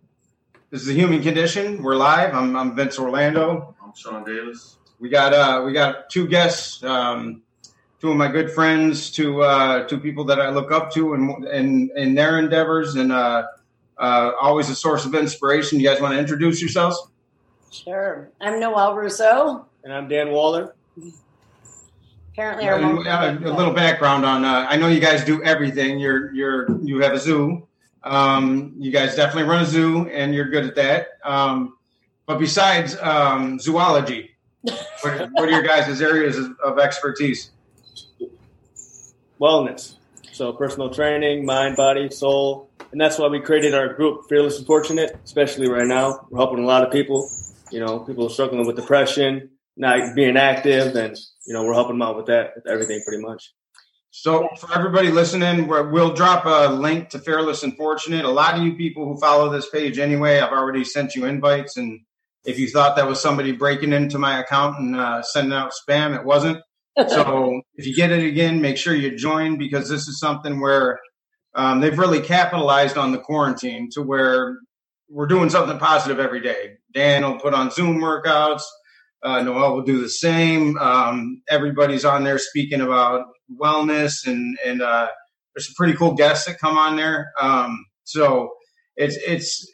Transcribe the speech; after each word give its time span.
this 0.71 0.83
is 0.83 0.89
a 0.89 0.93
human 0.93 1.23
condition. 1.23 1.83
We're 1.83 1.97
live. 1.97 2.33
I'm, 2.35 2.57
I'm 2.57 2.77
Vince 2.77 2.99
Orlando. 2.99 3.75
I'm 3.83 3.93
Sean 3.95 4.25
Davis. 4.25 4.79
We 5.01 5.09
got 5.09 5.33
uh, 5.33 5.63
we 5.65 5.73
got 5.73 6.11
two 6.11 6.29
guests, 6.29 6.83
um, 6.85 7.43
two 8.01 8.11
of 8.11 8.17
my 8.17 8.29
good 8.29 8.51
friends, 8.53 9.11
two 9.11 9.43
uh, 9.43 9.89
two 9.89 9.99
people 9.99 10.25
that 10.27 10.41
I 10.41 10.51
look 10.51 10.71
up 10.71 10.93
to 10.93 11.15
and 11.15 11.45
in, 11.47 11.53
in, 11.53 11.91
in 11.97 12.15
their 12.15 12.39
endeavors, 12.39 12.95
and 12.95 13.11
uh, 13.11 13.45
uh, 13.99 14.33
always 14.41 14.69
a 14.69 14.75
source 14.75 15.05
of 15.05 15.15
inspiration. 15.15 15.81
You 15.81 15.89
guys 15.89 16.01
want 16.01 16.15
to 16.15 16.21
introduce 16.21 16.61
yourselves? 16.61 17.01
Sure. 17.71 18.31
I'm 18.41 18.61
Noel 18.61 18.95
Russo. 18.95 19.67
And 19.83 19.93
I'm 19.93 20.09
Dan 20.09 20.31
Waller. 20.31 20.75
Apparently, 22.33 22.69
our 22.69 22.79
And, 22.79 23.07
uh, 23.07 23.51
a 23.51 23.55
little 23.55 23.73
background 23.73 24.25
on. 24.25 24.45
Uh, 24.45 24.67
I 24.69 24.77
know 24.77 24.89
you 24.89 25.01
guys 25.01 25.25
do 25.25 25.43
everything. 25.43 25.99
You're 25.99 26.33
you're 26.33 26.81
you 26.83 27.01
have 27.01 27.15
a 27.15 27.19
zoo. 27.19 27.67
Um, 28.03 28.75
you 28.79 28.91
guys 28.91 29.15
definitely 29.15 29.51
run 29.51 29.63
a 29.63 29.67
zoo, 29.67 30.09
and 30.09 30.35
you're 30.35 30.49
good 30.49 30.65
at 30.65 30.75
that. 30.77 31.09
Um, 31.25 31.77
but 32.27 32.39
besides 32.39 32.97
um, 33.01 33.59
zoology, 33.59 34.31
what, 34.63 35.31
what 35.33 35.49
are 35.49 35.51
your 35.51 35.63
guys' 35.63 36.01
areas 36.03 36.39
of, 36.39 36.79
expertise? 36.79 37.51
Wellness. 39.41 39.95
So 40.33 40.53
personal 40.53 40.91
training, 40.91 41.45
mind, 41.45 41.77
body, 41.77 42.11
soul. 42.11 42.71
And 42.93 43.01
that's 43.01 43.19
why 43.19 43.29
we 43.29 43.41
created 43.41 43.75
our 43.75 43.93
group, 43.95 44.29
Fearless 44.29 44.59
and 44.59 44.67
Fortunate, 44.67 45.19
especially 45.25 45.69
right 45.69 45.87
now. 45.87 46.27
We're 46.31 46.39
helping 46.39 46.63
a 46.63 46.67
lot 46.67 46.85
of 46.85 46.93
people. 46.93 47.29
You 47.71 47.81
know, 47.81 48.01
people 48.01 48.27
are 48.27 48.31
struggling 48.31 48.67
with 48.67 48.77
depression, 48.77 49.51
not 49.77 50.15
being 50.15 50.37
active, 50.37 50.97
and 50.97 51.17
you 51.47 51.55
know, 51.55 51.65
we're 51.65 51.75
helping 51.75 51.99
them 51.99 52.03
out 52.03 52.17
with 52.17 52.27
that, 52.27 52.53
with 52.57 52.67
everything 52.67 53.03
pretty 53.07 53.23
much. 53.23 53.53
So, 54.13 54.49
for 54.59 54.75
everybody 54.75 55.11
listening, 55.11 55.69
we'll 55.69 56.13
drop 56.15 56.45
a 56.45 56.73
link 56.73 57.11
to 57.11 57.21
Fearless 57.21 57.63
and 57.63 57.77
Fortunate. 57.77 58.25
A 58.25 58.31
lot 58.31 58.57
of 58.57 58.65
you 58.65 58.75
people 58.75 59.07
who 59.07 59.17
follow 59.21 59.49
this 59.51 59.71
page 59.71 60.01
anyway, 60.01 60.41
I've 60.41 60.53
already 60.53 60.83
sent 60.83 61.15
you 61.15 61.27
invites. 61.27 61.77
And 61.77 62.01
if 62.45 62.59
you 62.59 62.69
thought 62.69 62.97
that 62.97 63.07
was 63.07 63.21
somebody 63.21 63.53
breaking 63.53 63.93
into 63.93 64.19
my 64.19 64.41
account 64.41 64.79
and 64.81 64.97
uh, 64.97 65.23
sending 65.23 65.53
out 65.53 65.73
spam, 65.73 66.19
it 66.19 66.25
wasn't. 66.25 66.59
So, 67.09 67.63
if 67.77 67.87
you 67.87 67.95
get 67.95 68.11
it 68.11 68.27
again, 68.27 68.61
make 68.61 68.77
sure 68.77 68.95
you 68.95 69.17
join 69.17 69.57
because 69.57 69.89
this 69.89 70.07
is 70.07 70.19
something 70.19 70.61
where 70.61 70.99
um, 71.55 71.81
they've 71.81 71.97
really 71.97 72.21
capitalized 72.21 72.99
on 72.99 73.13
the 73.13 73.19
quarantine 73.19 73.89
to 73.93 74.03
where 74.03 74.59
we're 75.09 75.29
doing 75.29 75.49
something 75.51 75.79
positive 75.79 76.19
every 76.19 76.41
day. 76.41 76.75
Dan 76.93 77.23
will 77.23 77.39
put 77.39 77.55
on 77.55 77.71
Zoom 77.71 78.01
workouts. 78.01 78.63
Uh, 79.23 79.43
Noel 79.43 79.75
will 79.75 79.83
do 79.83 80.01
the 80.01 80.09
same. 80.09 80.79
Um, 80.79 81.43
everybody's 81.49 82.05
on 82.05 82.25
there 82.25 82.39
speaking 82.39 82.81
about 82.81 83.27
wellness, 83.61 84.27
and 84.27 84.59
and 84.65 84.83
uh, 84.83 85.09
there's 85.55 85.67
some 85.67 85.75
pretty 85.77 85.95
cool 85.95 86.15
guests 86.15 86.47
that 86.47 86.59
come 86.59 86.79
on 86.79 86.97
there. 86.97 87.33
Um, 87.41 87.85
so 88.05 88.51
it's 88.97 89.17
it's 89.27 89.69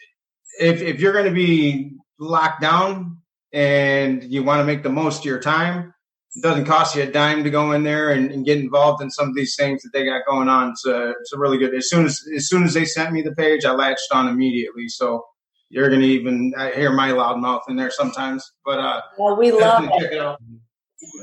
if 0.61 0.83
if 0.83 1.00
you're 1.00 1.12
going 1.12 1.27
to 1.27 1.30
be 1.30 1.92
locked 2.19 2.61
down 2.61 3.19
and 3.52 4.24
you 4.24 4.42
want 4.42 4.61
to 4.61 4.64
make 4.64 4.83
the 4.83 4.89
most 4.89 5.20
of 5.20 5.24
your 5.24 5.41
time, 5.41 5.94
it 6.34 6.42
doesn't 6.42 6.64
cost 6.64 6.97
you 6.97 7.02
a 7.02 7.06
dime 7.06 7.44
to 7.44 7.50
go 7.50 7.72
in 7.72 7.84
there 7.84 8.11
and, 8.11 8.30
and 8.30 8.44
get 8.44 8.58
involved 8.58 9.02
in 9.02 9.11
some 9.11 9.28
of 9.28 9.34
these 9.34 9.55
things 9.56 9.83
that 9.83 9.91
they 9.92 10.05
got 10.05 10.22
going 10.28 10.48
on. 10.48 10.70
It's 10.70 10.86
a, 10.86 11.11
it's 11.20 11.33
a 11.33 11.39
really 11.39 11.58
good. 11.58 11.74
As 11.74 11.89
soon 11.89 12.05
as 12.05 12.20
as 12.35 12.48
soon 12.48 12.64
as 12.64 12.74
they 12.74 12.85
sent 12.85 13.12
me 13.12 13.23
the 13.23 13.35
page, 13.35 13.64
I 13.64 13.73
latched 13.73 14.08
on 14.12 14.29
immediately. 14.29 14.89
So 14.89 15.24
you're 15.69 15.89
going 15.89 16.01
to 16.01 16.07
even 16.07 16.53
I 16.57 16.73
hear 16.73 16.93
my 16.93 17.13
loud 17.13 17.39
mouth 17.41 17.63
in 17.69 17.77
there 17.77 17.91
sometimes. 17.91 18.53
But 18.65 18.79
uh, 18.79 19.03
well, 19.19 19.37
we 19.37 19.53
love 19.53 19.85
it. 19.85 20.13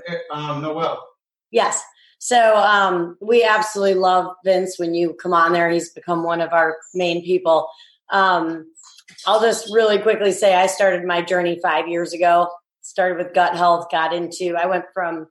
it. 0.07 0.21
Um, 0.31 0.61
Noel. 0.61 1.01
Yes. 1.51 1.81
So 2.19 2.55
um, 2.55 3.17
we 3.21 3.43
absolutely 3.43 3.95
love 3.95 4.33
Vince 4.45 4.79
when 4.79 4.93
you 4.93 5.13
come 5.13 5.33
on 5.33 5.51
there. 5.51 5.69
He's 5.69 5.91
become 5.91 6.23
one 6.23 6.41
of 6.41 6.53
our 6.53 6.77
main 6.93 7.23
people. 7.23 7.67
Um, 8.11 8.71
I'll 9.25 9.41
just 9.41 9.73
really 9.73 9.99
quickly 9.99 10.31
say 10.31 10.55
I 10.55 10.67
started 10.67 11.03
my 11.05 11.21
journey 11.21 11.59
five 11.61 11.87
years 11.87 12.13
ago. 12.13 12.49
Started 12.81 13.17
with 13.17 13.33
gut 13.33 13.55
health, 13.55 13.87
got 13.91 14.13
into, 14.13 14.55
I 14.57 14.65
went 14.65 14.85
from 14.93 15.27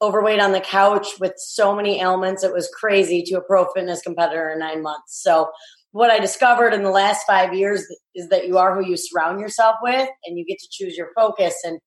overweight 0.00 0.40
on 0.40 0.52
the 0.52 0.60
couch 0.60 1.06
with 1.20 1.34
so 1.36 1.74
many 1.74 2.00
ailments, 2.00 2.42
it 2.42 2.52
was 2.52 2.68
crazy, 2.68 3.22
to 3.22 3.36
a 3.36 3.42
pro 3.42 3.66
fitness 3.72 4.02
competitor 4.02 4.50
in 4.50 4.58
nine 4.58 4.82
months. 4.82 5.22
So, 5.22 5.50
what 5.92 6.10
I 6.10 6.18
discovered 6.18 6.72
in 6.74 6.82
the 6.82 6.90
last 6.90 7.26
five 7.26 7.54
years 7.54 7.86
is 8.14 8.28
that 8.30 8.46
you 8.46 8.58
are 8.58 8.74
who 8.74 8.86
you 8.86 8.96
surround 8.96 9.40
yourself 9.40 9.76
with 9.82 10.08
and 10.24 10.38
you 10.38 10.44
get 10.44 10.58
to 10.58 10.68
choose 10.70 10.96
your 10.96 11.08
focus. 11.14 11.54
And 11.64 11.78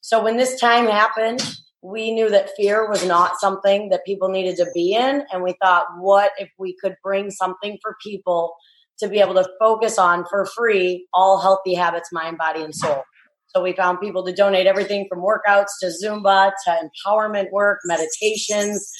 so, 0.00 0.22
when 0.22 0.36
this 0.36 0.58
time 0.58 0.86
happened, 0.86 1.42
we 1.82 2.12
knew 2.12 2.30
that 2.30 2.50
fear 2.56 2.88
was 2.88 3.04
not 3.04 3.38
something 3.40 3.88
that 3.90 4.04
people 4.06 4.28
needed 4.28 4.56
to 4.56 4.66
be 4.74 4.94
in. 4.94 5.24
And 5.32 5.42
we 5.42 5.54
thought, 5.62 5.86
what 5.98 6.32
if 6.38 6.48
we 6.58 6.76
could 6.80 6.94
bring 7.02 7.30
something 7.30 7.78
for 7.82 7.96
people 8.02 8.54
to 9.00 9.08
be 9.08 9.20
able 9.20 9.34
to 9.34 9.48
focus 9.60 9.98
on 9.98 10.24
for 10.28 10.46
free 10.46 11.06
all 11.14 11.40
healthy 11.40 11.74
habits, 11.74 12.10
mind, 12.12 12.38
body, 12.38 12.62
and 12.62 12.74
soul? 12.74 13.02
So 13.48 13.62
we 13.62 13.72
found 13.72 14.00
people 14.00 14.24
to 14.24 14.32
donate 14.32 14.66
everything 14.66 15.06
from 15.08 15.20
workouts 15.20 15.70
to 15.80 15.86
Zumba 15.86 16.52
to 16.66 16.90
empowerment 17.06 17.50
work, 17.50 17.78
meditations. 17.84 18.90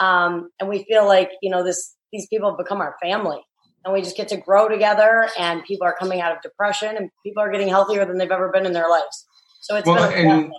Um, 0.00 0.50
and 0.60 0.68
we 0.68 0.84
feel 0.84 1.06
like, 1.06 1.30
you 1.42 1.50
know, 1.50 1.64
this 1.64 1.94
these 2.12 2.26
people 2.28 2.50
have 2.50 2.58
become 2.58 2.80
our 2.80 2.96
family. 3.02 3.40
And 3.86 3.94
we 3.94 4.02
just 4.02 4.16
get 4.16 4.26
to 4.28 4.36
grow 4.36 4.68
together 4.68 5.28
and 5.38 5.62
people 5.62 5.86
are 5.86 5.94
coming 5.96 6.20
out 6.20 6.32
of 6.32 6.42
depression 6.42 6.96
and 6.96 7.08
people 7.24 7.40
are 7.40 7.52
getting 7.52 7.68
healthier 7.68 8.04
than 8.04 8.18
they've 8.18 8.28
ever 8.32 8.50
been 8.50 8.66
in 8.66 8.72
their 8.72 8.90
lives. 8.90 9.26
So 9.60 9.76
it's 9.76 9.86
Well, 9.86 10.10
been 10.10 10.28
and 10.28 10.52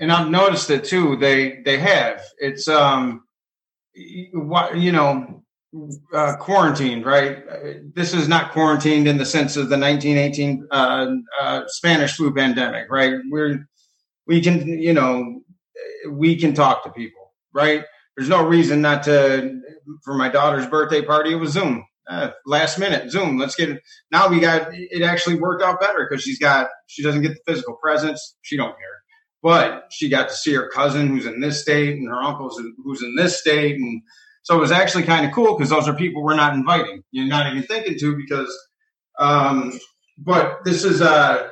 and 0.00 0.10
I've 0.10 0.30
noticed 0.30 0.70
it 0.70 0.84
too. 0.84 1.16
They 1.16 1.60
they 1.66 1.78
have. 1.78 2.22
It's 2.38 2.66
um, 2.66 3.24
what 4.32 4.78
you 4.78 4.90
know, 4.90 5.44
uh, 6.14 6.36
quarantined, 6.36 7.04
right? 7.04 7.44
This 7.94 8.14
is 8.14 8.26
not 8.26 8.52
quarantined 8.52 9.06
in 9.06 9.18
the 9.18 9.26
sense 9.26 9.56
of 9.58 9.68
the 9.68 9.76
1918 9.78 10.66
uh, 10.70 11.06
uh, 11.42 11.62
Spanish 11.66 12.16
flu 12.16 12.32
pandemic, 12.32 12.90
right? 12.90 13.16
We're 13.30 13.68
we 14.26 14.40
can 14.40 14.66
you 14.66 14.94
know 14.94 15.42
we 16.08 16.36
can 16.36 16.54
talk 16.54 16.84
to 16.84 16.90
people, 16.90 17.34
right? 17.52 17.84
There's 18.16 18.30
no 18.30 18.46
reason 18.46 18.80
not 18.80 19.02
to. 19.02 19.60
For 20.04 20.14
my 20.14 20.28
daughter's 20.28 20.66
birthday 20.66 21.02
party, 21.02 21.32
it 21.32 21.36
was 21.36 21.50
Zoom. 21.50 21.84
Uh, 22.10 22.32
last 22.46 22.78
minute 22.78 23.10
Zoom. 23.10 23.38
Let's 23.38 23.54
get 23.54 23.70
it. 23.70 23.82
Now 24.10 24.28
we 24.28 24.40
got 24.40 24.70
it. 24.72 25.02
Actually 25.02 25.36
worked 25.36 25.62
out 25.62 25.80
better 25.80 26.08
because 26.10 26.24
she's 26.24 26.40
got 26.40 26.68
she 26.88 27.04
doesn't 27.04 27.22
get 27.22 27.34
the 27.34 27.52
physical 27.52 27.76
presence. 27.82 28.36
She 28.42 28.56
don't 28.56 28.70
care 28.70 28.88
but 29.42 29.84
she 29.90 30.08
got 30.08 30.28
to 30.28 30.34
see 30.34 30.54
her 30.54 30.68
cousin 30.68 31.08
who's 31.08 31.26
in 31.26 31.40
this 31.40 31.62
state 31.62 31.96
and 31.96 32.08
her 32.08 32.22
uncle's 32.22 32.60
who's 32.84 33.02
in 33.02 33.14
this 33.16 33.40
state 33.40 33.76
and 33.76 34.02
so 34.42 34.56
it 34.56 34.60
was 34.60 34.72
actually 34.72 35.02
kind 35.02 35.26
of 35.26 35.32
cool 35.32 35.56
because 35.56 35.70
those 35.70 35.88
are 35.88 35.94
people 35.94 36.22
we're 36.22 36.36
not 36.36 36.54
inviting 36.54 37.02
you're 37.10 37.26
not 37.26 37.50
even 37.50 37.62
thinking 37.62 37.98
to 37.98 38.16
because 38.16 38.54
um 39.18 39.78
but 40.18 40.58
this 40.64 40.84
is 40.84 41.00
uh 41.00 41.48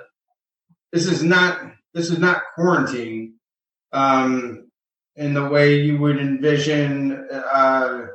this 0.92 1.06
is 1.06 1.22
not 1.22 1.60
this 1.94 2.10
is 2.10 2.18
not 2.18 2.42
quarantine 2.54 3.34
um 3.92 4.68
in 5.16 5.34
the 5.34 5.48
way 5.48 5.80
you 5.80 5.98
would 5.98 6.18
envision 6.18 7.26
uh 7.32 8.06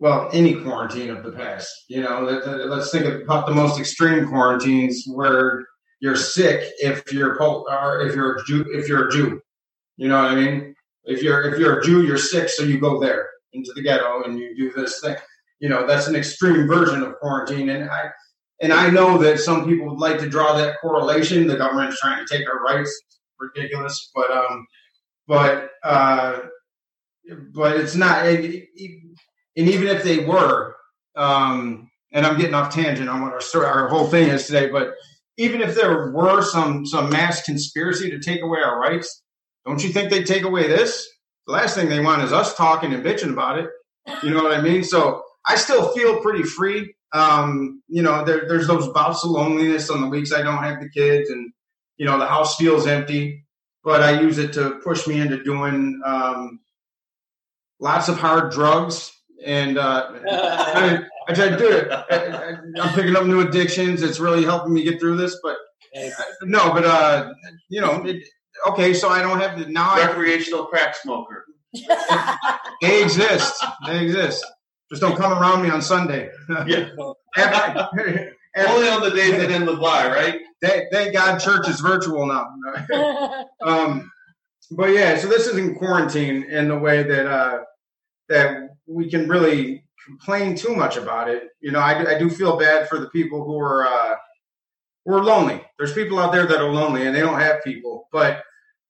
well 0.00 0.28
any 0.32 0.54
quarantine 0.54 1.10
of 1.10 1.24
the 1.24 1.32
past 1.32 1.68
you 1.88 2.00
know 2.00 2.20
let- 2.20 2.68
let's 2.68 2.90
think 2.90 3.06
about 3.06 3.46
the 3.46 3.54
most 3.54 3.78
extreme 3.78 4.26
quarantines 4.28 5.04
where 5.06 5.64
you're 6.00 6.16
sick 6.16 6.72
if 6.78 7.12
you're 7.12 7.40
or 7.42 8.00
if 8.02 8.14
you're 8.14 8.36
a 8.36 8.44
Jew 8.44 8.64
if 8.72 8.88
you're 8.88 9.08
a 9.08 9.10
Jew. 9.10 9.40
You 9.96 10.08
know 10.08 10.22
what 10.22 10.32
I 10.32 10.34
mean? 10.36 10.74
If 11.04 11.22
you're 11.22 11.42
if 11.52 11.58
you're 11.58 11.80
a 11.80 11.84
Jew, 11.84 12.02
you're 12.02 12.18
sick, 12.18 12.48
so 12.48 12.62
you 12.62 12.78
go 12.78 13.00
there 13.00 13.28
into 13.52 13.72
the 13.74 13.82
ghetto 13.82 14.22
and 14.24 14.38
you 14.38 14.56
do 14.56 14.72
this 14.80 15.00
thing. 15.00 15.16
You 15.60 15.68
know, 15.68 15.86
that's 15.86 16.06
an 16.06 16.14
extreme 16.14 16.68
version 16.68 17.02
of 17.02 17.16
quarantine. 17.16 17.68
And 17.68 17.90
I 17.90 18.10
and 18.60 18.72
I 18.72 18.90
know 18.90 19.18
that 19.18 19.40
some 19.40 19.66
people 19.66 19.88
would 19.88 19.98
like 19.98 20.18
to 20.20 20.28
draw 20.28 20.56
that 20.56 20.76
correlation. 20.80 21.46
The 21.46 21.56
government's 21.56 22.00
trying 22.00 22.24
to 22.24 22.36
take 22.36 22.48
our 22.48 22.62
rights. 22.62 23.02
Ridiculous, 23.40 24.10
but 24.14 24.30
um, 24.30 24.66
but 25.26 25.70
uh, 25.84 26.40
but 27.54 27.76
it's 27.76 27.94
not. 27.94 28.24
And 29.58 29.68
even 29.68 29.88
if 29.88 30.04
they 30.04 30.24
were, 30.24 30.76
um, 31.16 31.90
and 32.12 32.24
I'm 32.24 32.38
getting 32.38 32.54
off 32.54 32.72
tangent 32.72 33.08
on 33.08 33.22
what 33.22 33.32
our 33.32 33.40
story, 33.40 33.66
our 33.66 33.88
whole 33.88 34.06
thing 34.06 34.28
is 34.28 34.46
today, 34.46 34.70
but 34.70 34.94
even 35.36 35.60
if 35.60 35.74
there 35.74 36.10
were 36.12 36.42
some 36.42 36.86
some 36.86 37.10
mass 37.10 37.42
conspiracy 37.42 38.08
to 38.10 38.20
take 38.20 38.40
away 38.40 38.60
our 38.60 38.80
rights, 38.80 39.22
don't 39.66 39.82
you 39.82 39.90
think 39.90 40.10
they'd 40.10 40.26
take 40.26 40.44
away 40.44 40.68
this? 40.68 41.06
The 41.46 41.52
last 41.52 41.74
thing 41.74 41.88
they 41.88 42.00
want 42.00 42.22
is 42.22 42.32
us 42.32 42.54
talking 42.54 42.94
and 42.94 43.04
bitching 43.04 43.32
about 43.32 43.58
it. 43.58 43.68
You 44.22 44.30
know 44.30 44.42
what 44.42 44.56
I 44.56 44.62
mean? 44.62 44.84
So 44.84 45.22
I 45.46 45.56
still 45.56 45.92
feel 45.92 46.20
pretty 46.20 46.44
free. 46.44 46.94
Um, 47.12 47.82
you 47.88 48.02
know, 48.02 48.24
there, 48.24 48.46
there's 48.48 48.66
those 48.66 48.88
bouts 48.88 49.24
of 49.24 49.30
loneliness 49.30 49.90
on 49.90 50.02
the 50.02 50.08
weeks 50.08 50.32
I 50.32 50.42
don't 50.42 50.62
have 50.62 50.80
the 50.80 50.88
kids, 50.88 51.30
and 51.30 51.52
you 51.96 52.06
know 52.06 52.18
the 52.18 52.26
house 52.26 52.56
feels 52.56 52.86
empty, 52.86 53.44
but 53.82 54.02
I 54.02 54.20
use 54.20 54.38
it 54.38 54.52
to 54.54 54.78
push 54.84 55.06
me 55.06 55.20
into 55.20 55.42
doing 55.42 56.00
um, 56.04 56.60
lots 57.80 58.08
of 58.08 58.18
hard 58.18 58.52
drugs. 58.52 59.12
And 59.44 59.78
uh, 59.78 60.10
I, 60.30 61.04
I 61.28 61.32
try 61.32 61.48
to 61.48 61.56
do 61.56 61.70
it. 61.70 61.90
I, 61.90 62.82
am 62.82 62.94
picking 62.94 63.16
up 63.16 63.24
new 63.24 63.40
addictions. 63.40 64.02
It's 64.02 64.18
really 64.18 64.44
helping 64.44 64.74
me 64.74 64.82
get 64.82 64.98
through 64.98 65.16
this. 65.16 65.38
But 65.42 65.56
no, 66.42 66.72
but 66.72 66.84
uh, 66.84 67.32
you 67.68 67.80
know, 67.80 68.04
it, 68.04 68.26
okay. 68.68 68.94
So 68.94 69.08
I 69.08 69.22
don't 69.22 69.40
have 69.40 69.56
to 69.58 69.70
now. 69.70 69.96
Recreational 69.96 70.64
I, 70.64 70.70
crack 70.70 70.96
smoker. 70.96 71.44
they 72.82 73.02
exist. 73.02 73.64
They 73.86 74.04
exist. 74.04 74.44
Just 74.90 75.02
don't 75.02 75.16
come 75.16 75.32
around 75.32 75.62
me 75.62 75.70
on 75.70 75.82
Sunday. 75.82 76.30
Yeah. 76.66 76.88
Only 78.56 78.88
on 78.88 79.02
the 79.02 79.12
days 79.14 79.32
that 79.32 79.50
end 79.50 79.66
with 79.66 79.78
Y, 79.78 80.08
right? 80.08 80.40
Thank, 80.62 80.90
thank 80.90 81.12
God 81.12 81.38
church 81.38 81.68
is 81.68 81.80
virtual 81.80 82.26
now. 82.26 83.44
um, 83.62 84.10
but 84.72 84.90
yeah, 84.90 85.16
so 85.16 85.28
this 85.28 85.46
is 85.46 85.56
in 85.56 85.76
quarantine 85.76 86.44
in 86.44 86.68
the 86.68 86.78
way 86.78 87.02
that 87.02 87.26
uh, 87.26 87.60
that 88.28 88.70
we 88.88 89.10
can 89.10 89.28
really 89.28 89.84
complain 90.06 90.56
too 90.56 90.74
much 90.74 90.96
about 90.96 91.28
it. 91.28 91.50
You 91.60 91.72
know, 91.72 91.80
I, 91.80 92.14
I 92.14 92.18
do 92.18 92.30
feel 92.30 92.56
bad 92.56 92.88
for 92.88 92.98
the 92.98 93.10
people 93.10 93.44
who 93.44 93.58
are 93.58 93.86
uh, 93.86 94.16
who 95.04 95.14
are 95.14 95.24
lonely. 95.24 95.62
There's 95.78 95.92
people 95.92 96.18
out 96.18 96.32
there 96.32 96.46
that 96.46 96.60
are 96.60 96.70
lonely 96.70 97.06
and 97.06 97.14
they 97.14 97.20
don't 97.20 97.40
have 97.40 97.62
people, 97.64 98.08
but 98.12 98.42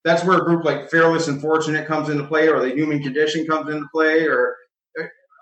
that's 0.04 0.24
where 0.24 0.38
a 0.38 0.44
group 0.44 0.64
like 0.64 0.90
Fearless 0.90 1.28
and 1.28 1.40
Fortunate 1.40 1.86
comes 1.86 2.08
into 2.08 2.24
play, 2.24 2.48
or 2.48 2.60
the 2.60 2.74
Human 2.74 3.02
Condition 3.02 3.46
comes 3.46 3.72
into 3.72 3.86
play, 3.92 4.26
or 4.26 4.56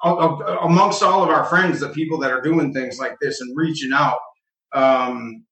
uh, 0.04 0.58
amongst 0.62 1.02
all 1.02 1.22
of 1.22 1.30
our 1.30 1.44
friends, 1.44 1.80
the 1.80 1.88
people 1.90 2.18
that 2.18 2.32
are 2.32 2.40
doing 2.40 2.72
things 2.72 2.98
like 2.98 3.16
this 3.20 3.40
and 3.40 3.56
reaching 3.56 3.92
out. 3.92 4.18
Um, 4.72 5.44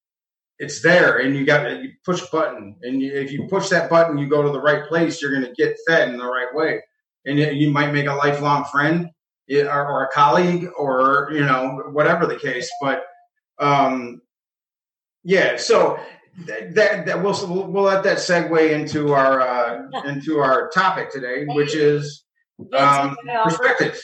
it's 0.58 0.82
there, 0.82 1.18
and 1.18 1.36
you 1.36 1.44
got 1.44 1.82
you 1.82 1.90
push 2.04 2.22
button, 2.30 2.76
and 2.82 3.02
you, 3.02 3.12
if 3.12 3.32
you 3.32 3.46
push 3.48 3.68
that 3.70 3.90
button, 3.90 4.18
you 4.18 4.28
go 4.28 4.42
to 4.42 4.50
the 4.50 4.60
right 4.60 4.86
place. 4.88 5.20
You're 5.20 5.32
going 5.32 5.46
to 5.46 5.52
get 5.52 5.76
fed 5.86 6.08
in 6.08 6.16
the 6.16 6.26
right 6.26 6.54
way, 6.54 6.80
and 7.26 7.38
you 7.38 7.70
might 7.70 7.92
make 7.92 8.06
a 8.06 8.14
lifelong 8.14 8.64
friend 8.64 9.10
or, 9.50 9.88
or 9.88 10.04
a 10.04 10.08
colleague, 10.08 10.68
or 10.76 11.30
you 11.32 11.40
know 11.40 11.82
whatever 11.90 12.26
the 12.26 12.38
case. 12.38 12.70
But 12.80 13.04
um, 13.58 14.20
yeah, 15.22 15.56
so 15.56 15.98
that 16.46 17.06
that 17.06 17.22
we'll 17.22 17.70
we'll 17.70 17.84
let 17.84 18.02
that 18.04 18.18
segue 18.18 18.70
into 18.70 19.12
our 19.12 19.40
uh, 19.40 20.02
into 20.06 20.38
our 20.38 20.70
topic 20.70 21.10
today, 21.10 21.44
which 21.46 21.74
is 21.74 22.24
um, 22.76 23.16
perspective. 23.44 24.00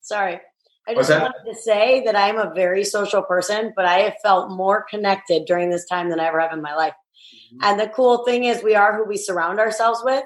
Sorry. 0.00 0.40
I 0.86 0.94
just 0.94 1.10
wanted 1.10 1.44
to 1.46 1.54
say 1.54 2.02
that 2.06 2.16
I'm 2.16 2.38
a 2.38 2.52
very 2.52 2.82
social 2.82 3.22
person, 3.22 3.72
but 3.76 3.84
I 3.84 3.98
have 3.98 4.14
felt 4.20 4.50
more 4.50 4.82
connected 4.82 5.44
during 5.46 5.70
this 5.70 5.86
time 5.86 6.10
than 6.10 6.18
I 6.18 6.26
ever 6.26 6.40
have 6.40 6.52
in 6.52 6.60
my 6.60 6.74
life. 6.74 6.94
Mm-hmm. 7.54 7.58
And 7.62 7.80
the 7.80 7.86
cool 7.86 8.24
thing 8.24 8.42
is, 8.44 8.64
we 8.64 8.74
are 8.74 8.96
who 8.96 9.04
we 9.04 9.16
surround 9.16 9.60
ourselves 9.60 10.00
with. 10.02 10.24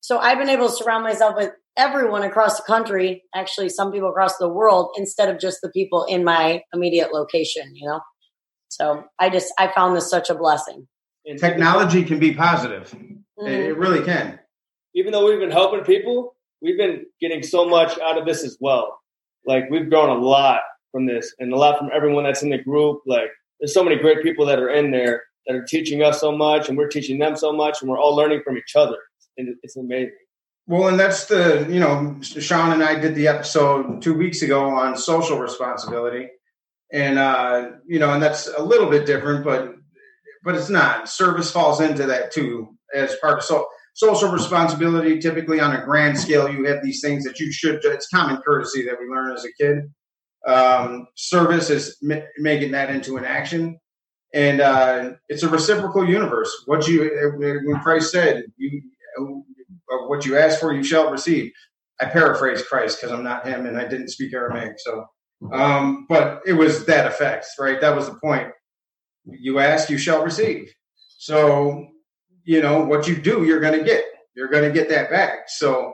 So 0.00 0.18
I've 0.18 0.38
been 0.38 0.48
able 0.48 0.68
to 0.68 0.74
surround 0.74 1.04
myself 1.04 1.36
with 1.36 1.52
everyone 1.78 2.22
across 2.22 2.58
the 2.58 2.64
country, 2.64 3.22
actually, 3.34 3.68
some 3.68 3.92
people 3.92 4.10
across 4.10 4.36
the 4.38 4.48
world, 4.48 4.90
instead 4.96 5.28
of 5.28 5.40
just 5.40 5.58
the 5.62 5.70
people 5.70 6.04
in 6.04 6.24
my 6.24 6.62
immediate 6.74 7.12
location, 7.14 7.74
you 7.74 7.88
know? 7.88 8.00
So 8.68 9.04
I 9.18 9.30
just, 9.30 9.52
I 9.58 9.72
found 9.72 9.96
this 9.96 10.10
such 10.10 10.28
a 10.28 10.34
blessing. 10.34 10.86
Technology 11.38 12.04
can 12.04 12.18
be 12.18 12.34
positive, 12.34 12.90
mm-hmm. 12.90 13.46
it 13.46 13.76
really 13.76 14.04
can. 14.04 14.38
Even 14.94 15.12
though 15.12 15.26
we've 15.26 15.38
been 15.38 15.50
helping 15.50 15.84
people, 15.84 16.34
we've 16.60 16.78
been 16.78 17.04
getting 17.20 17.42
so 17.42 17.66
much 17.66 17.98
out 18.00 18.18
of 18.18 18.26
this 18.26 18.42
as 18.44 18.56
well 18.60 18.98
like 19.48 19.64
we've 19.70 19.88
grown 19.88 20.10
a 20.10 20.20
lot 20.20 20.60
from 20.92 21.06
this 21.06 21.34
and 21.38 21.52
a 21.52 21.56
lot 21.56 21.78
from 21.78 21.90
everyone 21.92 22.24
that's 22.24 22.42
in 22.42 22.50
the 22.50 22.62
group. 22.62 23.00
Like 23.06 23.30
there's 23.58 23.74
so 23.74 23.82
many 23.82 23.96
great 23.96 24.22
people 24.22 24.46
that 24.46 24.58
are 24.58 24.68
in 24.68 24.90
there 24.90 25.22
that 25.46 25.56
are 25.56 25.64
teaching 25.64 26.02
us 26.02 26.20
so 26.20 26.30
much 26.30 26.68
and 26.68 26.76
we're 26.76 26.88
teaching 26.88 27.18
them 27.18 27.34
so 27.34 27.52
much 27.52 27.80
and 27.80 27.90
we're 27.90 27.98
all 27.98 28.14
learning 28.14 28.42
from 28.44 28.58
each 28.58 28.76
other. 28.76 28.96
And 29.38 29.56
it's 29.62 29.76
amazing. 29.76 30.12
Well, 30.68 30.88
and 30.88 31.00
that's 31.00 31.24
the, 31.24 31.66
you 31.70 31.80
know, 31.80 32.18
Sean 32.20 32.72
and 32.72 32.84
I 32.84 33.00
did 33.00 33.14
the 33.14 33.26
episode 33.26 34.02
two 34.02 34.12
weeks 34.12 34.42
ago 34.42 34.68
on 34.68 34.98
social 34.98 35.38
responsibility. 35.38 36.28
And, 36.92 37.18
uh, 37.18 37.70
you 37.86 37.98
know, 37.98 38.12
and 38.12 38.22
that's 38.22 38.48
a 38.48 38.62
little 38.62 38.90
bit 38.90 39.06
different, 39.06 39.44
but, 39.44 39.74
but 40.44 40.54
it's 40.54 40.68
not. 40.68 41.08
Service 41.08 41.50
falls 41.50 41.80
into 41.80 42.04
that 42.06 42.32
too 42.32 42.76
as 42.94 43.16
part 43.16 43.38
of 43.38 43.44
so 43.44 43.66
social 43.94 44.30
responsibility, 44.30 45.18
typically 45.18 45.58
on 45.58 45.74
a 45.74 45.84
grand 45.84 46.18
scale, 46.18 46.50
you 46.50 46.64
have 46.64 46.82
these 46.82 47.00
things 47.00 47.24
that 47.24 47.40
you 47.40 47.50
should, 47.50 47.80
it's 47.84 48.08
common 48.08 48.36
courtesy 48.42 48.84
that 48.84 48.96
we 49.00 49.06
learn 49.06 49.32
as 49.32 49.46
a 49.46 49.52
kid. 49.58 49.90
Um, 50.46 51.08
service 51.16 51.70
is 51.70 51.96
m- 52.08 52.24
making 52.36 52.72
that 52.72 52.90
into 52.90 53.16
an 53.16 53.24
action. 53.24 53.80
And 54.34 54.60
uh, 54.60 55.12
it's 55.30 55.42
a 55.42 55.48
reciprocal 55.48 56.06
universe. 56.06 56.62
What 56.66 56.86
you, 56.86 57.10
when 57.38 57.80
Christ 57.80 58.12
said, 58.12 58.44
you, 58.58 58.82
what 60.06 60.24
you 60.26 60.36
ask 60.36 60.60
for, 60.60 60.72
you 60.72 60.84
shall 60.84 61.10
receive. 61.10 61.52
I 62.00 62.06
paraphrase 62.06 62.62
Christ 62.62 63.00
because 63.00 63.12
I'm 63.12 63.24
not 63.24 63.46
him 63.46 63.66
and 63.66 63.78
I 63.78 63.86
didn't 63.86 64.08
speak 64.08 64.32
Aramaic. 64.32 64.74
So, 64.78 65.04
um, 65.52 66.06
but 66.08 66.40
it 66.46 66.52
was 66.52 66.86
that 66.86 67.06
effect, 67.06 67.46
right? 67.58 67.80
That 67.80 67.96
was 67.96 68.06
the 68.06 68.18
point. 68.22 68.48
You 69.24 69.58
ask, 69.58 69.90
you 69.90 69.98
shall 69.98 70.22
receive. 70.22 70.72
So 71.18 71.88
you 72.48 72.62
know 72.62 72.82
what 72.82 73.06
you 73.06 73.14
do 73.14 73.44
you're 73.44 73.60
going 73.60 73.78
to 73.78 73.84
get 73.84 74.02
you're 74.34 74.48
going 74.48 74.64
to 74.64 74.72
get 74.72 74.88
that 74.88 75.10
back 75.10 75.40
so 75.48 75.92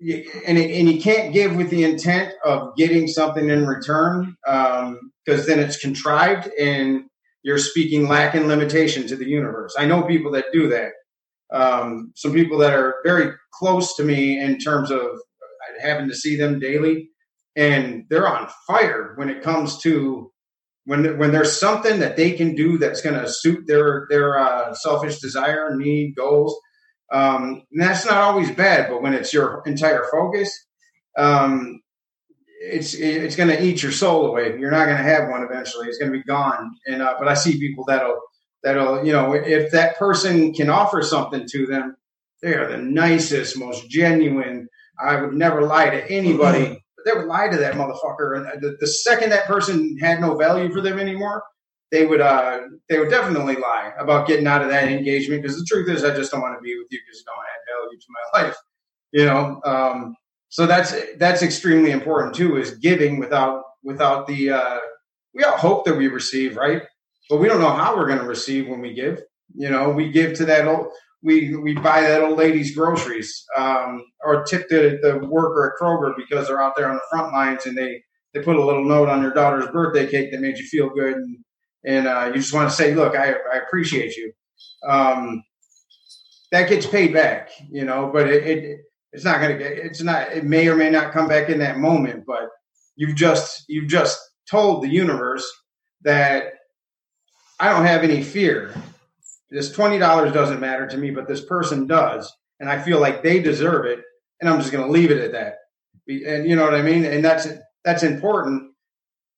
and, 0.00 0.58
and 0.58 0.90
you 0.90 1.00
can't 1.00 1.32
give 1.32 1.56
with 1.56 1.70
the 1.70 1.82
intent 1.82 2.32
of 2.44 2.74
getting 2.76 3.08
something 3.08 3.50
in 3.50 3.66
return 3.66 4.36
because 4.44 5.40
um, 5.40 5.46
then 5.46 5.58
it's 5.58 5.78
contrived 5.78 6.48
and 6.58 7.02
you're 7.42 7.58
speaking 7.58 8.08
lack 8.08 8.34
and 8.34 8.46
limitation 8.46 9.08
to 9.08 9.16
the 9.16 9.26
universe 9.26 9.74
i 9.76 9.84
know 9.84 10.02
people 10.02 10.30
that 10.30 10.46
do 10.52 10.68
that 10.68 10.92
um, 11.52 12.12
some 12.16 12.32
people 12.32 12.58
that 12.58 12.72
are 12.74 12.96
very 13.04 13.32
close 13.52 13.94
to 13.96 14.04
me 14.04 14.40
in 14.40 14.58
terms 14.58 14.90
of 14.90 15.00
having 15.82 16.08
to 16.08 16.14
see 16.14 16.36
them 16.36 16.58
daily 16.58 17.08
and 17.56 18.04
they're 18.08 18.28
on 18.28 18.48
fire 18.66 19.12
when 19.16 19.28
it 19.28 19.42
comes 19.42 19.78
to 19.82 20.30
when 20.84 21.18
when 21.18 21.32
there's 21.32 21.58
something 21.58 22.00
that 22.00 22.16
they 22.16 22.32
can 22.32 22.54
do 22.54 22.78
that's 22.78 23.00
going 23.02 23.20
to 23.20 23.28
suit 23.28 23.66
their 23.66 24.06
their 24.10 24.38
uh, 24.38 24.74
selfish 24.74 25.20
desire, 25.20 25.76
need, 25.76 26.14
goals, 26.16 26.58
um, 27.12 27.62
that's 27.72 28.04
not 28.04 28.16
always 28.16 28.50
bad. 28.50 28.88
But 28.90 29.02
when 29.02 29.14
it's 29.14 29.32
your 29.32 29.62
entire 29.64 30.04
focus, 30.10 30.50
um, 31.16 31.80
it's 32.60 32.94
it's 32.94 33.36
going 33.36 33.50
to 33.50 33.62
eat 33.62 33.82
your 33.82 33.92
soul 33.92 34.26
away. 34.26 34.58
You're 34.58 34.72
not 34.72 34.86
going 34.86 34.96
to 34.96 35.02
have 35.02 35.28
one 35.28 35.42
eventually. 35.44 35.86
It's 35.86 35.98
going 35.98 36.10
to 36.10 36.18
be 36.18 36.24
gone. 36.24 36.72
And 36.86 37.02
uh, 37.02 37.14
but 37.18 37.28
I 37.28 37.34
see 37.34 37.60
people 37.60 37.84
that'll 37.86 38.20
that'll 38.62 39.04
you 39.04 39.12
know 39.12 39.32
if 39.34 39.70
that 39.72 39.98
person 39.98 40.52
can 40.52 40.70
offer 40.70 41.02
something 41.02 41.46
to 41.50 41.66
them, 41.66 41.96
they 42.42 42.54
are 42.54 42.68
the 42.68 42.78
nicest, 42.78 43.58
most 43.58 43.88
genuine. 43.88 44.68
I 45.00 45.20
would 45.20 45.32
never 45.32 45.62
lie 45.62 45.90
to 45.90 46.10
anybody 46.10 46.82
but 47.02 47.12
they 47.12 47.18
would 47.18 47.28
lie 47.28 47.48
to 47.48 47.56
that 47.56 47.74
motherfucker. 47.74 48.36
And 48.36 48.62
the, 48.62 48.76
the, 48.80 48.86
second 48.86 49.30
that 49.30 49.46
person 49.46 49.96
had 49.98 50.20
no 50.20 50.36
value 50.36 50.72
for 50.72 50.80
them 50.80 50.98
anymore, 50.98 51.42
they 51.90 52.06
would 52.06 52.20
uh, 52.20 52.60
they 52.88 52.98
would 52.98 53.10
definitely 53.10 53.56
lie 53.56 53.92
about 53.98 54.26
getting 54.26 54.46
out 54.46 54.62
of 54.62 54.68
that 54.68 54.88
engagement. 54.88 55.42
Because 55.42 55.58
the 55.58 55.66
truth 55.66 55.88
is, 55.88 56.04
I 56.04 56.14
just 56.14 56.32
don't 56.32 56.40
want 56.40 56.56
to 56.56 56.62
be 56.62 56.76
with 56.76 56.86
you 56.90 56.98
because 57.06 57.18
you 57.18 57.24
don't 57.26 57.44
add 57.44 57.82
value 57.84 57.98
to 57.98 58.06
my 58.08 58.42
life. 58.42 58.56
You 59.12 59.26
know, 59.26 59.60
um, 59.64 60.16
so 60.48 60.66
that's 60.66 60.94
that's 61.18 61.42
extremely 61.42 61.90
important 61.90 62.34
too. 62.34 62.56
Is 62.56 62.78
giving 62.78 63.18
without 63.18 63.62
without 63.82 64.26
the 64.26 64.50
uh, 64.50 64.78
we 65.34 65.44
all 65.44 65.56
hope 65.56 65.84
that 65.84 65.96
we 65.96 66.08
receive 66.08 66.56
right, 66.56 66.82
but 67.32 67.40
we 67.40 67.48
don't 67.48 67.62
know 67.62 67.72
how 67.72 67.96
we're 67.96 68.06
going 68.06 68.18
to 68.18 68.26
receive 68.26 68.68
when 68.68 68.82
we 68.82 68.92
give. 68.92 69.22
You 69.54 69.70
know, 69.70 69.88
we 69.88 70.10
give 70.10 70.34
to 70.34 70.44
that 70.44 70.68
old 70.68 70.88
we 71.22 71.56
we 71.56 71.72
buy 71.72 72.02
that 72.02 72.20
old 72.20 72.36
lady's 72.36 72.76
groceries 72.76 73.42
um, 73.56 74.04
or 74.22 74.44
tip 74.44 74.68
the, 74.68 74.98
the 75.00 75.26
worker 75.26 75.72
at 75.72 75.82
Kroger 75.82 76.14
because 76.14 76.46
they're 76.46 76.60
out 76.60 76.76
there 76.76 76.90
on 76.90 76.96
the 76.96 77.02
front 77.08 77.32
lines 77.32 77.64
and 77.64 77.76
they 77.76 78.02
they 78.34 78.42
put 78.42 78.56
a 78.56 78.62
little 78.64 78.84
note 78.84 79.08
on 79.08 79.22
your 79.22 79.32
daughter's 79.32 79.66
birthday 79.70 80.06
cake 80.06 80.30
that 80.30 80.42
made 80.42 80.58
you 80.58 80.66
feel 80.66 80.90
good 80.90 81.14
and 81.14 81.38
and 81.86 82.06
uh, 82.06 82.26
you 82.26 82.34
just 82.34 82.52
want 82.52 82.68
to 82.68 82.76
say, 82.76 82.94
look, 82.94 83.16
I, 83.16 83.32
I 83.32 83.60
appreciate 83.66 84.14
you. 84.14 84.30
Um, 84.86 85.42
that 86.50 86.68
gets 86.68 86.86
paid 86.86 87.14
back, 87.14 87.48
you 87.70 87.86
know, 87.86 88.10
but 88.12 88.28
it, 88.28 88.46
it 88.46 88.80
it's 89.12 89.24
not 89.24 89.40
going 89.40 89.56
to 89.56 89.58
get 89.58 89.72
it's 89.78 90.02
not 90.02 90.30
it 90.32 90.44
may 90.44 90.68
or 90.68 90.76
may 90.76 90.90
not 90.90 91.14
come 91.14 91.28
back 91.28 91.48
in 91.48 91.60
that 91.60 91.78
moment, 91.78 92.24
but 92.26 92.50
you've 92.94 93.16
just 93.16 93.64
you've 93.68 93.88
just 93.88 94.20
told 94.50 94.82
the 94.82 94.90
universe 94.90 95.50
that 96.02 96.52
I 97.62 97.70
don't 97.70 97.86
have 97.86 98.02
any 98.02 98.22
fear 98.22 98.74
this 99.52 99.70
$20 99.70 100.32
doesn't 100.32 100.60
matter 100.60 100.86
to 100.86 100.96
me, 100.96 101.10
but 101.10 101.28
this 101.28 101.44
person 101.44 101.86
does. 101.86 102.32
And 102.58 102.70
I 102.70 102.80
feel 102.80 102.98
like 102.98 103.22
they 103.22 103.40
deserve 103.40 103.84
it. 103.84 104.00
And 104.40 104.48
I'm 104.48 104.58
just 104.58 104.72
going 104.72 104.84
to 104.84 104.90
leave 104.90 105.10
it 105.10 105.22
at 105.22 105.32
that. 105.32 105.56
And 106.08 106.48
you 106.48 106.56
know 106.56 106.64
what 106.64 106.74
I 106.74 106.80
mean? 106.82 107.04
And 107.04 107.22
that's, 107.22 107.46
that's 107.84 108.02
important. 108.02 108.72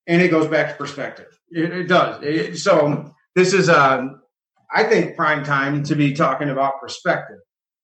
And 0.06 0.22
it 0.22 0.28
goes 0.28 0.46
back 0.46 0.68
to 0.70 0.74
perspective. 0.76 1.26
It, 1.50 1.72
it 1.72 1.88
does. 1.88 2.22
It, 2.22 2.58
so 2.58 3.12
this 3.34 3.52
is, 3.52 3.68
um, 3.68 4.22
I 4.72 4.84
think 4.84 5.16
prime 5.16 5.44
time 5.44 5.82
to 5.84 5.96
be 5.96 6.12
talking 6.12 6.48
about 6.48 6.80
perspective 6.80 7.38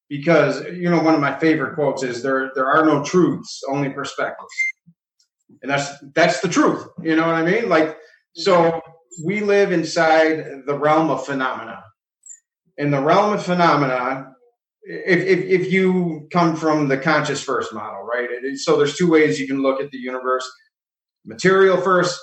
because, 0.08 0.64
you 0.66 0.88
know, 0.88 1.02
one 1.02 1.14
of 1.14 1.20
my 1.20 1.36
favorite 1.36 1.74
quotes 1.74 2.04
is 2.04 2.22
there, 2.22 2.52
there 2.54 2.68
are 2.68 2.86
no 2.86 3.02
truths, 3.02 3.60
only 3.68 3.90
perspectives. 3.90 4.54
And 5.62 5.70
that's, 5.70 5.92
that's 6.14 6.40
the 6.40 6.48
truth. 6.48 6.86
You 7.02 7.16
know 7.16 7.26
what 7.26 7.34
I 7.34 7.42
mean? 7.42 7.68
Like, 7.68 7.98
so 8.34 8.80
we 9.24 9.40
live 9.40 9.72
inside 9.72 10.62
the 10.66 10.78
realm 10.78 11.10
of 11.10 11.24
phenomena 11.26 11.82
in 12.80 12.90
the 12.90 13.00
realm 13.00 13.34
of 13.34 13.44
phenomena, 13.44 14.32
if, 14.82 15.20
if, 15.20 15.44
if 15.44 15.72
you 15.72 16.26
come 16.32 16.56
from 16.56 16.88
the 16.88 16.96
conscious 16.96 17.42
first 17.42 17.74
model, 17.74 18.02
right? 18.02 18.28
so 18.56 18.78
there's 18.78 18.96
two 18.96 19.10
ways 19.10 19.38
you 19.38 19.46
can 19.46 19.62
look 19.62 19.80
at 19.82 19.90
the 19.90 19.98
universe 19.98 20.50
material 21.26 21.76
first, 21.76 22.18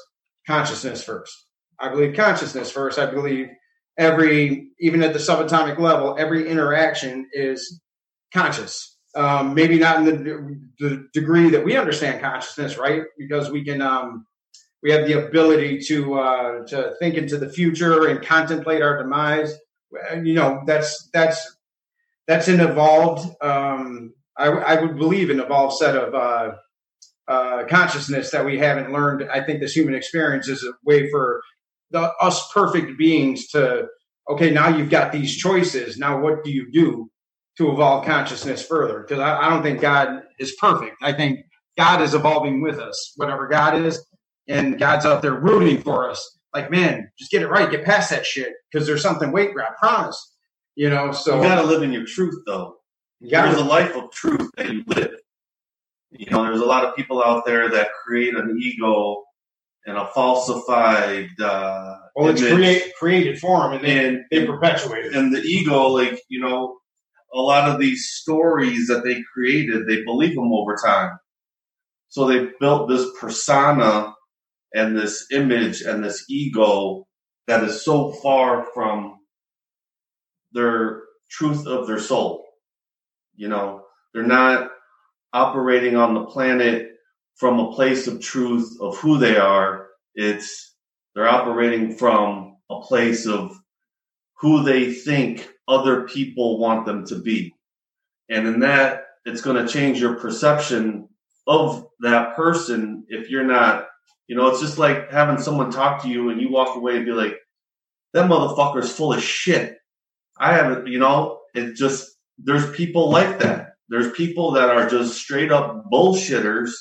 consciousness 0.48 1.04
first. 1.04 1.32
I 1.80 1.90
believe 1.90 2.16
consciousness 2.16 2.72
first. 2.72 2.98
I 2.98 3.06
believe 3.06 3.50
every, 4.00 4.70
even 4.80 5.04
at 5.04 5.14
the 5.14 5.20
subatomic 5.20 5.78
level, 5.78 6.16
every 6.18 6.50
interaction 6.50 7.30
is 7.34 7.80
conscious. 8.34 8.98
Um, 9.16 9.54
maybe 9.54 9.78
not 9.78 9.98
in 9.98 10.06
the, 10.06 10.60
the, 10.80 11.08
degree 11.14 11.50
that 11.50 11.64
we 11.64 11.76
understand 11.76 12.22
consciousness, 12.22 12.78
right? 12.78 13.04
Because 13.18 13.50
we 13.50 13.64
can, 13.64 13.82
um, 13.82 14.27
we 14.84 14.92
have 14.92 15.08
the 15.08 15.26
ability 15.28 15.80
to 15.88 16.20
uh, 16.20 16.66
to 16.68 16.94
think 17.00 17.16
into 17.16 17.38
the 17.38 17.50
future 17.50 18.08
and 18.08 18.26
contemplate 18.26 18.82
our 18.82 19.02
demise. 19.02 19.58
You 20.24 20.34
know, 20.34 20.62
that's 20.66 21.10
that's 21.14 21.58
that's 22.28 22.48
an 22.48 22.60
evolved. 22.60 23.28
Um, 23.42 24.14
I, 24.38 24.48
I 24.48 24.82
would 24.82 24.98
believe 24.98 25.30
an 25.30 25.40
evolved 25.40 25.78
set 25.78 25.96
of 25.96 26.14
uh, 26.14 26.52
uh, 27.28 27.64
consciousness 27.66 28.32
that 28.32 28.46
we 28.46 28.60
haven't 28.60 28.92
learned. 28.92 29.28
I 29.32 29.44
think 29.44 29.60
this 29.60 29.76
human 29.76 29.96
experience 29.96 30.48
is 30.48 30.64
a 30.64 30.74
way 30.86 31.10
for 31.10 31.42
the, 31.92 32.12
us 32.22 32.52
perfect 32.52 32.98
beings 32.98 33.48
to 33.48 33.88
okay. 34.30 34.52
Now 34.52 34.70
you've 34.70 34.90
got 34.90 35.12
these 35.12 35.36
choices. 35.36 35.98
Now 35.98 36.20
what 36.20 36.44
do 36.44 36.52
you 36.52 36.72
do 36.72 37.10
to 37.58 37.72
evolve 37.72 38.06
consciousness 38.06 38.66
further? 38.66 39.00
Because 39.00 39.20
I, 39.20 39.40
I 39.40 39.50
don't 39.50 39.64
think 39.64 39.82
God 39.82 40.22
is 40.40 40.56
perfect. 40.60 40.98
I 41.02 41.14
think 41.14 41.40
God 41.78 42.02
is 42.02 42.14
evolving 42.14 42.62
with 42.62 42.80
us. 42.80 43.14
Whatever 43.16 43.48
God 43.48 43.76
is, 43.76 44.06
and 44.48 44.80
God's 44.80 45.06
out 45.06 45.22
there 45.22 45.36
rooting 45.36 45.82
for 45.82 46.10
us. 46.10 46.38
Like, 46.54 46.72
man, 46.72 47.12
just 47.20 47.32
get 47.32 47.42
it 47.42 47.50
right, 47.50 47.70
get 47.70 47.86
past 47.86 48.10
that 48.10 48.26
shit 48.26 48.54
because 48.72 48.88
there's 48.88 49.02
something 49.02 49.32
waiting. 49.32 49.56
I 49.60 49.74
promise. 49.78 50.34
You 50.76 50.90
know, 50.90 51.12
so 51.12 51.38
you 51.38 51.48
got 51.48 51.62
to 51.62 51.68
live 51.68 51.82
in 51.82 51.92
your 51.92 52.06
truth, 52.06 52.40
though. 52.46 52.76
You 53.20 53.32
gotta, 53.32 53.50
there's 53.50 53.62
a 53.62 53.66
life 53.66 53.96
of 53.96 54.12
truth 54.12 54.52
that 54.58 54.72
you 54.72 54.84
live. 54.86 55.16
You 56.12 56.28
know, 56.30 56.44
there's 56.44 56.62
a 56.62 56.66
lot 56.66 56.86
of 56.86 56.96
people 56.96 57.24
out 57.24 57.46
there 57.46 57.70
that 57.70 57.90
create 58.06 58.36
an 58.36 58.58
ego 58.62 59.24
and 59.88 59.98
a 59.98 60.06
falsified. 60.14 61.30
Uh, 61.40 61.96
well, 62.16 62.30
it's 62.30 62.42
create, 62.42 62.94
created 63.00 63.40
for 63.40 63.62
them, 63.62 63.74
and 63.74 63.84
they, 63.84 64.08
and, 64.08 64.26
they 64.30 64.46
perpetuate 64.46 65.06
it. 65.06 65.16
And 65.16 65.34
the 65.36 65.42
ego, 65.42 65.88
like 65.88 66.22
you 66.30 66.40
know, 66.40 66.78
a 67.34 67.42
lot 67.42 67.70
of 67.70 67.80
these 67.80 68.12
stories 68.12 68.88
that 68.88 69.04
they 69.04 69.24
created, 69.34 69.88
they 69.88 70.04
believe 70.04 70.36
them 70.36 70.54
over 70.54 70.76
time. 70.76 71.18
So 72.10 72.28
they 72.28 72.50
built 72.60 72.88
this 72.88 73.06
persona 73.20 74.14
and 74.74 74.98
this 74.98 75.28
image 75.32 75.82
and 75.82 76.04
this 76.04 76.26
ego 76.30 77.08
that 77.48 77.64
is 77.64 77.84
so 77.84 78.12
far 78.12 78.68
from 78.74 79.18
their 80.52 81.04
truth 81.30 81.66
of 81.66 81.88
their 81.88 82.00
soul. 82.00 82.46
You 83.36 83.48
know, 83.48 83.84
they're 84.14 84.24
not 84.24 84.72
operating 85.34 85.96
on 85.96 86.14
the 86.14 86.26
planet 86.26 86.90
from 87.36 87.60
a 87.60 87.72
place 87.72 88.08
of 88.08 88.22
truth 88.22 88.78
of 88.82 88.98
who 88.98 89.18
they 89.18 89.38
are. 89.38 89.88
It's 90.16 90.76
they're 91.16 91.28
operating 91.28 91.96
from 91.96 92.58
a 92.70 92.82
place 92.82 93.26
of 93.26 93.58
who 94.40 94.64
they 94.64 94.94
think 94.94 95.50
other 95.68 96.04
people 96.04 96.60
want 96.60 96.86
them 96.86 97.06
to 97.08 97.16
be. 97.16 97.54
And 98.30 98.48
in 98.48 98.60
that, 98.62 99.04
it's 99.26 99.42
going 99.42 99.64
to 99.64 99.72
change 99.72 100.00
your 100.00 100.16
perception 100.16 101.10
of 101.48 101.88
that 102.02 102.36
person 102.36 103.06
if 103.08 103.30
you're 103.30 103.44
not 103.44 103.88
you 104.28 104.36
know, 104.36 104.48
it's 104.48 104.60
just 104.60 104.78
like 104.78 105.12
having 105.12 105.42
someone 105.42 105.72
talk 105.72 106.04
to 106.04 106.10
you 106.10 106.30
and 106.30 106.42
you 106.42 106.50
walk 106.50 106.76
away 106.76 106.98
and 106.98 107.06
be 107.06 107.12
like, 107.12 107.38
that 108.14 108.30
motherfucker's 108.30 108.92
full 108.92 109.14
of 109.14 109.24
shit. 109.24 109.78
I 110.38 110.54
haven't, 110.54 110.88
you 110.88 111.00
know, 111.00 111.40
it 111.54 111.76
just, 111.76 112.18
there's 112.38 112.70
people 112.72 113.10
like 113.10 113.40
that. 113.40 113.74
There's 113.90 114.12
people 114.12 114.52
that 114.52 114.70
are 114.70 114.90
just 114.90 115.18
straight 115.18 115.52
up 115.52 115.86
bullshitters. 115.92 116.72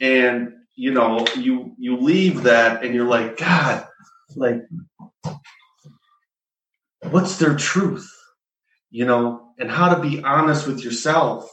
And, 0.00 0.52
you 0.74 0.92
know, 0.92 1.26
you, 1.36 1.74
you 1.78 1.98
leave 1.98 2.44
that 2.44 2.82
and 2.82 2.94
you're 2.94 3.06
like, 3.06 3.36
God, 3.36 3.86
like, 4.36 4.62
what's 7.10 7.38
their 7.38 7.56
truth? 7.56 8.10
You 8.90 9.04
know, 9.04 9.52
and 9.58 9.70
how 9.70 9.94
to 9.94 10.00
be 10.00 10.22
honest 10.22 10.66
with 10.66 10.82
yourself 10.82 11.48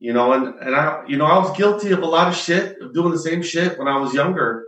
you 0.00 0.12
know, 0.12 0.32
and, 0.32 0.54
and 0.60 0.76
I, 0.76 1.04
you 1.08 1.16
know, 1.16 1.24
I 1.24 1.38
was 1.38 1.56
guilty 1.56 1.90
of 1.90 2.02
a 2.02 2.06
lot 2.06 2.28
of 2.28 2.36
shit, 2.36 2.80
of 2.80 2.94
doing 2.94 3.10
the 3.10 3.18
same 3.18 3.42
shit 3.42 3.78
when 3.78 3.88
I 3.88 3.98
was 3.98 4.14
younger. 4.14 4.64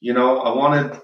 You 0.00 0.12
know, 0.12 0.40
I 0.40 0.54
wanted 0.54 1.00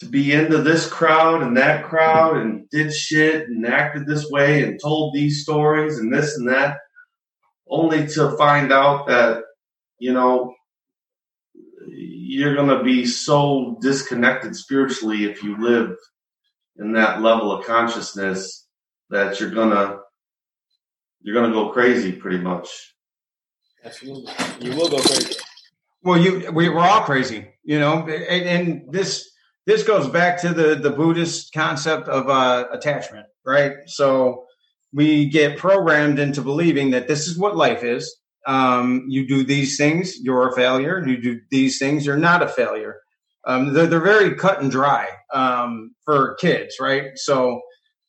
to 0.00 0.06
be 0.06 0.32
into 0.32 0.62
this 0.62 0.88
crowd 0.88 1.42
and 1.42 1.56
that 1.56 1.84
crowd 1.84 2.36
and 2.36 2.68
did 2.70 2.92
shit 2.92 3.48
and 3.48 3.66
acted 3.66 4.06
this 4.06 4.30
way 4.30 4.62
and 4.62 4.80
told 4.80 5.14
these 5.14 5.42
stories 5.42 5.98
and 5.98 6.12
this 6.12 6.36
and 6.36 6.48
that, 6.48 6.78
only 7.68 8.06
to 8.06 8.36
find 8.36 8.72
out 8.72 9.08
that, 9.08 9.42
you 9.98 10.12
know, 10.12 10.54
you're 11.88 12.54
going 12.54 12.68
to 12.68 12.84
be 12.84 13.06
so 13.06 13.78
disconnected 13.80 14.54
spiritually 14.54 15.24
if 15.24 15.42
you 15.42 15.58
live 15.58 15.96
in 16.76 16.92
that 16.92 17.22
level 17.22 17.50
of 17.50 17.64
consciousness 17.64 18.66
that 19.10 19.40
you're 19.40 19.50
going 19.50 19.70
to 19.70 19.98
you're 21.26 21.34
going 21.34 21.50
to 21.50 21.54
go 21.54 21.70
crazy 21.70 22.12
pretty 22.12 22.38
much. 22.38 22.68
Absolutely. 23.84 24.32
You 24.60 24.76
will 24.76 24.88
go 24.88 24.98
crazy. 24.98 25.34
Well, 26.02 26.20
you 26.20 26.52
we, 26.52 26.68
we're 26.68 26.78
all 26.78 27.02
crazy, 27.02 27.48
you 27.64 27.80
know, 27.80 28.06
and, 28.06 28.44
and 28.48 28.92
this 28.92 29.28
this 29.66 29.82
goes 29.82 30.08
back 30.08 30.40
to 30.42 30.54
the 30.54 30.76
the 30.76 30.90
Buddhist 30.90 31.52
concept 31.52 32.06
of 32.06 32.28
uh, 32.28 32.66
attachment, 32.70 33.26
right? 33.44 33.72
So 33.86 34.44
we 34.92 35.26
get 35.26 35.58
programmed 35.58 36.20
into 36.20 36.42
believing 36.42 36.90
that 36.90 37.08
this 37.08 37.26
is 37.26 37.36
what 37.36 37.56
life 37.56 37.82
is. 37.82 38.16
Um, 38.46 39.06
you 39.08 39.26
do 39.26 39.42
these 39.42 39.76
things, 39.76 40.20
you're 40.20 40.48
a 40.48 40.54
failure. 40.54 41.04
You 41.04 41.20
do 41.20 41.40
these 41.50 41.80
things, 41.80 42.06
you're 42.06 42.16
not 42.16 42.44
a 42.44 42.48
failure. 42.48 43.00
Um, 43.48 43.72
they're, 43.72 43.88
they're 43.88 44.00
very 44.00 44.36
cut 44.36 44.62
and 44.62 44.70
dry 44.70 45.08
um, 45.32 45.92
for 46.04 46.36
kids, 46.36 46.76
right? 46.80 47.10
So 47.16 47.60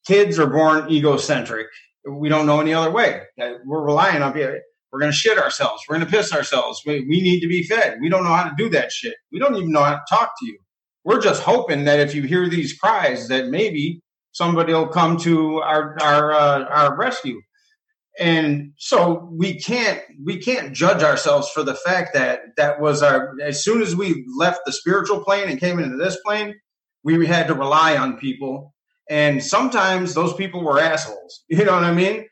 kids 0.06 0.38
are 0.38 0.48
born 0.48 0.92
egocentric 0.92 1.68
we 2.10 2.30
don't 2.30 2.46
know 2.46 2.60
any 2.60 2.74
other 2.74 2.92
way. 2.92 3.22
We're 3.66 3.84
relying 3.84 4.22
on 4.22 4.34
people. 4.34 4.60
We're 4.92 5.00
going 5.00 5.12
to 5.12 5.18
shit 5.18 5.38
ourselves. 5.38 5.84
We're 5.88 5.98
going 5.98 6.08
to 6.10 6.12
piss 6.12 6.32
ourselves. 6.34 6.82
We, 6.86 7.02
we 7.02 7.22
need 7.22 7.42
to 7.42 7.48
be 7.48 7.64
fed. 7.64 7.98
We 8.02 8.10
don't 8.10 8.24
know 8.24 8.34
how 8.34 8.46
to 8.46 8.56
do 8.58 8.70
that 8.70 8.92
shit. 8.92 9.16
We 9.32 9.40
don't 9.40 9.56
even 9.56 9.72
know 9.72 9.84
how 9.84 9.96
to 9.96 10.02
talk 10.10 10.32
to 10.40 10.46
you. 10.46 10.58
We're 11.04 11.22
just 11.22 11.44
hoping 11.44 11.86
that 11.86 12.00
if 12.00 12.16
you 12.16 12.24
hear 12.24 12.50
these 12.50 12.74
cries, 12.74 13.28
that 13.28 13.48
maybe 13.48 14.02
somebody 14.32 14.74
will 14.74 14.88
come 14.88 15.18
to 15.18 15.58
our 15.58 15.98
our 16.02 16.32
uh, 16.32 16.64
our 16.66 16.98
rescue. 16.98 17.42
And 18.20 18.74
so 18.78 19.30
we 19.32 19.60
can't 19.60 20.02
we 20.26 20.38
can't 20.38 20.74
judge 20.74 21.04
ourselves 21.04 21.50
for 21.50 21.64
the 21.64 21.76
fact 21.76 22.14
that 22.14 22.40
that 22.58 22.80
was 22.82 23.04
our. 23.04 23.36
As 23.42 23.64
soon 23.64 23.82
as 23.82 23.96
we 23.96 24.26
left 24.38 24.62
the 24.66 24.74
spiritual 24.74 25.24
plane 25.24 25.50
and 25.50 25.60
came 25.60 25.80
into 25.80 25.98
this 25.98 26.18
plane, 26.26 26.56
we 27.04 27.26
had 27.28 27.48
to 27.48 27.54
rely 27.54 27.96
on 27.96 28.18
people 28.18 28.74
and 29.10 29.44
sometimes 29.44 30.14
those 30.14 30.34
people 30.34 30.64
were 30.64 30.80
assholes. 30.80 31.44
You 31.50 31.66
know 31.66 31.74
what 31.74 31.84
I 31.84 31.94
mean? 31.94 32.26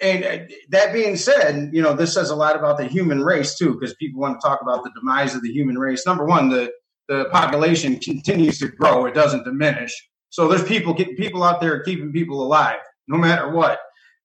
And 0.00 0.24
uh, 0.24 0.38
that 0.70 0.92
being 0.92 1.16
said, 1.16 1.70
you 1.72 1.80
know, 1.80 1.94
this 1.94 2.12
says 2.12 2.30
a 2.30 2.36
lot 2.36 2.56
about 2.56 2.76
the 2.76 2.84
human 2.84 3.22
race 3.22 3.56
too, 3.56 3.74
because 3.74 3.94
people 3.94 4.20
want 4.20 4.40
to 4.40 4.46
talk 4.46 4.60
about 4.60 4.82
the 4.84 4.90
demise 4.98 5.34
of 5.34 5.42
the 5.42 5.52
human 5.52 5.78
race. 5.78 6.06
Number 6.06 6.24
one, 6.24 6.48
the 6.48 6.70
the 7.08 7.26
population 7.30 7.98
continues 7.98 8.58
to 8.58 8.68
grow; 8.68 9.06
it 9.06 9.14
doesn't 9.14 9.44
diminish. 9.44 9.94
So 10.30 10.48
there's 10.48 10.64
people 10.64 10.94
people 10.94 11.42
out 11.42 11.60
there 11.60 11.82
keeping 11.82 12.12
people 12.12 12.42
alive, 12.42 12.80
no 13.08 13.16
matter 13.16 13.50
what. 13.50 13.78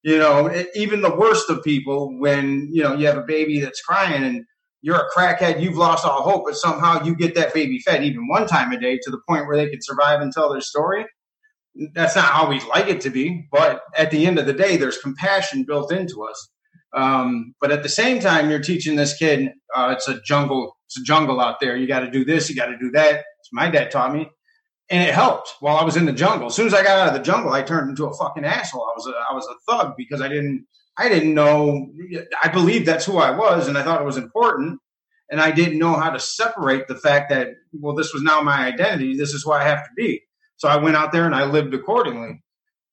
You 0.03 0.17
know, 0.17 0.51
even 0.75 1.01
the 1.01 1.15
worst 1.15 1.50
of 1.50 1.63
people, 1.63 2.17
when 2.19 2.69
you 2.71 2.83
know 2.83 2.95
you 2.95 3.05
have 3.07 3.17
a 3.17 3.24
baby 3.24 3.59
that's 3.59 3.81
crying 3.81 4.24
and 4.24 4.43
you're 4.81 4.98
a 4.98 5.09
crackhead, 5.15 5.62
you've 5.62 5.77
lost 5.77 6.05
all 6.05 6.24
hope, 6.24 6.45
but 6.45 6.55
somehow 6.55 7.03
you 7.03 7.15
get 7.15 7.36
that 7.36 7.53
baby 7.53 7.79
fed 7.79 8.03
even 8.03 8.27
one 8.27 8.48
time 8.48 8.71
a 8.71 8.79
day 8.79 8.98
to 9.03 9.12
the 9.12 9.19
point 9.27 9.45
where 9.45 9.57
they 9.57 9.69
can 9.69 9.81
survive 9.81 10.21
and 10.21 10.33
tell 10.33 10.51
their 10.51 10.62
story 10.62 11.05
that's 11.93 12.15
not 12.15 12.25
how 12.25 12.50
we'd 12.50 12.63
like 12.65 12.88
it 12.88 13.01
to 13.01 13.09
be, 13.09 13.48
but 13.51 13.81
at 13.95 14.12
the 14.12 14.25
end 14.25 14.39
of 14.39 14.45
the 14.45 14.53
day, 14.53 14.77
there's 14.77 14.98
compassion 14.98 15.63
built 15.63 15.91
into 15.91 16.24
us. 16.24 16.50
Um, 16.93 17.53
but 17.62 17.71
at 17.71 17.83
the 17.83 17.89
same 17.89 18.19
time, 18.19 18.50
you're 18.50 18.59
teaching 18.59 18.95
this 18.95 19.15
kid 19.15 19.51
uh, 19.75 19.93
it's 19.95 20.07
a 20.07 20.19
jungle, 20.21 20.77
it's 20.88 21.00
a 21.00 21.03
jungle 21.03 21.39
out 21.39 21.59
there. 21.59 21.75
You 21.75 21.88
got 21.88 22.00
to 22.01 22.09
do 22.09 22.25
this, 22.25 22.50
you 22.50 22.55
got 22.55 22.67
to 22.67 22.77
do 22.77 22.91
that. 22.91 23.24
my 23.51 23.69
dad 23.69 23.91
taught 23.91 24.13
me, 24.13 24.29
and 24.89 25.07
it 25.07 25.13
helped 25.13 25.53
while 25.59 25.77
I 25.77 25.83
was 25.83 25.95
in 25.95 26.05
the 26.05 26.13
jungle. 26.13 26.48
As 26.48 26.55
soon 26.55 26.67
as 26.67 26.74
I 26.74 26.83
got 26.83 26.98
out 26.98 27.07
of 27.09 27.13
the 27.13 27.24
jungle, 27.24 27.53
I 27.53 27.62
turned 27.62 27.89
into 27.89 28.05
a 28.05 28.13
fucking 28.13 28.45
asshole. 28.45 28.81
I 28.81 28.93
was 28.95 29.07
a, 29.07 29.13
I 29.31 29.33
was 29.33 29.48
a 29.48 29.71
thug 29.71 29.93
because 29.98 30.21
I 30.21 30.27
didn't 30.27 30.65
I 30.98 31.07
didn't 31.07 31.33
know. 31.33 31.88
I 32.43 32.50
believed 32.50 32.86
that's 32.86 33.05
who 33.05 33.17
I 33.17 33.31
was, 33.31 33.67
and 33.67 33.77
I 33.77 33.83
thought 33.83 34.01
it 34.01 34.05
was 34.05 34.17
important. 34.17 34.79
And 35.31 35.39
I 35.39 35.51
didn't 35.51 35.77
know 35.77 35.93
how 35.93 36.09
to 36.09 36.19
separate 36.19 36.88
the 36.88 36.95
fact 36.95 37.29
that 37.29 37.50
well, 37.71 37.95
this 37.95 38.13
was 38.13 38.24
now 38.24 38.41
my 38.41 38.65
identity. 38.65 39.15
This 39.15 39.33
is 39.33 39.43
who 39.43 39.51
I 39.51 39.63
have 39.63 39.83
to 39.83 39.89
be. 39.95 40.21
So 40.59 40.67
I 40.67 40.75
went 40.77 40.95
out 40.95 41.11
there 41.11 41.25
and 41.25 41.33
I 41.33 41.45
lived 41.45 41.73
accordingly, 41.73 42.43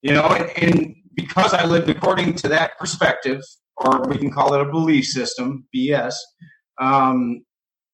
you 0.00 0.14
know, 0.14 0.24
and 0.24 0.94
because 1.14 1.52
I 1.52 1.64
lived 1.66 1.90
according 1.90 2.34
to 2.36 2.48
that 2.48 2.78
perspective, 2.78 3.42
or 3.76 4.02
we 4.08 4.18
can 4.18 4.30
call 4.30 4.54
it 4.54 4.60
a 4.60 4.70
belief 4.70 5.04
system, 5.06 5.66
BS, 5.74 6.14
um, 6.80 7.44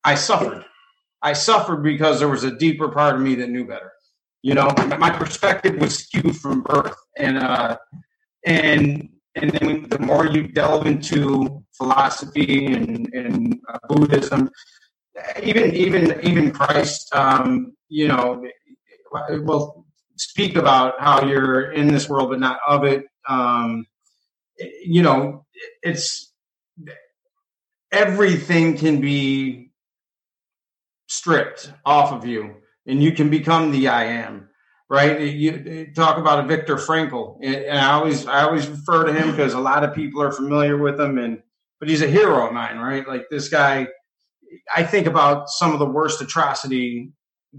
I 0.05 0.15
suffered. 0.15 0.65
I 1.23 1.33
suffered 1.33 1.83
because 1.83 2.19
there 2.19 2.29
was 2.29 2.45
a 2.45 2.55
deeper 2.55 2.89
part 2.89 3.15
of 3.15 3.23
me 3.23 3.35
that 3.37 3.49
knew 3.49 3.67
better. 3.67 3.93
You 4.43 4.55
know, 4.55 4.69
my 4.99 5.11
perspective 5.11 5.81
was 5.81 6.01
skewed 6.01 6.37
from 6.37 6.63
birth, 6.63 6.97
and 7.17 7.39
uh, 7.39 7.79
and 8.45 9.09
and 9.37 9.51
then 9.53 9.89
the 9.89 10.01
more 10.01 10.27
you 10.27 10.49
delve 10.49 10.87
into 10.87 11.65
philosophy 11.79 12.67
and, 12.67 13.09
and 13.15 13.59
uh, 13.73 13.79
Buddhism, 13.89 14.51
even 15.43 15.75
even 15.75 16.21
even 16.23 16.51
Christ, 16.51 17.15
um, 17.15 17.73
you 17.89 18.09
know, 18.09 18.45
will 19.31 19.87
speak 20.17 20.57
about 20.57 21.01
how 21.01 21.25
you're 21.25 21.73
in 21.73 21.89
this 21.89 22.09
world 22.09 22.31
but 22.31 22.41
not 22.41 22.61
of 22.67 22.85
it. 22.85 23.07
Um, 23.29 23.87
you 24.85 25.03
know, 25.03 25.47
it's 25.83 26.33
everything 27.93 28.77
can 28.77 29.01
be 29.01 29.71
stripped 31.09 31.73
off 31.85 32.13
of 32.13 32.27
you, 32.27 32.57
and 32.87 33.03
you 33.03 33.13
can 33.13 33.31
become 33.31 33.71
the 33.71 33.89
I 33.89 34.05
am. 34.05 34.49
Right? 34.89 35.21
You 35.21 35.91
talk 35.95 36.19
about 36.19 36.45
a 36.45 36.47
Viktor 36.47 36.77
Frankl, 36.77 37.39
and 37.43 37.79
I 37.79 37.93
always 37.93 38.27
I 38.27 38.43
always 38.43 38.69
refer 38.69 39.05
to 39.07 39.13
him 39.13 39.31
because 39.31 39.55
a 39.55 39.61
lot 39.61 39.85
of 39.85 39.95
people 39.95 40.23
are 40.23 40.33
familiar 40.33 40.77
with 40.77 41.01
him, 41.01 41.19
and 41.19 41.43
but 41.81 41.89
he's 41.89 42.03
a 42.03 42.09
hero 42.09 42.47
of 42.47 42.53
mine. 42.53 42.79
Right? 42.79 43.07
Like 43.07 43.25
this 43.31 43.49
guy. 43.49 43.89
I 44.77 44.83
think 44.85 45.07
about 45.07 45.49
some 45.49 45.73
of 45.73 45.79
the 45.79 45.87
worst 45.87 46.21
atrocity 46.21 47.11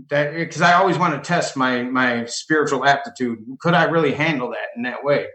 that 0.10 0.34
because 0.34 0.62
I 0.62 0.74
always 0.74 0.98
want 0.98 1.16
to 1.16 1.28
test 1.28 1.56
my 1.56 1.84
my 1.84 2.26
spiritual 2.26 2.86
aptitude. 2.86 3.40
Could 3.60 3.74
I 3.74 3.86
really 3.86 4.14
handle 4.14 4.50
that 4.52 4.70
in 4.76 4.84
that 4.84 5.04
way? 5.04 5.28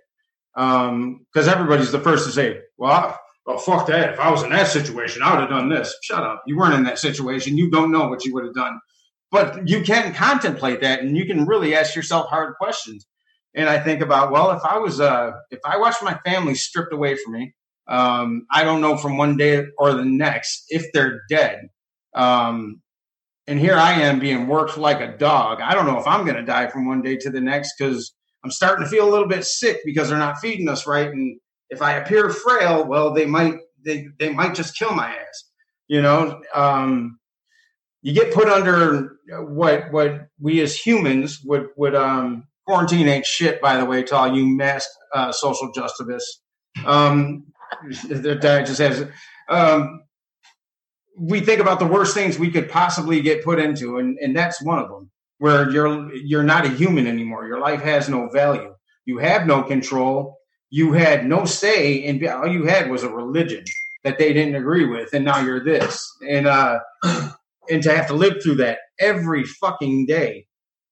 Because 0.55 0.89
um, 0.89 1.27
everybody's 1.49 1.93
the 1.93 2.01
first 2.01 2.27
to 2.27 2.33
say, 2.33 2.61
"Well, 2.77 3.19
well, 3.49 3.57
fuck 3.57 3.87
that. 3.87 4.13
If 4.13 4.21
I 4.21 4.31
was 4.31 4.43
in 4.43 4.51
that 4.51 4.69
situation, 4.69 5.23
I 5.23 5.33
would 5.33 5.41
have 5.41 5.49
done 5.49 5.71
this. 5.71 5.97
Shut 6.03 6.23
up. 6.23 6.43
You 6.47 6.59
weren't 6.59 6.75
in 6.75 6.85
that 6.85 6.99
situation. 6.99 7.57
You 7.57 7.71
don't 7.71 7.91
know 7.91 8.07
what 8.07 8.27
you 8.27 8.35
would 8.35 8.45
have 8.45 8.55
done. 8.55 8.79
But 9.31 9.67
you 9.67 9.81
can 9.81 10.13
contemplate 10.13 10.83
that 10.83 11.01
and 11.01 11.17
you 11.17 11.25
can 11.25 11.47
really 11.47 11.75
ask 11.75 11.97
yourself 11.97 12.29
hard 12.29 12.57
questions. 12.57 13.07
And 13.55 13.67
I 13.67 13.79
think 13.79 14.03
about, 14.03 14.31
well, 14.31 14.51
if 14.51 14.63
I 14.65 14.77
was, 14.77 15.01
uh, 15.01 15.33
if 15.51 15.61
I 15.65 15.79
watched 15.79 16.03
my 16.03 16.19
family 16.27 16.55
stripped 16.55 16.93
away 16.93 17.17
from 17.17 17.33
me, 17.33 17.55
um, 17.89 18.47
I 18.53 18.65
don't 18.65 18.83
know 18.83 18.99
from 18.99 19.17
one 19.17 19.39
day 19.39 19.65
or 19.79 19.95
the 19.95 20.05
next 20.05 20.65
if 20.69 20.93
they're 20.93 21.23
dead. 21.31 21.71
Um, 22.15 22.83
and 23.49 23.59
here 23.59 23.77
I 23.77 23.95
am 23.95 24.19
being 24.19 24.47
worked 24.47 24.77
like 24.77 25.01
a 25.01 25.17
dog. 25.17 25.63
I 25.63 25.73
don't 25.75 25.87
know 25.87 25.99
if 25.99 26.07
I'm 26.07 26.27
going 26.27 26.37
to 26.37 26.45
die 26.45 26.69
from 26.69 26.87
one 26.87 27.01
day 27.01 27.17
to 27.17 27.31
the 27.31 27.41
next 27.41 27.73
because 27.79 28.15
I'm 28.45 28.51
starting 28.51 28.85
to 28.85 28.91
feel 28.91 29.09
a 29.09 29.11
little 29.11 29.27
bit 29.27 29.47
sick 29.47 29.79
because 29.87 30.11
they're 30.11 30.19
not 30.19 30.39
feeding 30.39 30.69
us 30.69 30.87
right. 30.87 31.09
And 31.09 31.41
if 31.71 31.81
I 31.81 31.95
appear 31.95 32.29
frail, 32.29 32.87
well, 32.87 33.15
they 33.15 33.25
might 33.25 33.55
they 33.83 34.09
they 34.19 34.35
might 34.35 34.55
just 34.55 34.77
kill 34.77 34.93
my 34.93 35.09
ass. 35.09 35.45
You 35.89 36.03
know, 36.03 36.43
um, 36.55 37.19
you 38.03 38.13
get 38.13 38.35
put 38.35 38.51
under 38.51 39.17
what 39.31 39.91
what 39.93 40.29
we 40.39 40.61
as 40.61 40.77
humans 40.77 41.41
would 41.43 41.69
would 41.79 41.95
um, 41.95 42.47
quarantine 42.67 43.09
ain't 43.09 43.25
shit. 43.25 43.63
By 43.63 43.79
the 43.79 43.87
way, 43.87 44.03
to 44.03 44.15
all 44.15 44.37
you 44.37 44.47
mass 44.47 44.87
uh, 45.15 45.33
social 45.33 45.73
justice, 45.73 46.43
um, 46.85 47.47
that 48.11 48.65
just 48.67 48.79
has. 48.79 49.07
Um, 49.49 50.03
we 51.19 51.41
think 51.41 51.61
about 51.61 51.79
the 51.79 51.87
worst 51.87 52.15
things 52.15 52.39
we 52.39 52.51
could 52.51 52.69
possibly 52.69 53.21
get 53.21 53.45
put 53.45 53.59
into, 53.59 53.99
and, 53.99 54.19
and 54.21 54.37
that's 54.37 54.63
one 54.63 54.79
of 54.79 54.89
them. 54.89 55.11
Where 55.39 55.71
you're 55.71 56.13
you're 56.15 56.43
not 56.43 56.67
a 56.67 56.71
human 56.71 57.07
anymore. 57.07 57.47
Your 57.47 57.61
life 57.61 57.81
has 57.83 58.09
no 58.09 58.29
value. 58.29 58.75
You 59.05 59.19
have 59.19 59.47
no 59.47 59.63
control 59.63 60.39
you 60.71 60.93
had 60.93 61.27
no 61.27 61.45
say 61.45 62.05
and 62.05 62.25
all 62.27 62.49
you 62.49 62.67
had 62.67 62.91
was 62.91 63.03
a 63.03 63.09
religion 63.09 63.65
that 64.05 64.19
they 64.19 64.33
didn't 64.33 64.55
agree 64.55 64.85
with 64.85 65.13
and 65.13 65.25
now 65.25 65.41
you're 65.41 65.65
this 65.65 66.11
and 66.29 66.47
uh 66.47 66.79
and 67.71 67.83
to 67.83 67.95
have 67.95 68.07
to 68.07 68.15
live 68.15 68.43
through 68.43 68.57
that 68.57 68.79
every 68.99 69.45
fucking 69.45 70.07
day 70.07 70.47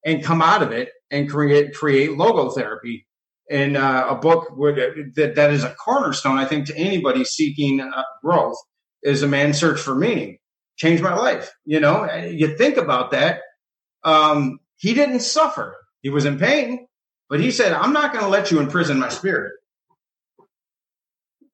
and 0.05 0.25
come 0.25 0.43
out 0.43 0.63
of 0.63 0.73
it 0.73 0.91
and 1.11 1.31
create 1.31 1.75
create 1.75 2.11
logotherapy 2.11 3.05
and 3.49 3.77
uh, 3.77 4.07
a 4.11 4.17
book 4.17 4.57
would, 4.57 4.75
that 5.15 5.37
that 5.37 5.53
is 5.53 5.65
a 5.65 5.75
cornerstone 5.75 6.39
i 6.39 6.45
think 6.45 6.67
to 6.67 6.77
anybody 6.77 7.25
seeking 7.25 7.81
uh, 7.81 8.03
growth 8.23 8.57
is 9.07 9.23
a 9.23 9.29
man's 9.29 9.59
search 9.59 9.81
for 9.81 9.95
meaning 9.95 10.39
changed 10.77 11.03
my 11.03 11.15
life 11.15 11.53
you 11.65 11.81
know 11.81 12.05
you 12.15 12.57
think 12.57 12.77
about 12.77 13.11
that 13.13 13.41
um, 14.05 14.59
he 14.77 14.95
didn't 14.95 15.21
suffer 15.21 15.77
he 16.03 16.11
was 16.11 16.25
in 16.25 16.39
pain 16.39 16.87
but 17.29 17.41
he 17.41 17.51
said 17.51 17.73
i'm 17.73 17.93
not 17.93 18.13
going 18.13 18.25
to 18.25 18.31
let 18.31 18.51
you 18.51 18.61
imprison 18.61 18.99
my 18.99 19.09
spirit 19.09 19.53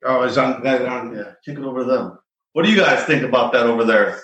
Oh, 0.04 0.22
it's 0.22 0.36
on 0.36 0.62
that 0.64 0.84
on. 0.84 1.14
Yeah, 1.14 1.32
kick 1.44 1.58
it 1.58 1.64
over 1.64 1.84
them. 1.84 2.18
What 2.52 2.64
do 2.64 2.70
you 2.70 2.76
guys 2.76 3.04
think 3.04 3.22
about 3.22 3.52
that 3.52 3.66
over 3.66 3.84
there? 3.84 4.20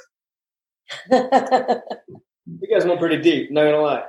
you 1.10 2.68
guys 2.70 2.84
went 2.84 2.98
pretty 2.98 3.22
deep. 3.22 3.50
Not 3.50 3.64
gonna 3.64 3.80
lie. 3.80 4.04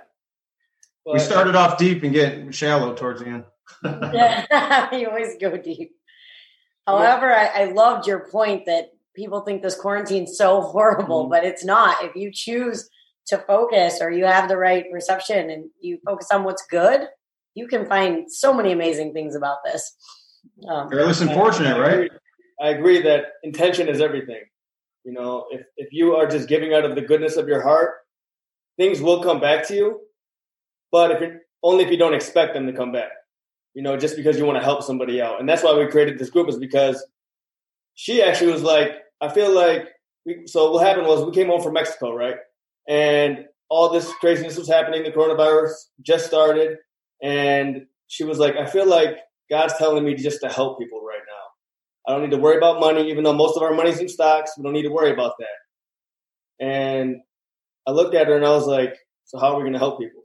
But, 1.05 1.13
we 1.13 1.19
started 1.19 1.55
off 1.55 1.77
deep 1.77 2.03
and 2.03 2.13
get 2.13 2.53
shallow 2.53 2.95
towards 2.95 3.21
the 3.21 3.27
end. 3.27 3.43
yeah, 3.83 4.95
you 4.95 5.07
always 5.07 5.37
go 5.39 5.57
deep. 5.57 5.91
However, 6.87 7.31
I, 7.31 7.45
I, 7.45 7.63
loved 7.65 8.07
your 8.07 8.27
point 8.31 8.65
that 8.65 8.91
people 9.15 9.41
think 9.41 9.61
this 9.61 9.75
quarantine's 9.75 10.37
so 10.37 10.61
horrible, 10.73 11.23
mm-hmm. 11.23 11.31
but 11.31 11.43
it's 11.43 11.65
not. 11.65 12.03
If 12.03 12.15
you 12.15 12.31
choose 12.33 12.89
to 13.27 13.37
focus 13.39 13.99
or 14.01 14.11
you 14.11 14.25
have 14.25 14.49
the 14.49 14.57
right 14.57 14.85
reception 14.91 15.49
and 15.49 15.69
you 15.79 15.99
focus 16.05 16.27
on 16.33 16.43
what's 16.43 16.65
good, 16.69 17.07
you 17.55 17.67
can 17.67 17.85
find 17.85 18.31
so 18.31 18.53
many 18.53 18.71
amazing 18.71 19.13
things 19.13 19.35
about 19.35 19.57
this. 19.63 19.95
Um, 20.67 20.89
Fearless 20.89 21.21
and 21.21 21.31
fortunate, 21.31 21.77
I, 21.77 21.79
right? 21.79 22.11
I 22.61 22.69
agree 22.69 23.01
that 23.01 23.25
intention 23.43 23.87
is 23.87 24.01
everything. 24.01 24.41
You 25.03 25.13
know, 25.13 25.45
if, 25.51 25.61
if 25.77 25.89
you 25.91 26.15
are 26.15 26.27
just 26.27 26.47
giving 26.47 26.73
out 26.73 26.85
of 26.85 26.95
the 26.95 27.01
goodness 27.01 27.37
of 27.37 27.47
your 27.47 27.61
heart, 27.61 27.91
things 28.77 29.01
will 29.01 29.23
come 29.23 29.39
back 29.39 29.67
to 29.67 29.75
you. 29.75 30.01
But 30.91 31.11
if 31.11 31.21
you're, 31.21 31.39
only 31.63 31.83
if 31.83 31.91
you 31.91 31.97
don't 31.97 32.13
expect 32.13 32.53
them 32.53 32.65
to 32.67 32.73
come 32.73 32.91
back, 32.91 33.11
you 33.73 33.81
know, 33.81 33.97
just 33.97 34.15
because 34.15 34.37
you 34.37 34.45
want 34.45 34.57
to 34.57 34.63
help 34.63 34.83
somebody 34.83 35.21
out. 35.21 35.39
And 35.39 35.47
that's 35.47 35.63
why 35.63 35.73
we 35.73 35.85
created 35.87 36.17
this 36.17 36.29
group 36.29 36.49
is 36.49 36.57
because 36.57 37.05
she 37.95 38.21
actually 38.21 38.51
was 38.51 38.63
like, 38.63 38.91
I 39.21 39.29
feel 39.29 39.53
like, 39.53 39.87
we, 40.25 40.43
so 40.45 40.71
what 40.71 40.85
happened 40.85 41.07
was 41.07 41.25
we 41.25 41.31
came 41.31 41.47
home 41.47 41.61
from 41.61 41.73
Mexico, 41.73 42.13
right? 42.13 42.35
And 42.87 43.45
all 43.69 43.89
this 43.89 44.11
craziness 44.13 44.57
was 44.57 44.67
happening. 44.67 45.03
The 45.03 45.11
coronavirus 45.11 45.71
just 46.01 46.25
started. 46.25 46.77
And 47.21 47.85
she 48.07 48.23
was 48.23 48.39
like, 48.39 48.55
I 48.55 48.65
feel 48.65 48.87
like 48.87 49.17
God's 49.49 49.75
telling 49.77 50.03
me 50.03 50.15
just 50.15 50.41
to 50.41 50.49
help 50.49 50.79
people 50.79 51.01
right 51.01 51.19
now. 51.19 52.09
I 52.11 52.13
don't 52.13 52.23
need 52.23 52.35
to 52.35 52.41
worry 52.41 52.57
about 52.57 52.79
money, 52.79 53.09
even 53.09 53.23
though 53.23 53.33
most 53.33 53.55
of 53.55 53.63
our 53.63 53.73
money's 53.73 53.99
in 53.99 54.09
stocks. 54.09 54.51
We 54.57 54.63
don't 54.63 54.73
need 54.73 54.83
to 54.83 54.91
worry 54.91 55.11
about 55.11 55.33
that. 55.39 56.65
And 56.65 57.17
I 57.87 57.91
looked 57.91 58.15
at 58.15 58.27
her 58.27 58.35
and 58.35 58.45
I 58.45 58.51
was 58.51 58.65
like, 58.65 58.95
so 59.25 59.39
how 59.39 59.53
are 59.53 59.57
we 59.57 59.63
going 59.63 59.73
to 59.73 59.79
help 59.79 59.99
people? 59.99 60.21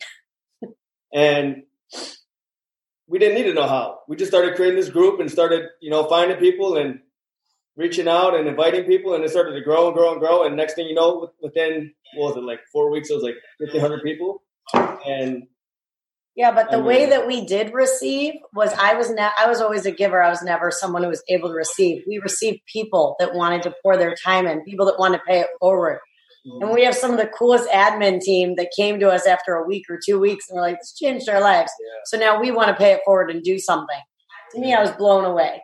and 1.15 1.63
we 3.07 3.19
didn't 3.19 3.35
need 3.35 3.45
to 3.45 3.55
know 3.55 3.67
how. 3.67 4.01
We 4.09 4.17
just 4.17 4.31
started 4.31 4.57
creating 4.57 4.79
this 4.79 4.89
group 4.89 5.21
and 5.21 5.31
started, 5.31 5.67
you 5.81 5.91
know, 5.91 6.05
finding 6.09 6.39
people 6.39 6.77
and 6.77 7.01
reaching 7.77 8.09
out 8.09 8.35
and 8.35 8.49
inviting 8.49 8.85
people, 8.85 9.15
and 9.15 9.25
it 9.25 9.31
started 9.31 9.53
to 9.53 9.61
grow 9.61 9.87
and 9.87 9.97
grow 9.97 10.13
and 10.13 10.21
grow. 10.21 10.45
And 10.45 10.57
next 10.57 10.75
thing 10.75 10.87
you 10.87 10.95
know, 10.95 11.31
within 11.43 11.93
what 12.15 12.29
was 12.29 12.37
it 12.37 12.47
like 12.47 12.61
four 12.73 12.91
weeks, 12.91 13.11
it 13.11 13.15
was 13.15 13.23
like 13.23 13.37
1,500 13.59 14.03
people, 14.03 14.43
and 15.07 15.45
yeah, 16.37 16.51
but 16.51 16.73
the 16.73 16.81
way 16.81 17.07
that 17.07 17.29
we 17.29 17.47
did 17.47 17.73
receive 17.73 18.35
was 18.53 18.73
I 18.73 18.95
was 18.95 19.09
ne- 19.09 19.31
I 19.39 19.47
was 19.47 19.61
always 19.61 19.87
a 19.87 19.93
giver. 19.93 20.21
I 20.21 20.31
was 20.31 20.43
never 20.43 20.73
someone 20.73 21.05
who 21.05 21.09
was 21.09 21.23
able 21.29 21.49
to 21.49 21.55
receive. 21.55 22.03
We 22.09 22.19
received 22.19 22.59
people 22.67 23.15
that 23.21 23.35
wanted 23.35 23.63
to 23.63 23.75
pour 23.83 23.97
their 23.97 24.17
time 24.17 24.49
in, 24.49 24.65
people 24.65 24.85
that 24.87 24.99
wanted 24.99 25.19
to 25.19 25.25
pay 25.29 25.41
it 25.41 25.47
forward. 25.61 26.01
Mm-hmm. 26.45 26.65
And 26.65 26.75
we 26.75 26.85
have 26.85 26.97
some 26.97 27.13
of 27.13 27.19
the 27.19 27.29
coolest 27.29 27.71
admin 27.71 28.21
team 28.21 28.57
that 28.57 28.73
came 28.77 28.99
to 28.99 29.11
us 29.11 29.27
after 29.27 29.55
a 29.55 29.67
week 29.67 29.85
or 29.89 29.99
two 30.05 30.19
weeks 30.19 30.49
and 30.49 30.57
were 30.57 30.63
like, 30.63 30.79
this 30.81 30.93
changed 30.93 31.29
our 31.29 31.41
lives. 31.41 31.73
Yeah. 31.81 32.01
So 32.07 32.19
now 32.19 32.41
we 32.41 32.51
want 32.51 32.69
to 32.69 32.75
pay 32.75 32.93
it 32.93 33.01
forward 33.05 33.31
and 33.31 33.43
do 33.43 33.59
something. 33.59 34.01
To 34.53 34.61
me, 34.61 34.75
I 34.75 34.83
was 34.83 34.91
blown 34.93 35.25
away. 35.25 35.63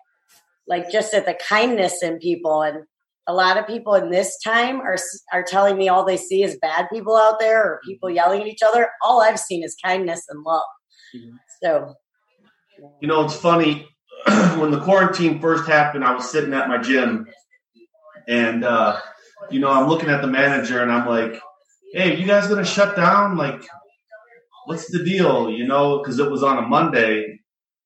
Like 0.70 0.90
just 0.90 1.12
at 1.12 1.26
the 1.26 1.34
kindness 1.34 2.02
in 2.02 2.18
people 2.18 2.62
and 2.62 2.84
a 3.26 3.34
lot 3.34 3.58
of 3.58 3.66
people 3.66 3.94
in 3.94 4.10
this 4.10 4.38
time 4.42 4.80
are 4.80 4.96
are 5.32 5.42
telling 5.42 5.76
me 5.76 5.88
all 5.88 6.04
they 6.04 6.16
see 6.16 6.42
is 6.42 6.56
bad 6.62 6.86
people 6.92 7.16
out 7.16 7.40
there 7.40 7.60
or 7.60 7.80
people 7.84 8.08
mm-hmm. 8.08 8.16
yelling 8.16 8.40
at 8.42 8.46
each 8.46 8.62
other. 8.62 8.88
All 9.02 9.20
I've 9.20 9.38
seen 9.38 9.64
is 9.64 9.76
kindness 9.84 10.22
and 10.28 10.42
love. 10.44 10.62
Mm-hmm. 11.14 11.36
So, 11.62 11.94
you 13.00 13.08
know, 13.08 13.24
it's 13.24 13.34
funny 13.34 13.88
when 14.58 14.70
the 14.70 14.80
quarantine 14.80 15.40
first 15.40 15.68
happened. 15.68 16.04
I 16.04 16.14
was 16.14 16.30
sitting 16.30 16.54
at 16.54 16.68
my 16.68 16.78
gym, 16.78 17.26
and 18.28 18.64
uh, 18.64 19.00
you 19.50 19.58
know, 19.58 19.70
I'm 19.70 19.88
looking 19.88 20.08
at 20.08 20.22
the 20.22 20.28
manager, 20.28 20.82
and 20.82 20.92
I'm 20.92 21.08
like, 21.08 21.40
"Hey, 21.92 22.16
you 22.16 22.26
guys 22.26 22.46
gonna 22.46 22.64
shut 22.64 22.94
down? 22.94 23.36
Like, 23.36 23.60
what's 24.66 24.90
the 24.90 25.02
deal? 25.02 25.50
You 25.50 25.66
know, 25.66 25.98
because 25.98 26.20
it 26.20 26.30
was 26.30 26.44
on 26.44 26.58
a 26.58 26.62
Monday." 26.62 27.39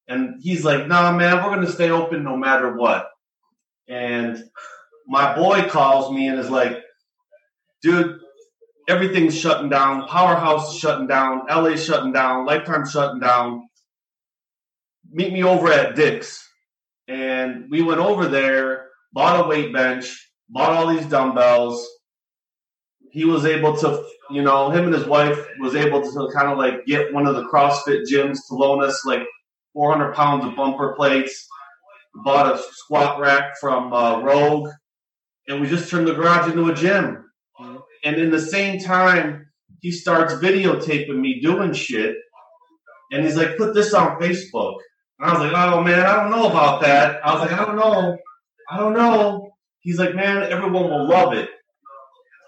And 0.08 0.42
he's 0.42 0.64
like, 0.64 0.86
"No, 0.86 1.02
nah, 1.02 1.12
man, 1.12 1.36
we're 1.36 1.54
gonna 1.54 1.66
stay 1.66 1.90
open 1.90 2.24
no 2.24 2.36
matter 2.36 2.76
what." 2.76 3.08
And 3.88 4.42
my 5.06 5.34
boy 5.34 5.68
calls 5.68 6.12
me 6.12 6.28
and 6.28 6.38
is 6.38 6.50
like, 6.50 6.82
dude, 7.82 8.18
everything's 8.88 9.38
shutting 9.38 9.68
down. 9.68 10.08
Powerhouse 10.08 10.72
is 10.72 10.80
shutting 10.80 11.06
down. 11.06 11.42
LA's 11.48 11.84
shutting 11.84 12.12
down. 12.12 12.46
Lifetime 12.46 12.86
shutting 12.88 13.20
down. 13.20 13.68
Meet 15.10 15.32
me 15.32 15.44
over 15.44 15.70
at 15.70 15.94
Dick's. 15.94 16.42
And 17.06 17.70
we 17.70 17.82
went 17.82 18.00
over 18.00 18.26
there, 18.26 18.88
bought 19.12 19.44
a 19.44 19.48
weight 19.48 19.72
bench, 19.72 20.30
bought 20.48 20.70
all 20.70 20.86
these 20.86 21.06
dumbbells, 21.06 21.86
he 23.14 23.24
was 23.24 23.44
able 23.44 23.76
to, 23.76 24.04
you 24.28 24.42
know, 24.42 24.70
him 24.70 24.86
and 24.86 24.94
his 24.94 25.06
wife 25.06 25.38
was 25.60 25.76
able 25.76 26.02
to 26.02 26.30
kind 26.34 26.50
of 26.50 26.58
like 26.58 26.84
get 26.84 27.14
one 27.14 27.28
of 27.28 27.36
the 27.36 27.44
CrossFit 27.44 28.02
gyms 28.12 28.38
to 28.48 28.54
loan 28.56 28.82
us 28.82 29.06
like 29.06 29.22
400 29.74 30.14
pounds 30.14 30.44
of 30.44 30.56
bumper 30.56 30.94
plates. 30.94 31.46
Bought 32.24 32.54
a 32.54 32.62
squat 32.72 33.20
rack 33.20 33.58
from 33.60 33.92
uh, 33.92 34.20
Rogue, 34.20 34.68
and 35.48 35.60
we 35.60 35.66
just 35.66 35.90
turned 35.90 36.06
the 36.06 36.14
garage 36.14 36.48
into 36.48 36.68
a 36.70 36.74
gym. 36.74 37.24
And 38.04 38.16
in 38.16 38.30
the 38.30 38.40
same 38.40 38.78
time, 38.78 39.46
he 39.80 39.90
starts 39.90 40.34
videotaping 40.34 41.18
me 41.18 41.40
doing 41.40 41.72
shit, 41.72 42.16
and 43.10 43.24
he's 43.24 43.36
like, 43.36 43.56
"Put 43.56 43.74
this 43.74 43.92
on 43.92 44.20
Facebook." 44.20 44.76
And 45.18 45.30
I 45.30 45.32
was 45.34 45.42
like, 45.42 45.52
"Oh 45.52 45.82
man, 45.82 46.06
I 46.06 46.16
don't 46.16 46.30
know 46.30 46.48
about 46.48 46.82
that." 46.82 47.20
I 47.24 47.34
was 47.34 47.40
like, 47.42 47.52
"I 47.52 47.64
don't 47.64 47.76
know, 47.76 48.16
I 48.70 48.78
don't 48.78 48.94
know." 48.94 49.50
He's 49.80 49.98
like, 49.98 50.14
"Man, 50.14 50.42
everyone 50.44 50.84
will 50.84 51.08
love 51.08 51.32
it." 51.34 51.50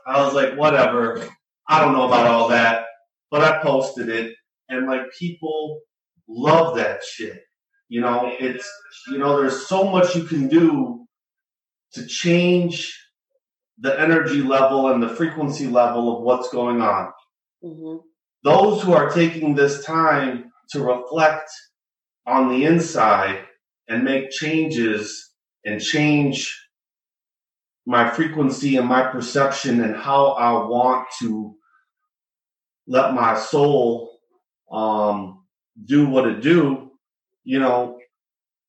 I 0.07 0.25
was 0.25 0.33
like, 0.33 0.57
"Whatever." 0.57 1.27
I 1.69 1.81
don't 1.81 1.93
know 1.93 2.07
about 2.07 2.29
all 2.29 2.49
that, 2.49 2.85
but 3.31 3.43
I 3.43 3.63
posted 3.63 4.09
it, 4.09 4.35
and 4.69 4.87
like 4.87 5.11
people 5.19 5.81
love 6.29 6.77
that 6.77 7.03
shit. 7.05 7.41
You 7.89 8.01
know, 8.01 8.33
it's 8.39 8.71
you 9.09 9.19
know, 9.19 9.41
there's 9.41 9.67
so 9.67 9.85
much 9.91 10.15
you 10.17 10.25
can 10.25 10.49
do 10.49 11.07
to 11.95 12.07
change 12.07 12.95
the 13.79 13.99
energy 14.01 14.43
level 14.43 14.89
and 14.93 15.03
the 15.03 15.09
frequency 15.09 15.67
level 15.67 16.17
of 16.17 16.23
what's 16.23 16.51
going 16.51 16.81
on. 16.83 17.13
hmm 17.63 17.97
Those 18.45 18.83
who 18.83 18.95
are 18.95 19.11
taking 19.11 19.55
this 19.55 19.85
time 19.85 20.53
to 20.71 20.83
reflect 20.83 21.51
on 22.27 22.49
the 22.51 22.65
inside 22.67 23.45
and 23.89 24.05
make 24.05 24.31
changes 24.31 25.33
and 25.65 25.81
change 25.81 26.57
my 27.87 28.11
frequency 28.11 28.77
and 28.77 28.89
my 28.89 29.05
perception 29.11 29.83
and 29.83 29.97
how 29.97 30.33
I 30.33 30.53
want 30.67 31.09
to 31.21 31.57
let 32.87 33.15
my 33.15 33.39
soul 33.39 34.19
um, 34.73 35.46
do 35.85 36.09
what 36.09 36.27
it 36.27 36.41
do, 36.43 36.91
you 37.45 37.59
know, 37.59 37.99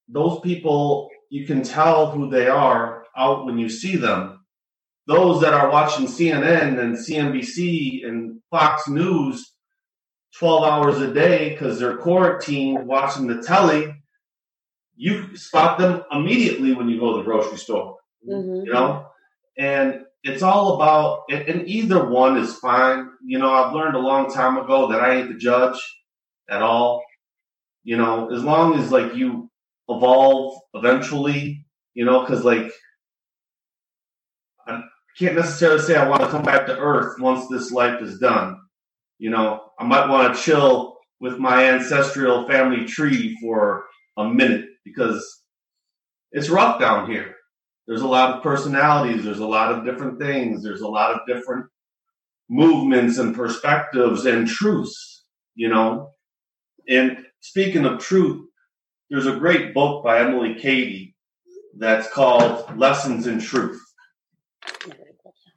those 0.07 0.39
people 0.41 1.09
you 1.29 1.45
can 1.45 1.63
tell 1.63 2.11
who 2.11 2.29
they 2.29 2.47
are 2.47 3.05
out 3.17 3.45
when 3.45 3.57
you 3.57 3.69
see 3.69 3.95
them. 3.97 4.39
Those 5.07 5.41
that 5.41 5.53
are 5.53 5.69
watching 5.71 6.05
CNN 6.07 6.79
and 6.79 6.95
CNBC 6.97 8.07
and 8.07 8.41
Fox 8.51 8.87
News 8.87 9.53
12 10.39 10.63
hours 10.63 10.99
a 11.01 11.13
day 11.13 11.49
because 11.49 11.79
they're 11.79 11.97
quarantined 11.97 12.85
watching 12.87 13.27
the 13.27 13.41
telly, 13.41 13.93
you 14.95 15.35
spot 15.37 15.77
them 15.79 16.03
immediately 16.11 16.73
when 16.73 16.89
you 16.89 16.99
go 16.99 17.13
to 17.13 17.17
the 17.19 17.23
grocery 17.23 17.57
store 17.57 17.97
hmm 18.25 18.63
you 18.65 18.73
know? 18.73 19.07
And 19.57 20.01
it's 20.23 20.43
all 20.43 20.75
about 20.75 21.23
and 21.29 21.67
either 21.67 22.09
one 22.09 22.37
is 22.37 22.55
fine. 22.55 23.09
You 23.25 23.39
know 23.39 23.51
i've 23.51 23.73
learned 23.73 23.95
a 23.95 23.99
long 23.99 24.31
time 24.31 24.57
ago 24.57 24.91
that 24.91 25.01
i 25.01 25.15
ain't 25.15 25.29
the 25.29 25.35
judge 25.35 25.77
at 26.49 26.61
all. 26.61 27.03
You 27.83 27.97
know 27.97 28.29
as 28.33 28.43
long 28.43 28.77
as 28.79 28.91
like 28.91 29.15
you 29.15 29.49
evolve 29.89 30.59
eventually 30.73 31.65
you 31.93 32.03
know 32.03 32.19
because 32.19 32.43
like 32.43 32.69
i 34.67 34.81
can't 35.17 35.35
necessarily 35.35 35.79
say 35.79 35.95
i 35.95 36.07
want 36.07 36.21
to 36.21 36.27
come 36.27 36.43
back 36.43 36.65
to 36.65 36.77
earth 36.77 37.15
once 37.19 37.47
this 37.47 37.71
life 37.71 38.01
is 38.01 38.19
done. 38.19 38.57
You 39.19 39.29
know 39.29 39.61
i 39.79 39.85
might 39.85 40.09
want 40.09 40.35
to 40.35 40.41
chill 40.41 40.97
with 41.21 41.37
my 41.39 41.65
ancestral 41.65 42.47
family 42.47 42.85
tree 42.85 43.37
for 43.41 43.85
a 44.17 44.27
minute 44.27 44.65
because 44.83 45.43
it's 46.31 46.49
rough 46.49 46.79
down 46.79 47.09
here. 47.09 47.33
There's 47.87 48.01
a 48.01 48.07
lot 48.07 48.35
of 48.35 48.43
personalities 48.43 49.23
there's 49.23 49.39
a 49.39 49.47
lot 49.47 49.71
of 49.71 49.85
different 49.85 50.19
things 50.19 50.61
there's 50.61 50.81
a 50.81 50.87
lot 50.87 51.13
of 51.13 51.21
different 51.25 51.67
movements 52.49 53.17
and 53.17 53.33
perspectives 53.35 54.25
and 54.25 54.47
truths 54.47 55.23
you 55.55 55.69
know 55.69 56.11
and 56.87 57.25
speaking 57.39 57.85
of 57.85 57.99
truth 57.99 58.45
there's 59.09 59.25
a 59.25 59.37
great 59.37 59.73
book 59.73 60.03
by 60.03 60.19
Emilie 60.19 60.55
Cady 60.55 61.15
that's 61.77 62.11
called 62.11 62.77
lessons 62.77 63.25
in 63.27 63.39
truth. 63.39 63.81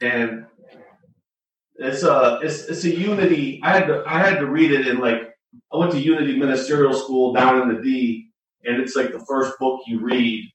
And 0.00 0.46
it's 1.76 2.02
a 2.02 2.38
it's, 2.42 2.64
it's 2.64 2.84
a 2.84 2.94
unity 2.94 3.58
i 3.62 3.72
had 3.72 3.86
to 3.86 4.04
i 4.06 4.18
had 4.18 4.38
to 4.38 4.46
read 4.46 4.70
it 4.70 4.86
in 4.86 4.98
like 4.98 5.30
i 5.72 5.76
went 5.78 5.90
to 5.90 5.98
unity 5.98 6.36
ministerial 6.38 6.92
school 6.92 7.32
down 7.32 7.62
in 7.62 7.74
the 7.74 7.82
d 7.82 8.30
and 8.64 8.80
it's 8.80 8.94
like 8.94 9.12
the 9.12 9.24
first 9.26 9.58
book 9.58 9.80
you 9.86 10.00
read. 10.00 10.50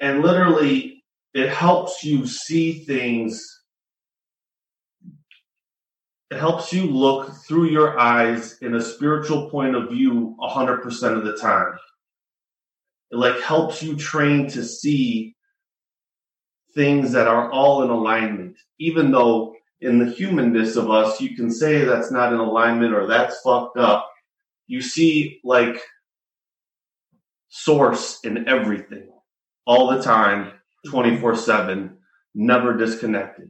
And 0.00 0.22
literally 0.22 1.02
it 1.34 1.48
helps 1.48 2.04
you 2.04 2.26
see 2.26 2.84
things 2.84 3.57
helps 6.36 6.72
you 6.72 6.84
look 6.84 7.34
through 7.46 7.70
your 7.70 7.98
eyes 7.98 8.58
in 8.60 8.74
a 8.74 8.82
spiritual 8.82 9.48
point 9.50 9.74
of 9.74 9.88
view 9.88 10.36
100% 10.38 11.16
of 11.16 11.24
the 11.24 11.36
time. 11.36 11.78
It 13.10 13.16
like 13.16 13.40
helps 13.40 13.82
you 13.82 13.96
train 13.96 14.48
to 14.50 14.62
see 14.62 15.34
things 16.74 17.12
that 17.12 17.26
are 17.26 17.50
all 17.50 17.82
in 17.82 17.90
alignment 17.90 18.56
even 18.78 19.10
though 19.10 19.54
in 19.80 19.98
the 19.98 20.10
humanness 20.10 20.76
of 20.76 20.90
us 20.90 21.20
you 21.20 21.34
can 21.34 21.50
say 21.50 21.84
that's 21.84 22.10
not 22.10 22.32
in 22.32 22.38
alignment 22.38 22.92
or 22.92 23.06
that's 23.06 23.40
fucked 23.40 23.78
up. 23.78 24.10
You 24.66 24.82
see 24.82 25.40
like 25.44 25.80
source 27.48 28.18
in 28.24 28.46
everything 28.48 29.08
all 29.66 29.90
the 29.90 30.02
time 30.02 30.52
24 30.90 31.36
7 31.36 31.96
never 32.34 32.76
disconnected 32.76 33.48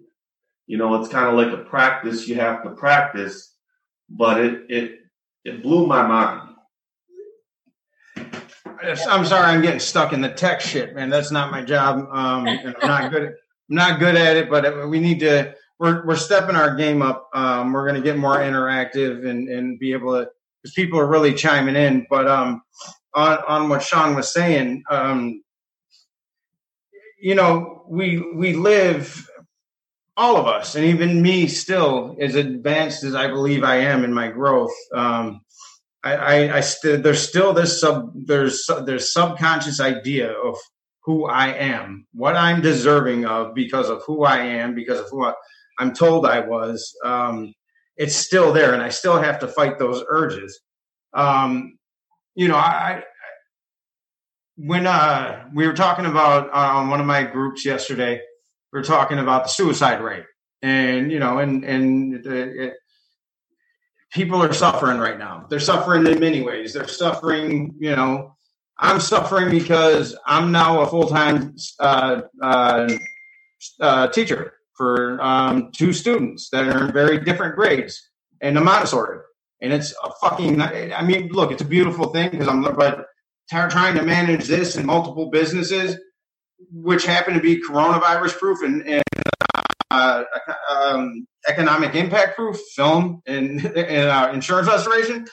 you 0.68 0.76
know 0.78 0.94
it's 0.94 1.09
kind 1.09 1.26
of 1.26 1.35
like 1.35 1.52
a 1.52 1.64
practice 1.64 2.28
you 2.28 2.37
have 2.37 2.62
to 2.62 2.70
practice 2.70 3.54
but 4.09 4.40
it 4.40 4.62
it 4.68 5.00
it 5.44 5.62
blew 5.62 5.87
my 5.87 6.07
mind 6.07 6.48
I'm 9.09 9.24
sorry, 9.24 9.46
I'm 9.46 9.62
getting 9.62 9.81
stuck 9.81 10.12
in 10.12 10.20
the 10.20 10.31
tech 10.31 10.61
shit, 10.61 10.94
man. 10.94 11.11
That's 11.11 11.31
not 11.31 11.50
my 11.50 11.62
job. 11.62 12.09
Um, 12.12 12.46
and 12.46 12.76
I'm 12.83 12.88
not 12.88 13.11
good. 13.11 13.22
At, 13.24 13.28
I'm 13.70 13.76
not 13.76 14.00
good 14.00 14.16
at 14.16 14.37
it, 14.37 14.50
but 14.50 14.88
we 14.88 15.00
need 15.00 15.20
to. 15.20 15.54
We're 15.78 16.07
we're 16.07 16.16
stepping 16.16 16.57
our 16.57 16.74
game 16.74 17.02
up. 17.02 17.28
Um, 17.35 17.72
we're 17.72 17.85
going 17.85 18.00
to 18.00 18.02
get 18.02 18.16
more 18.16 18.37
interactive 18.37 19.28
and 19.28 19.48
and 19.48 19.78
be 19.78 19.92
able 19.92 20.12
to 20.14 20.31
because 20.62 20.74
people 20.74 20.98
are 20.98 21.07
really 21.07 21.35
chiming 21.35 21.76
in. 21.76 22.07
But 22.11 22.28
um, 22.28 22.62
on 23.14 23.38
on 23.46 23.68
what 23.68 23.83
Sean 23.83 24.14
was 24.14 24.33
saying, 24.33 24.83
um, 24.90 25.42
you 27.20 27.35
know, 27.35 27.85
we 27.88 28.20
we 28.35 28.54
live 28.54 29.28
all 30.18 30.37
of 30.37 30.48
us, 30.48 30.74
and 30.74 30.85
even 30.85 31.22
me, 31.22 31.46
still 31.46 32.16
as 32.20 32.35
advanced 32.35 33.04
as 33.04 33.14
I 33.14 33.28
believe 33.28 33.62
I 33.62 33.76
am 33.76 34.02
in 34.02 34.12
my 34.12 34.28
growth. 34.28 34.74
Um, 34.92 35.42
I, 36.02 36.14
I, 36.14 36.57
I 36.57 36.61
st- 36.61 37.04
there's 37.04 37.26
still 37.26 37.52
this 37.52 37.81
sub 37.81 38.11
there's 38.14 38.68
there's 38.85 39.12
subconscious 39.12 39.81
idea 39.81 40.33
of 40.33 40.57
who 41.04 41.26
I 41.26 41.52
am, 41.52 42.07
what 42.12 42.35
I'm 42.35 42.61
deserving 42.61 43.26
of 43.26 43.54
because 43.54 43.88
of 43.88 44.02
who 44.07 44.24
I 44.24 44.38
am, 44.38 44.74
because 44.74 44.98
of 44.98 45.07
who 45.09 45.24
I, 45.24 45.35
I'm 45.78 45.94
told 45.94 46.26
I 46.26 46.40
was. 46.40 46.94
Um, 47.04 47.54
it's 47.96 48.16
still 48.16 48.52
there, 48.52 48.74
and 48.74 48.83
I 48.83 48.88
still 48.88 49.20
have 49.20 49.38
to 49.38 49.48
fight 49.48 49.78
those 49.78 50.02
urges. 50.09 50.61
Um, 51.14 51.78
you 52.35 52.48
know, 52.48 52.57
I, 52.57 52.61
I 52.61 53.02
when 54.57 54.88
uh, 54.88 55.44
we 55.54 55.68
were 55.68 55.74
talking 55.74 56.07
about 56.07 56.48
uh, 56.48 56.76
on 56.78 56.90
one 56.90 56.98
of 56.98 57.07
my 57.07 57.22
groups 57.22 57.64
yesterday, 57.64 58.20
were 58.72 58.83
talking 58.83 59.18
about 59.18 59.44
the 59.44 59.48
suicide 59.48 60.00
rate, 60.00 60.24
and 60.62 61.11
you 61.11 61.18
know, 61.18 61.38
and 61.38 61.64
and 61.64 62.26
it, 62.26 62.74
people 64.12 64.42
are 64.42 64.52
suffering 64.52 64.98
right 64.98 65.18
now. 65.18 65.46
They're 65.48 65.61
suffering 65.61 66.07
in 66.07 66.20
many 66.20 66.42
ways. 66.42 66.72
They're 66.72 66.88
suffering, 66.88 67.74
you 67.78 67.94
know. 67.94 68.35
I'm 68.81 69.00
suffering 69.00 69.50
because 69.50 70.16
I'm 70.24 70.52
now 70.52 70.83
a 70.83 70.87
full 70.87 71.09
time 71.09 71.57
uh, 71.81 72.22
uh, 72.40 72.88
uh, 73.81 74.09
teacher 74.09 74.54
for 74.74 75.20
um, 75.20 75.72
two 75.72 75.92
students 75.92 76.50
that 76.50 76.68
are 76.68 76.87
in 76.87 76.92
very 76.92 77.18
different 77.18 77.57
grades 77.57 78.09
in 78.40 78.57
a 78.57 78.61
Montessori, 78.61 79.18
and 79.61 79.72
it's 79.72 79.92
a 80.04 80.11
fucking. 80.20 80.62
I 80.62 81.02
mean, 81.02 81.28
look, 81.28 81.50
it's 81.50 81.62
a 81.62 81.66
beautiful 81.66 82.11
thing 82.11 82.31
because 82.31 82.46
I'm, 82.46 82.62
but 82.62 83.07
trying 83.50 83.96
to 83.96 84.02
manage 84.02 84.46
this 84.46 84.76
and 84.76 84.87
multiple 84.87 85.31
businesses, 85.31 85.98
which 86.73 87.05
happen 87.05 87.35
to 87.35 87.40
be 87.40 87.62
coronavirus 87.62 88.38
proof 88.38 88.62
and, 88.62 88.87
and 88.87 89.03
uh, 89.90 90.25
um, 90.71 91.27
economic 91.49 91.94
impact 91.94 92.37
proof, 92.37 92.59
film, 92.75 93.23
and, 93.27 93.64
and 93.64 94.09
uh, 94.09 94.31
insurance 94.33 94.68
restoration. 94.68 95.27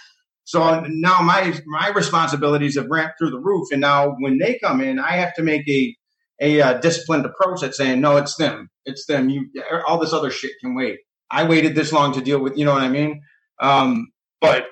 So 0.46 0.86
now 0.88 1.22
my 1.22 1.60
my 1.66 1.90
responsibilities 1.90 2.76
have 2.78 2.88
ramped 2.90 3.16
through 3.18 3.32
the 3.32 3.40
roof, 3.40 3.70
and 3.72 3.82
now 3.82 4.16
when 4.20 4.38
they 4.38 4.60
come 4.64 4.80
in, 4.80 5.00
I 5.00 5.14
have 5.14 5.34
to 5.36 5.44
make 5.44 5.68
a 5.68 5.96
a 6.40 6.62
uh, 6.62 6.74
disciplined 6.80 7.26
approach 7.26 7.64
at 7.64 7.74
saying, 7.74 8.02
no, 8.02 8.18
it's 8.18 8.36
them, 8.36 8.70
it's 8.86 9.06
them. 9.08 9.30
You 9.30 9.50
all 9.88 10.00
this 10.00 10.14
other 10.14 10.30
shit 10.30 10.52
can 10.62 10.76
wait. 10.76 11.00
I 11.32 11.48
waited 11.48 11.74
this 11.74 11.92
long 11.92 12.14
to 12.14 12.22
deal 12.22 12.40
with, 12.40 12.58
you 12.58 12.66
know 12.66 12.74
what 12.74 12.84
I 12.84 12.90
mean? 12.90 13.22
Um, 13.60 14.10
but 14.40 14.68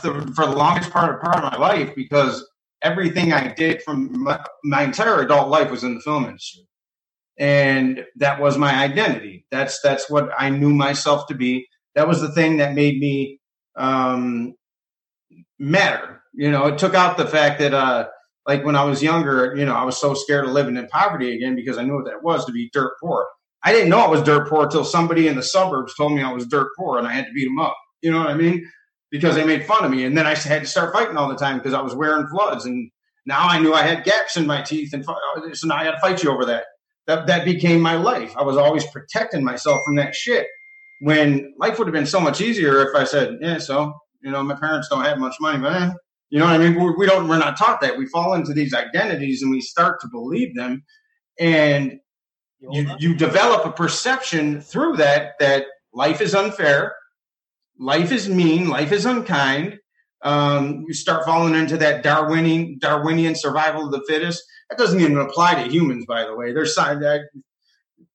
for, 0.00 0.20
for 0.32 0.46
the 0.46 0.54
longest 0.54 0.90
part 0.90 1.14
of 1.14 1.20
part 1.20 1.42
of 1.42 1.52
my 1.52 1.58
life, 1.58 1.94
because 1.96 2.48
everything 2.82 3.32
I 3.32 3.54
did 3.54 3.82
from 3.82 4.24
my, 4.24 4.44
my 4.64 4.82
entire 4.84 5.20
adult 5.22 5.48
life 5.48 5.70
was 5.70 5.84
in 5.84 5.94
the 5.94 6.00
film 6.00 6.26
industry 6.26 6.62
and 7.38 8.04
that 8.16 8.40
was 8.40 8.56
my 8.58 8.74
identity. 8.74 9.44
That's 9.50 9.80
that's 9.82 10.08
what 10.08 10.30
I 10.38 10.50
knew 10.50 10.70
myself 10.72 11.26
to 11.28 11.34
be. 11.34 11.66
That 11.94 12.06
was 12.08 12.20
the 12.20 12.30
thing 12.32 12.58
that 12.58 12.74
made 12.74 12.98
me 12.98 13.40
um, 13.76 14.54
matter. 15.58 16.22
You 16.34 16.50
know, 16.50 16.66
it 16.68 16.78
took 16.78 16.94
out 16.94 17.16
the 17.18 17.26
fact 17.26 17.60
that 17.60 17.74
uh, 17.74 18.08
like 18.46 18.64
when 18.64 18.76
I 18.76 18.84
was 18.84 19.02
younger, 19.02 19.54
you 19.56 19.64
know, 19.66 19.74
I 19.74 19.84
was 19.84 19.98
so 20.00 20.14
scared 20.14 20.46
of 20.46 20.52
living 20.52 20.76
in 20.76 20.86
poverty 20.88 21.34
again 21.36 21.56
because 21.56 21.78
I 21.78 21.84
knew 21.84 21.96
what 21.96 22.06
that 22.06 22.22
was 22.22 22.46
to 22.46 22.52
be 22.52 22.70
dirt 22.72 22.94
poor. 23.02 23.26
I 23.64 23.72
didn't 23.72 23.90
know 23.90 24.00
I 24.00 24.08
was 24.08 24.22
dirt 24.22 24.48
poor 24.48 24.64
until 24.64 24.84
somebody 24.84 25.28
in 25.28 25.36
the 25.36 25.42
suburbs 25.42 25.94
told 25.96 26.12
me 26.14 26.22
I 26.22 26.32
was 26.32 26.46
dirt 26.46 26.68
poor 26.78 26.98
and 26.98 27.06
I 27.08 27.12
had 27.12 27.26
to 27.26 27.32
beat 27.32 27.46
them 27.46 27.60
up. 27.60 27.76
You 28.02 28.12
know 28.12 28.18
what 28.18 28.28
I 28.28 28.34
mean? 28.34 28.70
Because 29.10 29.34
they 29.34 29.44
made 29.44 29.64
fun 29.64 29.84
of 29.84 29.90
me. 29.90 30.04
And 30.04 30.16
then 30.16 30.26
I 30.26 30.34
had 30.34 30.62
to 30.62 30.68
start 30.68 30.92
fighting 30.92 31.16
all 31.16 31.28
the 31.28 31.36
time 31.36 31.58
because 31.58 31.74
I 31.74 31.80
was 31.80 31.94
wearing 31.94 32.26
floods. 32.28 32.64
And 32.64 32.90
now 33.26 33.48
I 33.48 33.58
knew 33.58 33.74
I 33.74 33.82
had 33.82 34.04
gaps 34.04 34.36
in 34.36 34.46
my 34.46 34.62
teeth. 34.62 34.92
And 34.92 35.04
so 35.04 35.66
now 35.66 35.76
I 35.76 35.84
had 35.84 35.92
to 35.92 36.00
fight 36.00 36.22
you 36.22 36.30
over 36.30 36.44
that. 36.46 36.64
That, 37.06 37.26
that 37.26 37.44
became 37.44 37.80
my 37.80 37.96
life. 37.96 38.36
I 38.36 38.42
was 38.42 38.56
always 38.56 38.86
protecting 38.86 39.42
myself 39.42 39.80
from 39.84 39.96
that 39.96 40.14
shit. 40.14 40.46
When 41.00 41.54
life 41.58 41.78
would 41.78 41.88
have 41.88 41.94
been 41.94 42.06
so 42.06 42.20
much 42.20 42.40
easier 42.40 42.86
if 42.86 42.94
I 42.94 43.04
said, 43.04 43.38
yeah, 43.40 43.58
so, 43.58 43.92
you 44.20 44.30
know, 44.30 44.42
my 44.42 44.54
parents 44.54 44.88
don't 44.88 45.04
have 45.04 45.18
much 45.18 45.34
money, 45.40 45.58
but 45.58 45.74
eh, 45.74 45.90
you 46.28 46.38
know 46.38 46.44
what 46.44 46.54
I 46.54 46.58
mean? 46.58 46.94
We 46.96 47.06
don't, 47.06 47.26
we're 47.26 47.38
not 47.38 47.56
taught 47.56 47.80
that. 47.80 47.98
We 47.98 48.06
fall 48.06 48.34
into 48.34 48.52
these 48.52 48.74
identities 48.74 49.42
and 49.42 49.50
we 49.50 49.60
start 49.60 50.00
to 50.02 50.08
believe 50.08 50.54
them. 50.54 50.84
And 51.40 51.98
you, 52.60 52.94
you 52.98 53.14
develop 53.14 53.64
a 53.64 53.72
perception 53.72 54.60
through 54.60 54.96
that 54.96 55.32
that 55.40 55.64
life 55.94 56.20
is 56.20 56.34
unfair, 56.34 56.94
life 57.80 58.12
is 58.12 58.28
mean, 58.28 58.68
life 58.68 58.92
is 58.92 59.06
unkind. 59.06 59.78
Um, 60.22 60.84
you 60.86 60.92
start 60.92 61.24
falling 61.24 61.54
into 61.54 61.78
that 61.78 62.02
Darwinian 62.02 62.78
Darwinian 62.78 63.34
survival 63.34 63.86
of 63.86 63.92
the 63.92 64.04
fittest. 64.06 64.42
That 64.68 64.78
doesn't 64.78 65.00
even 65.00 65.16
apply 65.16 65.62
to 65.62 65.70
humans, 65.70 66.04
by 66.06 66.24
the 66.24 66.36
way. 66.36 66.52
There's 66.52 66.74
science, 66.74 67.04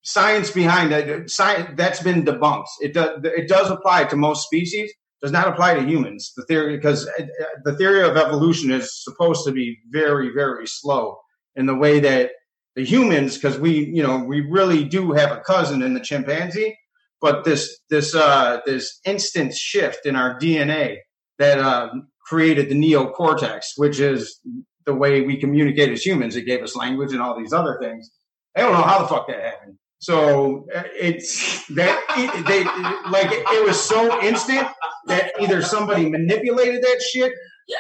science 0.03 0.51
behind 0.51 0.91
that. 0.91 1.29
Science 1.29 1.71
that's 1.75 2.01
been 2.01 2.23
debunked. 2.23 2.67
It 2.79 2.93
does 2.93 3.19
it 3.23 3.49
does 3.49 3.71
apply 3.71 4.05
to 4.05 4.15
most 4.15 4.45
species. 4.45 4.91
Does 5.21 5.31
not 5.31 5.47
apply 5.47 5.73
to 5.73 5.81
humans. 5.81 6.33
The 6.35 6.45
theory 6.45 6.75
because 6.75 7.07
uh, 7.07 7.23
the 7.63 7.75
theory 7.75 8.07
of 8.07 8.15
evolution 8.15 8.69
is 8.69 9.03
supposed 9.03 9.43
to 9.45 9.51
be 9.51 9.79
very 9.89 10.29
very 10.31 10.67
slow 10.67 11.17
in 11.55 11.65
the 11.65 11.75
way 11.75 11.99
that 12.01 12.31
the 12.75 12.83
humans, 12.83 13.35
because 13.35 13.57
we, 13.57 13.85
you 13.85 14.03
know, 14.03 14.19
we 14.19 14.41
really 14.41 14.83
do 14.83 15.13
have 15.13 15.31
a 15.31 15.39
cousin 15.39 15.81
in 15.81 15.93
the 15.93 16.01
chimpanzee, 16.01 16.77
but 17.21 17.43
this 17.43 17.79
this 17.89 18.15
uh, 18.15 18.59
this 18.65 18.99
instant 19.05 19.53
shift 19.53 20.05
in 20.05 20.15
our 20.15 20.39
DNA 20.39 20.97
that 21.39 21.59
uh, 21.59 21.89
created 22.25 22.69
the 22.69 22.75
neocortex, 22.75 23.71
which 23.77 23.99
is 23.99 24.39
the 24.85 24.93
way 24.93 25.21
we 25.21 25.37
communicate 25.37 25.89
as 25.89 26.05
humans. 26.05 26.35
It 26.35 26.43
gave 26.43 26.61
us 26.61 26.75
language 26.75 27.11
and 27.13 27.21
all 27.21 27.37
these 27.37 27.53
other 27.53 27.77
things. 27.81 28.11
I 28.55 28.61
don't 28.61 28.73
know 28.73 28.83
how 28.83 28.99
the 28.99 29.07
fuck 29.07 29.27
that 29.27 29.41
happened. 29.41 29.77
So 29.99 30.67
uh, 30.75 30.83
it's 30.93 31.65
that 31.69 31.99
it, 32.17 32.45
they 32.45 32.63
like 33.09 33.29
it, 33.31 33.65
was 33.65 33.81
so 33.81 34.21
instant 34.21 34.67
that 35.07 35.31
either 35.41 35.61
somebody 35.61 36.09
manipulated 36.09 36.83
that 36.83 37.01
shit 37.01 37.33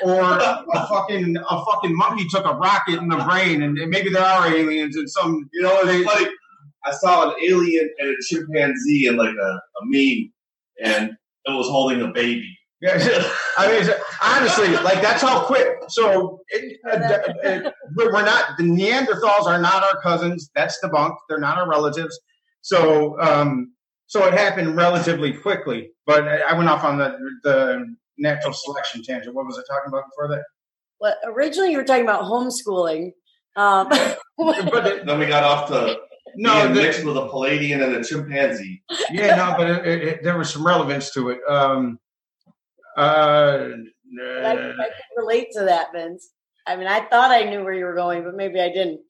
or 0.03 0.21
a 0.21 0.87
fucking 0.89 1.37
a 1.37 1.65
fucking 1.65 1.95
monkey 1.95 2.25
took 2.29 2.45
a 2.45 2.53
rocket 2.53 2.99
in 2.99 3.09
the 3.09 3.17
brain, 3.17 3.61
and 3.61 3.77
maybe 3.89 4.09
there 4.09 4.23
are 4.23 4.47
aliens 4.47 4.95
and 4.95 5.09
some. 5.09 5.49
You 5.53 5.61
know, 5.61 5.85
they. 5.85 6.03
I 6.85 6.91
saw 6.91 7.29
an 7.29 7.35
alien 7.43 7.89
and 7.99 8.09
a 8.09 8.15
chimpanzee 8.23 9.07
in 9.07 9.17
like 9.17 9.33
a, 9.35 9.49
a 9.49 9.81
meme, 9.83 10.31
and 10.83 11.11
it 11.45 11.51
was 11.51 11.67
holding 11.67 12.01
a 12.01 12.07
baby. 12.07 12.57
I 13.57 13.71
mean, 13.71 13.89
honestly, 14.21 14.69
like 14.83 15.01
that's 15.01 15.21
how 15.21 15.45
quick. 15.45 15.67
So 15.87 16.41
it, 16.49 16.77
uh, 16.85 17.47
uh, 17.47 17.71
we're 17.95 18.11
not 18.11 18.57
the 18.57 18.63
Neanderthals 18.63 19.45
are 19.45 19.59
not 19.59 19.83
our 19.83 20.01
cousins. 20.01 20.51
That's 20.55 20.77
debunked. 20.83 21.15
They're 21.27 21.39
not 21.39 21.57
our 21.57 21.67
relatives. 21.67 22.19
So, 22.61 23.19
um, 23.19 23.73
so 24.07 24.25
it 24.27 24.33
happened 24.33 24.75
relatively 24.75 25.33
quickly. 25.33 25.89
But 26.05 26.27
I 26.27 26.55
went 26.55 26.69
off 26.69 26.83
on 26.83 26.97
the 26.97 27.17
the 27.43 27.95
natural 28.17 28.53
selection 28.53 29.03
tangent. 29.03 29.33
What 29.33 29.45
was 29.45 29.57
I 29.57 29.61
talking 29.73 29.87
about 29.87 30.03
before 30.11 30.27
that? 30.35 30.43
Well, 30.99 31.15
originally 31.25 31.71
you 31.71 31.77
were 31.77 31.83
talking 31.83 32.03
about 32.03 32.23
homeschooling. 32.23 33.13
Um, 33.55 33.87
but 34.37 35.05
then 35.05 35.17
we 35.17 35.25
got 35.25 35.43
off 35.43 35.69
to 35.69 35.97
no 36.35 36.67
the, 36.67 36.81
mixed 36.81 37.03
with 37.03 37.17
a 37.17 37.27
Palladian 37.27 37.81
and 37.81 37.95
a 37.95 38.03
chimpanzee. 38.03 38.83
Yeah, 39.11 39.35
no, 39.35 39.55
but 39.57 39.69
it, 39.69 40.03
it, 40.03 40.23
there 40.23 40.37
was 40.37 40.51
some 40.51 40.65
relevance 40.65 41.11
to 41.13 41.29
it. 41.29 41.39
Um, 41.47 41.99
uh, 42.97 43.67
I, 44.19 44.51
I 44.51 44.55
can 44.55 44.93
relate 45.17 45.47
to 45.53 45.65
that, 45.65 45.87
Vince. 45.93 46.31
I 46.67 46.75
mean, 46.75 46.87
I 46.87 47.01
thought 47.01 47.31
I 47.31 47.43
knew 47.43 47.63
where 47.63 47.73
you 47.73 47.85
were 47.85 47.95
going, 47.95 48.23
but 48.23 48.35
maybe 48.35 48.59
I 48.59 48.69
didn't. 48.69 49.01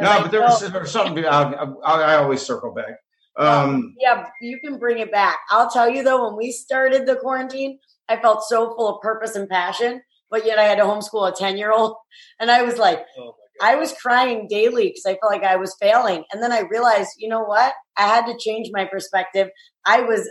No, 0.00 0.10
I 0.10 0.22
but 0.22 0.30
there 0.30 0.40
was, 0.40 0.60
there 0.60 0.80
was, 0.80 0.90
something. 0.90 1.24
I, 1.24 1.52
I, 1.52 1.64
I, 1.84 2.14
always 2.16 2.40
circle 2.40 2.72
back. 2.72 2.96
Um, 3.36 3.94
yeah, 3.98 4.26
you 4.40 4.58
can 4.60 4.78
bring 4.78 4.98
it 4.98 5.12
back. 5.12 5.38
I'll 5.50 5.70
tell 5.70 5.88
you 5.88 6.02
though, 6.02 6.26
when 6.26 6.36
we 6.36 6.50
started 6.50 7.06
the 7.06 7.16
quarantine, 7.16 7.78
I 8.08 8.16
felt 8.16 8.42
so 8.44 8.74
full 8.74 8.96
of 8.96 9.02
purpose 9.02 9.36
and 9.36 9.48
passion, 9.48 10.02
but 10.30 10.46
yet 10.46 10.58
I 10.58 10.64
had 10.64 10.78
to 10.78 10.84
homeschool 10.84 11.30
a 11.30 11.34
10 11.34 11.58
year 11.58 11.72
old. 11.72 11.96
And 12.40 12.50
I 12.50 12.62
was 12.62 12.78
like, 12.78 13.04
oh 13.18 13.34
I 13.62 13.76
was 13.76 13.92
crying 13.92 14.48
daily 14.50 14.88
because 14.88 15.06
I 15.06 15.16
felt 15.20 15.32
like 15.32 15.44
I 15.44 15.56
was 15.56 15.76
failing. 15.80 16.24
And 16.32 16.42
then 16.42 16.50
I 16.50 16.64
realized, 16.68 17.10
you 17.16 17.28
know 17.28 17.44
what? 17.44 17.72
I 17.96 18.08
had 18.08 18.26
to 18.26 18.36
change 18.36 18.70
my 18.72 18.84
perspective. 18.84 19.48
I 19.86 20.00
was 20.00 20.30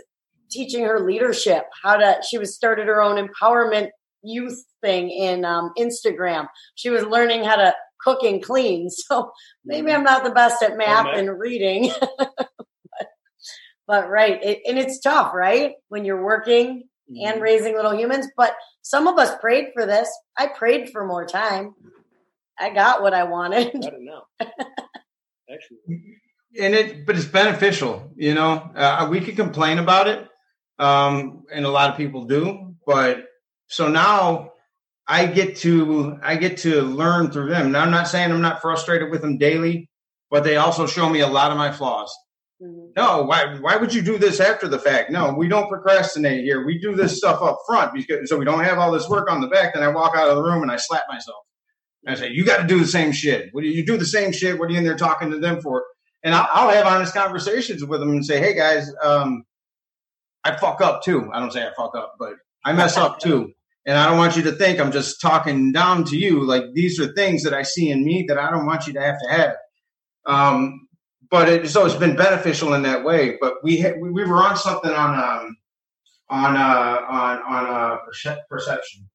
teaching 0.50 0.84
her 0.84 1.00
leadership, 1.00 1.64
how 1.82 1.96
to, 1.96 2.16
she 2.28 2.36
was 2.36 2.54
started 2.54 2.88
her 2.88 3.00
own 3.00 3.16
empowerment 3.16 3.88
youth 4.22 4.62
thing 4.82 5.10
in 5.10 5.46
um, 5.46 5.70
Instagram. 5.78 6.46
She 6.74 6.90
was 6.90 7.04
learning 7.04 7.44
how 7.44 7.56
to 7.56 7.74
cook 8.02 8.22
and 8.22 8.42
clean. 8.42 8.88
So 9.08 9.32
maybe 9.64 9.88
mm-hmm. 9.88 9.96
I'm 9.96 10.04
not 10.04 10.24
the 10.24 10.30
best 10.30 10.62
at 10.62 10.76
math 10.76 11.06
oh, 11.08 11.18
and 11.18 11.38
reading. 11.38 11.90
but, 12.18 12.48
but, 13.86 14.10
right. 14.10 14.42
It, 14.44 14.60
and 14.68 14.78
it's 14.78 15.00
tough, 15.00 15.32
right? 15.32 15.72
When 15.88 16.04
you're 16.04 16.22
working 16.22 16.84
and 17.08 17.34
mm-hmm. 17.34 17.40
raising 17.40 17.74
little 17.74 17.96
humans. 17.96 18.26
But 18.36 18.54
some 18.82 19.06
of 19.06 19.18
us 19.18 19.38
prayed 19.40 19.68
for 19.72 19.86
this. 19.86 20.10
I 20.36 20.48
prayed 20.48 20.90
for 20.90 21.06
more 21.06 21.24
time. 21.26 21.74
I 22.58 22.70
got 22.70 23.02
what 23.02 23.14
I 23.14 23.24
wanted. 23.24 23.68
I 23.74 23.90
don't 23.90 24.04
know. 24.04 24.22
Actually. 24.40 25.78
And 26.58 26.74
it, 26.74 27.06
but 27.06 27.16
it's 27.16 27.24
beneficial, 27.26 28.12
you 28.16 28.34
know. 28.34 28.70
Uh, 28.74 29.08
we 29.10 29.20
could 29.20 29.36
complain 29.36 29.78
about 29.78 30.06
it, 30.06 30.28
um, 30.78 31.44
and 31.52 31.64
a 31.64 31.70
lot 31.70 31.90
of 31.90 31.96
people 31.96 32.26
do. 32.26 32.74
But 32.86 33.24
so 33.68 33.88
now 33.88 34.52
I 35.06 35.26
get 35.26 35.56
to 35.58 36.18
I 36.22 36.36
get 36.36 36.58
to 36.58 36.82
learn 36.82 37.30
through 37.30 37.50
them. 37.50 37.72
Now 37.72 37.82
I'm 37.82 37.90
not 37.90 38.08
saying 38.08 38.30
I'm 38.30 38.42
not 38.42 38.60
frustrated 38.60 39.10
with 39.10 39.22
them 39.22 39.38
daily, 39.38 39.90
but 40.30 40.44
they 40.44 40.56
also 40.56 40.86
show 40.86 41.08
me 41.08 41.20
a 41.20 41.26
lot 41.26 41.50
of 41.50 41.56
my 41.56 41.72
flaws. 41.72 42.14
Mm-hmm. 42.62 42.92
No, 42.96 43.22
why 43.22 43.56
why 43.58 43.76
would 43.76 43.92
you 43.92 44.02
do 44.02 44.18
this 44.18 44.38
after 44.38 44.68
the 44.68 44.78
fact? 44.78 45.10
No, 45.10 45.32
we 45.32 45.48
don't 45.48 45.68
procrastinate 45.68 46.44
here. 46.44 46.64
We 46.64 46.78
do 46.78 46.94
this 46.94 47.16
stuff 47.16 47.40
up 47.42 47.58
front 47.66 47.94
because 47.94 48.28
so 48.28 48.36
we 48.36 48.44
don't 48.44 48.62
have 48.62 48.78
all 48.78 48.92
this 48.92 49.08
work 49.08 49.30
on 49.30 49.40
the 49.40 49.48
back. 49.48 49.74
Then 49.74 49.82
I 49.82 49.88
walk 49.88 50.14
out 50.14 50.28
of 50.28 50.36
the 50.36 50.42
room 50.42 50.62
and 50.62 50.70
I 50.70 50.76
slap 50.76 51.04
myself. 51.08 51.38
And 52.04 52.16
I 52.16 52.18
say, 52.18 52.30
"You 52.30 52.44
got 52.44 52.58
to 52.58 52.66
do 52.66 52.78
the 52.78 52.86
same 52.86 53.12
shit. 53.12 53.48
What 53.52 53.62
do 53.62 53.68
you 53.68 53.84
do 53.84 53.96
the 53.96 54.04
same 54.04 54.32
shit? 54.32 54.58
What 54.58 54.68
are 54.68 54.72
you 54.72 54.78
in 54.78 54.84
there 54.84 54.96
talking 54.96 55.30
to 55.30 55.38
them 55.38 55.60
for?" 55.60 55.84
And 56.24 56.34
I'll, 56.34 56.48
I'll 56.52 56.70
have 56.70 56.86
honest 56.86 57.14
conversations 57.14 57.84
with 57.84 58.00
them 58.00 58.10
and 58.10 58.24
say, 58.24 58.40
"Hey 58.40 58.54
guys, 58.54 58.90
um, 59.02 59.44
I 60.44 60.56
fuck 60.56 60.80
up 60.80 61.02
too. 61.02 61.30
I 61.32 61.40
don't 61.40 61.52
say 61.52 61.62
I 61.62 61.72
fuck 61.76 61.94
up, 61.96 62.14
but 62.18 62.34
I 62.64 62.72
mess 62.72 62.96
up 62.96 63.20
too." 63.20 63.52
And 63.84 63.98
I 63.98 64.06
don't 64.06 64.18
want 64.18 64.36
you 64.36 64.42
to 64.44 64.52
think 64.52 64.78
I'm 64.78 64.92
just 64.92 65.20
talking 65.20 65.72
down 65.72 66.04
to 66.04 66.16
you. 66.16 66.44
Like 66.44 66.72
these 66.72 67.00
are 67.00 67.12
things 67.14 67.42
that 67.42 67.52
I 67.52 67.62
see 67.62 67.90
in 67.90 68.04
me 68.04 68.24
that 68.28 68.38
I 68.38 68.50
don't 68.50 68.66
want 68.66 68.86
you 68.86 68.92
to 68.92 69.00
have 69.00 69.16
to 69.20 69.28
have. 69.30 69.56
Um, 70.24 70.86
but 71.30 71.48
it, 71.48 71.68
so 71.68 71.84
it's 71.86 71.96
been 71.96 72.14
beneficial 72.14 72.74
in 72.74 72.82
that 72.82 73.04
way. 73.04 73.38
But 73.40 73.54
we 73.64 73.80
ha- 73.80 73.98
we 74.00 74.10
were 74.24 74.36
on 74.36 74.56
something 74.56 74.92
on 74.92 75.14
um, 75.18 75.56
on 76.28 76.56
uh, 76.56 77.00
on 77.08 77.38
on 77.42 77.66
uh, 77.66 77.96
perception. 78.48 79.08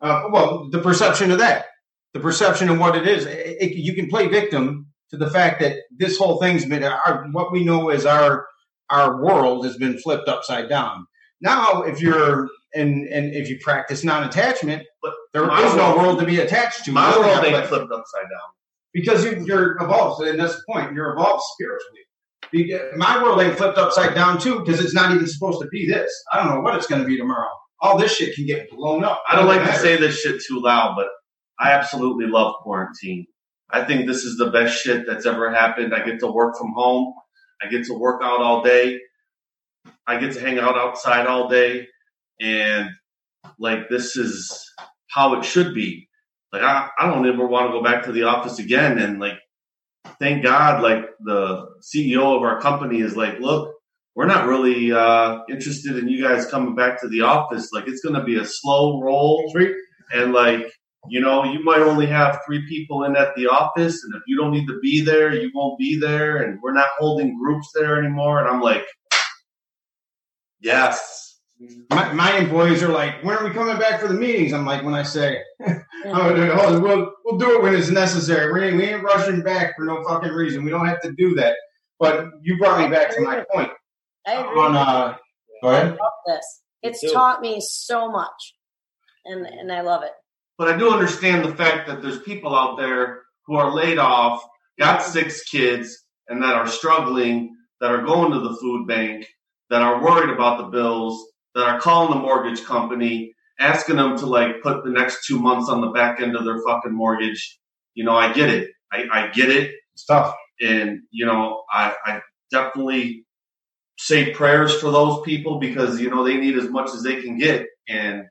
Uh, 0.00 0.24
well, 0.30 0.68
the 0.70 0.80
perception 0.80 1.30
of 1.30 1.38
that, 1.38 1.66
the 2.14 2.20
perception 2.20 2.68
of 2.68 2.78
what 2.78 2.96
it 2.96 3.06
is. 3.06 3.26
It, 3.26 3.56
it, 3.60 3.76
you 3.76 3.94
can 3.94 4.08
play 4.08 4.28
victim 4.28 4.86
to 5.10 5.16
the 5.16 5.30
fact 5.30 5.60
that 5.60 5.76
this 5.96 6.18
whole 6.18 6.38
thing's 6.40 6.64
been 6.64 6.84
our, 6.84 7.26
what 7.32 7.52
we 7.52 7.64
know 7.64 7.88
as 7.90 8.06
our 8.06 8.46
our 8.90 9.22
world 9.22 9.66
has 9.66 9.76
been 9.76 9.98
flipped 9.98 10.28
upside 10.28 10.68
down. 10.68 11.06
Now, 11.40 11.82
if 11.82 12.00
you're 12.00 12.48
and 12.74 13.06
and 13.08 13.34
if 13.34 13.48
you 13.48 13.58
practice 13.62 14.04
non-attachment, 14.04 14.82
but 15.02 15.14
there 15.32 15.44
is 15.44 15.74
no 15.74 15.96
world 15.96 16.18
to 16.20 16.26
be 16.26 16.40
attached 16.40 16.84
to. 16.84 16.92
My 16.92 17.16
world 17.18 17.44
ain't 17.44 17.66
flipped 17.66 17.92
upside 17.92 18.22
down 18.22 18.48
because 18.92 19.24
you, 19.24 19.54
are 19.54 19.76
evolved, 19.82 20.26
and 20.26 20.38
that's 20.38 20.54
the 20.54 20.62
point. 20.70 20.94
You're 20.94 21.12
evolved 21.12 21.42
spiritually. 21.54 22.00
My 22.96 23.22
world 23.22 23.40
ain't 23.40 23.56
flipped 23.56 23.78
upside 23.78 24.14
down 24.14 24.40
too 24.40 24.60
because 24.60 24.80
it's 24.82 24.94
not 24.94 25.14
even 25.14 25.26
supposed 25.26 25.60
to 25.60 25.68
be 25.68 25.86
this. 25.86 26.10
I 26.32 26.38
don't 26.38 26.54
know 26.54 26.60
what 26.60 26.74
it's 26.74 26.86
going 26.86 27.02
to 27.02 27.06
be 27.06 27.16
tomorrow. 27.16 27.50
All 27.80 27.98
this 27.98 28.16
shit 28.16 28.34
can 28.34 28.46
get 28.46 28.70
blown 28.70 29.04
up. 29.04 29.22
I 29.30 29.36
don't 29.36 29.46
like 29.46 29.60
matter. 29.60 29.72
to 29.72 29.78
say 29.78 29.96
this 29.96 30.20
shit 30.20 30.42
too 30.46 30.60
loud, 30.60 30.94
but 30.96 31.08
I 31.58 31.72
absolutely 31.72 32.26
love 32.26 32.54
quarantine. 32.62 33.26
I 33.70 33.84
think 33.84 34.06
this 34.06 34.24
is 34.24 34.38
the 34.38 34.50
best 34.50 34.82
shit 34.82 35.06
that's 35.06 35.26
ever 35.26 35.52
happened. 35.52 35.94
I 35.94 36.04
get 36.04 36.20
to 36.20 36.30
work 36.30 36.56
from 36.56 36.72
home. 36.72 37.14
I 37.62 37.68
get 37.68 37.86
to 37.86 37.94
work 37.94 38.22
out 38.22 38.40
all 38.40 38.62
day. 38.62 39.00
I 40.06 40.18
get 40.18 40.32
to 40.34 40.40
hang 40.40 40.58
out 40.58 40.76
outside 40.76 41.26
all 41.26 41.48
day. 41.48 41.86
And 42.40 42.90
like, 43.58 43.88
this 43.88 44.16
is 44.16 44.72
how 45.10 45.34
it 45.38 45.44
should 45.44 45.74
be 45.74 46.08
like 46.52 46.62
I, 46.62 46.88
I 46.98 47.06
don't 47.06 47.26
ever 47.26 47.46
want 47.46 47.68
to 47.68 47.72
go 47.72 47.82
back 47.82 48.04
to 48.04 48.12
the 48.12 48.22
office 48.22 48.58
again 48.58 48.98
and 48.98 49.18
like 49.18 49.38
thank 50.18 50.42
God, 50.42 50.82
like 50.82 51.04
the 51.20 51.66
CEO 51.82 52.36
of 52.36 52.42
our 52.42 52.60
company 52.60 53.00
is 53.00 53.16
like, 53.16 53.38
look, 53.40 53.74
we're 54.14 54.26
not 54.26 54.46
really 54.46 54.92
uh, 54.92 55.40
interested 55.48 55.96
in 55.96 56.08
you 56.08 56.22
guys 56.22 56.46
coming 56.46 56.74
back 56.74 57.00
to 57.00 57.08
the 57.08 57.22
office. 57.22 57.70
Like, 57.72 57.86
it's 57.86 58.00
going 58.00 58.16
to 58.16 58.24
be 58.24 58.36
a 58.36 58.44
slow 58.44 59.00
roll, 59.00 59.52
and 60.12 60.32
like, 60.32 60.72
you 61.10 61.20
know, 61.20 61.44
you 61.44 61.62
might 61.64 61.80
only 61.80 62.06
have 62.06 62.40
three 62.44 62.66
people 62.68 63.04
in 63.04 63.16
at 63.16 63.34
the 63.36 63.46
office, 63.46 64.04
and 64.04 64.14
if 64.14 64.22
you 64.26 64.36
don't 64.36 64.52
need 64.52 64.66
to 64.66 64.78
be 64.80 65.00
there, 65.00 65.34
you 65.34 65.50
won't 65.54 65.78
be 65.78 65.98
there, 65.98 66.38
and 66.38 66.60
we're 66.62 66.72
not 66.72 66.88
holding 66.98 67.38
groups 67.38 67.70
there 67.74 67.98
anymore. 67.98 68.40
And 68.40 68.48
I'm 68.48 68.60
like, 68.60 68.84
yes. 70.60 71.26
My, 71.90 72.12
my 72.12 72.36
employees 72.36 72.84
are 72.84 72.88
like, 72.88 73.22
when 73.24 73.36
are 73.36 73.44
we 73.44 73.50
coming 73.50 73.78
back 73.78 74.00
for 74.00 74.06
the 74.06 74.14
meetings? 74.14 74.52
I'm 74.52 74.64
like, 74.64 74.84
when 74.84 74.94
I 74.94 75.02
say, 75.02 75.42
oh, 76.06 76.80
we'll, 76.80 77.12
we'll 77.24 77.38
do 77.38 77.56
it 77.56 77.62
when 77.62 77.74
it's 77.74 77.90
necessary. 77.90 78.52
We 78.52 78.68
ain't, 78.68 78.76
we 78.76 78.84
ain't 78.84 79.02
rushing 79.02 79.42
back 79.42 79.74
for 79.76 79.84
no 79.84 80.04
fucking 80.04 80.30
reason. 80.30 80.64
We 80.64 80.70
don't 80.70 80.86
have 80.86 81.00
to 81.02 81.12
do 81.12 81.34
that. 81.34 81.56
But 81.98 82.28
you 82.42 82.58
brought 82.58 82.80
me 82.80 82.94
back 82.94 83.12
to 83.16 83.20
my 83.22 83.44
point. 83.52 83.72
I 84.26 84.34
agree. 84.34 84.60
On, 84.60 84.76
uh, 84.76 85.16
go 85.62 85.68
I 85.68 85.78
ahead. 85.78 85.90
love 85.90 86.12
this. 86.26 86.62
It's 86.82 87.12
taught 87.12 87.40
me 87.40 87.60
so 87.60 88.08
much, 88.08 88.54
and 89.24 89.44
and 89.46 89.72
I 89.72 89.80
love 89.80 90.04
it. 90.04 90.12
But 90.58 90.68
I 90.68 90.76
do 90.76 90.90
understand 90.90 91.44
the 91.44 91.54
fact 91.54 91.86
that 91.86 92.02
there's 92.02 92.20
people 92.22 92.54
out 92.54 92.76
there 92.76 93.22
who 93.46 93.54
are 93.54 93.72
laid 93.72 93.98
off, 93.98 94.44
got 94.78 95.02
six 95.02 95.44
kids, 95.44 95.96
and 96.28 96.42
that 96.42 96.54
are 96.54 96.66
struggling, 96.66 97.56
that 97.80 97.92
are 97.92 98.04
going 98.04 98.32
to 98.32 98.40
the 98.40 98.56
food 98.60 98.86
bank, 98.86 99.26
that 99.70 99.82
are 99.82 100.02
worried 100.02 100.30
about 100.30 100.58
the 100.58 100.64
bills, 100.64 101.24
that 101.54 101.64
are 101.64 101.80
calling 101.80 102.10
the 102.10 102.20
mortgage 102.20 102.64
company, 102.64 103.32
asking 103.60 103.96
them 103.96 104.18
to 104.18 104.26
like 104.26 104.60
put 104.62 104.84
the 104.84 104.90
next 104.90 105.26
two 105.26 105.38
months 105.38 105.68
on 105.68 105.80
the 105.80 105.90
back 105.90 106.20
end 106.20 106.36
of 106.36 106.44
their 106.44 106.60
fucking 106.66 106.94
mortgage. 106.94 107.58
You 107.94 108.04
know, 108.04 108.16
I 108.16 108.32
get 108.32 108.50
it. 108.50 108.70
I, 108.92 109.04
I 109.12 109.28
get 109.28 109.50
it. 109.50 109.74
It's 109.94 110.04
tough. 110.04 110.34
And, 110.60 111.00
you 111.10 111.24
know, 111.24 111.62
I, 111.72 111.94
I 112.04 112.20
definitely 112.50 113.24
say 113.96 114.32
prayers 114.32 114.74
for 114.80 114.90
those 114.90 115.22
people 115.22 115.58
because, 115.58 116.00
you 116.00 116.10
know, 116.10 116.24
they 116.24 116.36
need 116.36 116.56
as 116.56 116.68
much 116.68 116.90
as 116.90 117.02
they 117.02 117.20
can 117.20 117.38
get. 117.38 117.66
And 117.88 118.24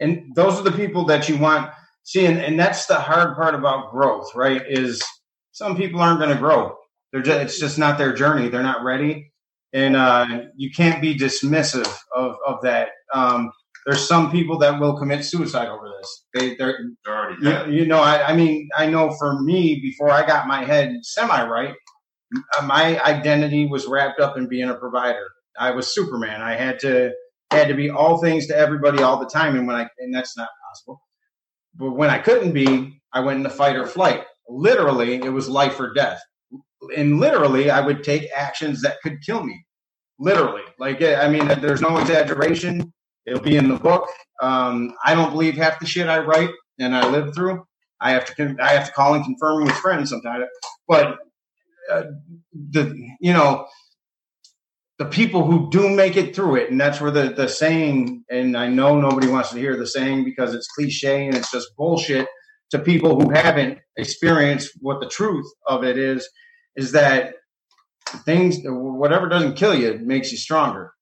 and 0.00 0.34
those 0.34 0.58
are 0.58 0.62
the 0.62 0.72
people 0.72 1.04
that 1.06 1.28
you 1.28 1.38
want 1.38 1.70
see 2.04 2.26
and, 2.26 2.38
and 2.38 2.58
that's 2.58 2.86
the 2.86 2.96
hard 2.96 3.36
part 3.36 3.54
about 3.54 3.90
growth 3.92 4.34
right 4.34 4.62
is 4.68 5.02
some 5.54 5.76
people 5.76 6.00
aren't 6.00 6.18
going 6.18 6.30
to 6.32 6.36
grow. 6.36 6.76
They're 7.12 7.22
just, 7.22 7.40
it's 7.40 7.60
just 7.60 7.78
not 7.78 7.96
their 7.96 8.12
journey. 8.12 8.48
They're 8.48 8.62
not 8.62 8.84
ready. 8.84 9.32
And 9.72 9.96
uh, 9.96 10.26
you 10.56 10.70
can't 10.70 11.00
be 11.00 11.16
dismissive 11.16 11.92
of, 12.14 12.36
of 12.46 12.62
that. 12.62 12.88
Um, 13.14 13.52
there's 13.86 14.06
some 14.06 14.32
people 14.32 14.58
that 14.58 14.80
will 14.80 14.98
commit 14.98 15.24
suicide 15.24 15.68
over 15.68 15.88
this. 15.98 16.26
They 16.34 16.56
they're 16.56 16.78
they're 17.04 17.16
already 17.16 17.70
you, 17.72 17.80
you 17.80 17.86
know 17.86 18.00
I, 18.00 18.28
I 18.28 18.36
mean 18.36 18.68
i 18.76 18.86
know 18.86 19.10
for 19.18 19.40
me 19.42 19.80
before 19.80 20.10
i 20.10 20.26
got 20.26 20.46
my 20.46 20.64
head 20.64 20.96
semi 21.02 21.46
right 21.46 21.74
my 22.64 23.00
identity 23.02 23.66
was 23.66 23.86
wrapped 23.86 24.20
up 24.20 24.36
in 24.36 24.48
being 24.48 24.70
a 24.70 24.74
provider. 24.74 25.28
I 25.58 25.70
was 25.70 25.94
superman. 25.94 26.42
I 26.42 26.54
had 26.56 26.78
to 26.80 27.12
had 27.54 27.68
to 27.68 27.74
be 27.74 27.90
all 27.90 28.18
things 28.18 28.46
to 28.48 28.56
everybody 28.56 29.02
all 29.02 29.18
the 29.18 29.26
time. 29.28 29.56
And 29.56 29.66
when 29.66 29.76
i 29.76 29.88
and 29.98 30.14
that's 30.14 30.36
not 30.36 30.48
possible. 30.68 31.00
But 31.76 31.92
when 31.92 32.10
i 32.10 32.18
couldn't 32.18 32.52
be 32.52 33.00
i 33.12 33.20
went 33.20 33.38
into 33.38 33.50
fight 33.50 33.76
or 33.76 33.86
flight. 33.86 34.24
Literally 34.48 35.16
it 35.16 35.30
was 35.32 35.48
life 35.48 35.80
or 35.80 35.92
death. 35.94 36.22
And 36.96 37.20
literally 37.20 37.70
i 37.70 37.80
would 37.80 38.04
take 38.04 38.28
actions 38.36 38.82
that 38.82 38.98
could 39.02 39.22
kill 39.22 39.44
me. 39.44 39.64
Literally. 40.18 40.62
Like 40.78 41.02
i 41.02 41.28
mean 41.28 41.48
there's 41.60 41.82
no 41.82 41.98
exaggeration. 41.98 42.92
It'll 43.26 43.40
be 43.40 43.56
in 43.56 43.68
the 43.68 43.76
book. 43.78 44.08
Um, 44.42 44.94
i 45.04 45.14
don't 45.14 45.32
believe 45.32 45.56
half 45.56 45.80
the 45.80 45.86
shit 45.86 46.08
i 46.08 46.18
write 46.18 46.50
and 46.80 46.96
i 46.96 47.08
live 47.08 47.34
through. 47.34 47.64
I 48.00 48.12
have 48.12 48.26
to 48.26 48.56
i 48.60 48.72
have 48.72 48.86
to 48.86 48.92
call 48.92 49.14
and 49.14 49.24
confirm 49.24 49.64
with 49.64 49.74
friends 49.74 50.10
sometimes. 50.10 50.46
But 50.88 51.16
uh, 51.92 52.04
the 52.72 52.94
you 53.20 53.32
know 53.32 53.66
the 54.98 55.04
people 55.04 55.44
who 55.44 55.70
do 55.70 55.88
make 55.88 56.16
it 56.16 56.34
through 56.36 56.56
it. 56.56 56.70
And 56.70 56.80
that's 56.80 57.00
where 57.00 57.10
the 57.10 57.30
the 57.30 57.48
saying 57.48 58.24
and 58.30 58.56
i 58.56 58.68
know 58.68 59.00
nobody 59.00 59.28
wants 59.28 59.50
to 59.50 59.58
hear 59.58 59.76
the 59.76 59.86
saying 59.86 60.24
because 60.24 60.54
it's 60.54 60.68
cliche 60.68 61.26
and 61.26 61.36
it's 61.36 61.50
just 61.50 61.76
bullshit 61.76 62.26
to 62.70 62.78
people 62.78 63.20
who 63.20 63.30
haven't 63.30 63.78
experienced 63.96 64.70
what 64.80 65.00
the 65.00 65.08
truth 65.08 65.46
of 65.66 65.84
it 65.84 65.98
is 65.98 66.28
is 66.76 66.92
that 66.92 67.34
things 68.24 68.58
whatever 68.64 69.28
doesn't 69.28 69.54
kill 69.54 69.74
you 69.74 69.98
makes 70.02 70.32
you 70.32 70.38
stronger. 70.38 70.92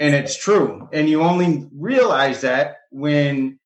And 0.00 0.14
it's 0.14 0.36
true. 0.36 0.88
And 0.92 1.08
you 1.08 1.22
only 1.22 1.68
realize 1.76 2.40
that 2.40 2.76
when 2.90 3.60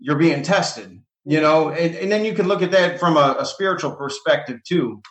you're 0.00 0.18
being 0.18 0.42
tested 0.42 1.00
you 1.26 1.40
know? 1.40 1.70
And, 1.70 1.94
and 1.96 2.10
then 2.10 2.24
you 2.24 2.32
can 2.32 2.46
look 2.46 2.62
at 2.62 2.70
that 2.70 2.98
from 2.98 3.16
a, 3.16 3.36
a 3.40 3.44
spiritual 3.44 3.94
perspective 3.96 4.60
too. 4.66 5.02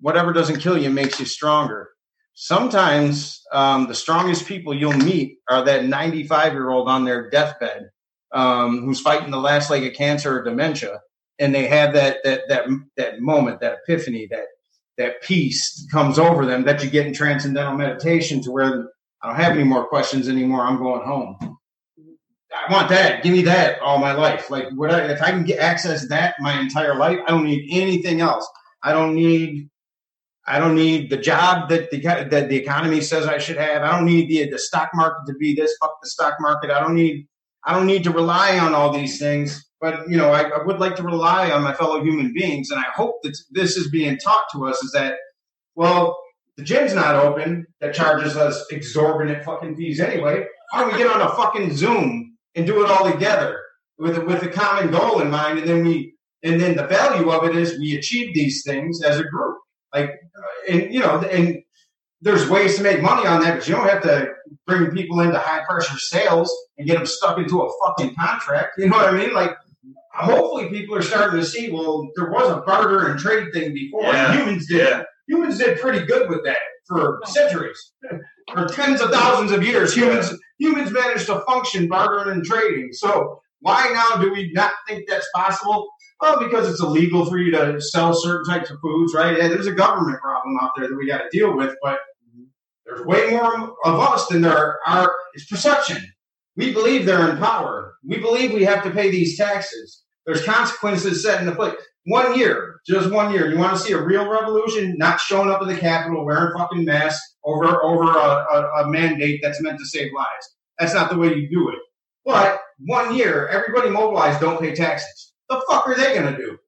Whatever 0.00 0.32
doesn't 0.32 0.60
kill 0.60 0.78
you 0.78 0.90
makes 0.90 1.18
you 1.18 1.26
stronger 1.26 1.88
sometimes 2.34 3.42
um, 3.52 3.86
the 3.86 3.94
strongest 3.94 4.46
people 4.46 4.74
you'll 4.74 4.92
meet 4.92 5.38
are 5.48 5.64
that 5.64 5.84
95 5.84 6.52
year 6.52 6.70
old 6.70 6.88
on 6.88 7.04
their 7.04 7.30
deathbed 7.30 7.90
um, 8.32 8.82
who's 8.84 9.00
fighting 9.00 9.30
the 9.30 9.38
last 9.38 9.70
leg 9.70 9.84
of 9.84 9.94
cancer 9.94 10.38
or 10.38 10.44
dementia 10.44 11.00
and 11.38 11.54
they 11.54 11.66
have 11.66 11.94
that 11.94 12.18
that 12.24 12.42
that 12.48 12.64
that 12.96 13.20
moment 13.20 13.60
that 13.60 13.78
epiphany 13.82 14.26
that 14.30 14.46
that 14.96 15.22
peace 15.22 15.86
comes 15.90 16.18
over 16.18 16.46
them 16.46 16.64
that 16.64 16.82
you 16.82 16.90
get 16.90 17.06
in 17.06 17.12
transcendental 17.12 17.76
meditation 17.76 18.42
to 18.42 18.50
where 18.50 18.88
i 19.22 19.28
don't 19.28 19.36
have 19.36 19.52
any 19.52 19.64
more 19.64 19.86
questions 19.86 20.28
anymore 20.28 20.64
i'm 20.64 20.78
going 20.78 21.04
home. 21.06 21.36
I 22.52 22.72
want 22.72 22.88
that 22.90 23.22
give 23.22 23.32
me 23.32 23.42
that 23.42 23.80
all 23.80 23.98
my 23.98 24.12
life. 24.12 24.48
Like 24.50 24.66
what 24.74 24.92
I, 24.92 25.06
if 25.12 25.22
i 25.22 25.30
can 25.30 25.44
get 25.44 25.58
access 25.58 26.08
that 26.08 26.36
my 26.40 26.60
entire 26.60 26.96
life 26.96 27.18
i 27.26 27.30
don't 27.30 27.44
need 27.44 27.68
anything 27.70 28.20
else. 28.20 28.48
I 28.82 28.92
don't 28.92 29.14
need 29.14 29.70
I 30.46 30.58
don't 30.58 30.74
need 30.74 31.10
the 31.10 31.16
job 31.16 31.68
that 31.70 31.90
the 31.90 32.00
that 32.00 32.48
the 32.48 32.56
economy 32.56 33.00
says 33.00 33.26
I 33.26 33.38
should 33.38 33.56
have. 33.56 33.82
I 33.82 33.96
don't 33.96 34.04
need 34.04 34.28
the 34.28 34.50
the 34.50 34.58
stock 34.58 34.90
market 34.94 35.26
to 35.26 35.34
be 35.34 35.54
this. 35.54 35.74
Fuck 35.80 35.96
the 36.02 36.08
stock 36.08 36.34
market. 36.40 36.70
I 36.70 36.80
don't 36.80 36.94
need 36.94 37.26
I 37.64 37.74
don't 37.74 37.86
need 37.86 38.04
to 38.04 38.10
rely 38.10 38.58
on 38.58 38.74
all 38.74 38.92
these 38.92 39.18
things. 39.18 39.64
But 39.80 40.08
you 40.08 40.16
know, 40.16 40.32
I, 40.32 40.42
I 40.42 40.62
would 40.64 40.78
like 40.80 40.96
to 40.96 41.02
rely 41.02 41.50
on 41.50 41.62
my 41.62 41.74
fellow 41.74 42.02
human 42.02 42.32
beings, 42.32 42.70
and 42.70 42.80
I 42.80 42.90
hope 42.94 43.16
that 43.22 43.36
this 43.50 43.76
is 43.76 43.90
being 43.90 44.18
taught 44.18 44.44
to 44.52 44.66
us. 44.66 44.82
Is 44.82 44.92
that 44.92 45.16
well, 45.74 46.18
the 46.56 46.62
gym's 46.62 46.94
not 46.94 47.16
open. 47.16 47.66
That 47.80 47.94
charges 47.94 48.36
us 48.36 48.64
exorbitant 48.70 49.44
fucking 49.44 49.76
fees 49.76 50.00
anyway. 50.00 50.46
Why 50.70 50.80
don't 50.80 50.92
we 50.92 50.98
get 50.98 51.10
on 51.10 51.22
a 51.22 51.34
fucking 51.34 51.74
Zoom 51.74 52.36
and 52.54 52.66
do 52.66 52.84
it 52.84 52.90
all 52.90 53.10
together 53.10 53.60
with 53.98 54.18
with 54.24 54.42
a 54.42 54.48
common 54.48 54.90
goal 54.90 55.20
in 55.20 55.30
mind, 55.30 55.58
and 55.58 55.68
then 55.68 55.84
we 55.84 56.14
and 56.42 56.60
then 56.60 56.76
the 56.76 56.86
value 56.86 57.30
of 57.30 57.44
it 57.44 57.56
is 57.56 57.78
we 57.78 57.96
achieve 57.96 58.34
these 58.34 58.62
things 58.64 59.02
as 59.02 59.18
a 59.18 59.24
group. 59.24 59.56
Like, 59.94 60.10
uh, 60.10 60.72
and 60.72 60.92
you 60.92 61.00
know, 61.00 61.20
and 61.20 61.62
there's 62.20 62.48
ways 62.48 62.76
to 62.76 62.82
make 62.82 63.02
money 63.02 63.26
on 63.26 63.40
that, 63.42 63.58
but 63.58 63.68
you 63.68 63.74
don't 63.74 63.88
have 63.88 64.02
to 64.02 64.32
bring 64.66 64.90
people 64.90 65.20
into 65.20 65.38
high 65.38 65.64
pressure 65.64 65.98
sales 65.98 66.54
and 66.78 66.86
get 66.86 66.96
them 66.96 67.06
stuck 67.06 67.38
into 67.38 67.62
a 67.62 67.70
fucking 67.84 68.14
contract. 68.14 68.72
You 68.78 68.88
know 68.88 68.96
what 68.96 69.08
I 69.08 69.16
mean? 69.16 69.34
Like, 69.34 69.56
hopefully, 70.12 70.68
people 70.68 70.96
are 70.96 71.02
starting 71.02 71.38
to 71.40 71.46
see. 71.46 71.70
Well, 71.70 72.10
there 72.16 72.30
was 72.30 72.50
a 72.50 72.60
barter 72.62 73.08
and 73.08 73.18
trade 73.18 73.52
thing 73.52 73.72
before. 73.74 74.04
Yeah. 74.04 74.36
Humans 74.36 74.66
did. 74.68 74.88
Yeah. 74.88 75.02
Humans 75.28 75.58
did 75.58 75.80
pretty 75.80 76.04
good 76.06 76.28
with 76.28 76.44
that 76.44 76.58
for 76.86 77.20
centuries, 77.26 77.92
for 78.52 78.66
tens 78.66 79.00
of 79.00 79.10
thousands 79.10 79.52
of 79.52 79.62
years. 79.62 79.94
Humans 79.94 80.34
humans 80.58 80.90
managed 80.90 81.26
to 81.26 81.40
function 81.46 81.88
bartering 81.88 82.30
and 82.30 82.44
trading. 82.44 82.90
So 82.92 83.40
why 83.60 83.90
now 83.92 84.22
do 84.22 84.32
we 84.32 84.52
not 84.52 84.72
think 84.86 85.08
that's 85.08 85.26
possible? 85.34 85.88
Well, 86.20 86.38
because 86.38 86.70
it's 86.70 86.80
illegal 86.80 87.26
for 87.26 87.38
you 87.38 87.50
to 87.52 87.80
sell 87.80 88.14
certain 88.14 88.44
types 88.44 88.70
of 88.70 88.78
foods, 88.80 89.14
right? 89.14 89.36
Yeah, 89.36 89.48
there's 89.48 89.66
a 89.66 89.72
government 89.74 90.20
problem 90.20 90.56
out 90.62 90.70
there 90.76 90.88
that 90.88 90.96
we 90.96 91.06
got 91.06 91.18
to 91.18 91.28
deal 91.30 91.56
with, 91.56 91.74
but 91.82 91.98
there's 92.86 93.04
way 93.04 93.30
more 93.30 93.74
of 93.84 94.00
us 94.00 94.26
than 94.28 94.42
there 94.42 94.78
are. 94.86 95.14
It's 95.34 95.46
perception. 95.46 95.98
We 96.56 96.72
believe 96.72 97.04
they're 97.04 97.30
in 97.30 97.38
power. 97.38 97.94
We 98.06 98.18
believe 98.18 98.52
we 98.52 98.64
have 98.64 98.84
to 98.84 98.90
pay 98.90 99.10
these 99.10 99.36
taxes. 99.36 100.02
There's 100.26 100.44
consequences 100.44 101.22
set 101.22 101.40
in 101.40 101.46
the 101.46 101.54
place. 101.54 101.74
One 102.06 102.38
year, 102.38 102.80
just 102.86 103.10
one 103.10 103.32
year. 103.32 103.50
You 103.50 103.58
want 103.58 103.76
to 103.76 103.82
see 103.82 103.92
a 103.92 104.02
real 104.02 104.28
revolution? 104.28 104.96
Not 104.98 105.20
showing 105.20 105.50
up 105.50 105.62
in 105.62 105.68
the 105.68 105.76
Capitol 105.76 106.24
wearing 106.24 106.56
fucking 106.56 106.84
masks 106.84 107.36
over 107.44 107.82
over 107.82 108.04
a, 108.04 108.46
a, 108.52 108.84
a 108.84 108.90
mandate 108.90 109.40
that's 109.42 109.60
meant 109.62 109.78
to 109.78 109.86
save 109.86 110.12
lives. 110.14 110.56
That's 110.78 110.94
not 110.94 111.10
the 111.10 111.18
way 111.18 111.34
you 111.34 111.48
do 111.50 111.70
it. 111.70 111.78
But 112.24 112.60
one 112.78 113.14
year, 113.14 113.48
everybody 113.48 113.90
mobilized. 113.90 114.40
Don't 114.40 114.60
pay 114.60 114.74
taxes. 114.74 115.33
The 115.54 115.64
fuck 115.68 115.86
are 115.86 115.94
they 115.96 116.14
going 116.18 116.32
to 116.34 116.36
do? 116.38 116.58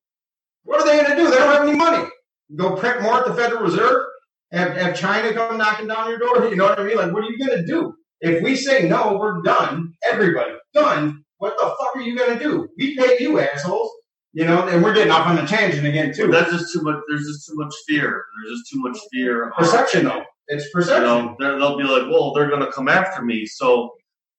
What 0.64 0.80
are 0.80 0.86
they 0.86 0.96
going 1.02 1.10
to 1.10 1.16
do? 1.16 1.30
They 1.30 1.36
don't 1.36 1.52
have 1.52 1.62
any 1.68 1.76
money. 1.76 2.08
Go 2.54 2.76
print 2.76 3.02
more 3.02 3.18
at 3.20 3.26
the 3.26 3.34
Federal 3.34 3.62
Reserve? 3.62 4.04
Have, 4.52 4.76
have 4.76 4.96
China 4.96 5.32
come 5.32 5.58
knocking 5.58 5.88
down 5.88 6.08
your 6.08 6.18
door? 6.18 6.46
You 6.50 6.56
know 6.56 6.66
what 6.66 6.78
I 6.78 6.84
mean? 6.84 6.96
Like, 6.96 7.12
what 7.12 7.24
are 7.24 7.30
you 7.30 7.38
going 7.44 7.58
to 7.58 7.66
do? 7.66 7.94
If 8.20 8.42
we 8.42 8.56
say 8.56 8.88
no, 8.88 9.16
we're 9.18 9.42
done. 9.42 9.92
Everybody 10.04 10.52
done. 10.72 11.22
What 11.38 11.56
the 11.58 11.64
fuck 11.64 11.96
are 11.96 12.00
you 12.00 12.16
going 12.16 12.38
to 12.38 12.42
do? 12.42 12.68
We 12.78 12.96
pay 12.96 13.16
you 13.20 13.38
assholes. 13.40 13.90
You 14.32 14.44
know, 14.44 14.66
and 14.68 14.82
we're 14.84 14.92
getting 14.94 15.12
off 15.12 15.26
on 15.26 15.38
a 15.38 15.46
tangent 15.46 15.86
again 15.86 16.12
too. 16.14 16.28
That's 16.28 16.50
just 16.50 16.72
too 16.72 16.82
much. 16.82 16.96
There's 17.08 17.26
just 17.26 17.46
too 17.46 17.54
much 17.56 17.74
fear. 17.88 18.22
There's 18.44 18.58
just 18.58 18.70
too 18.70 18.80
much 18.80 18.98
fear. 19.12 19.50
perception, 19.56 20.04
though. 20.04 20.24
It's 20.48 20.64
You 20.66 20.70
perception. 20.74 21.02
know, 21.04 21.36
they're- 21.38 21.58
they'll 21.58 21.76
be 21.78 21.84
like, 21.84 22.10
"Well, 22.10 22.32
they're 22.34 22.48
going 22.48 22.60
to 22.60 22.70
come 22.70 22.88
after 22.88 23.22
me." 23.22 23.46
So 23.46 23.94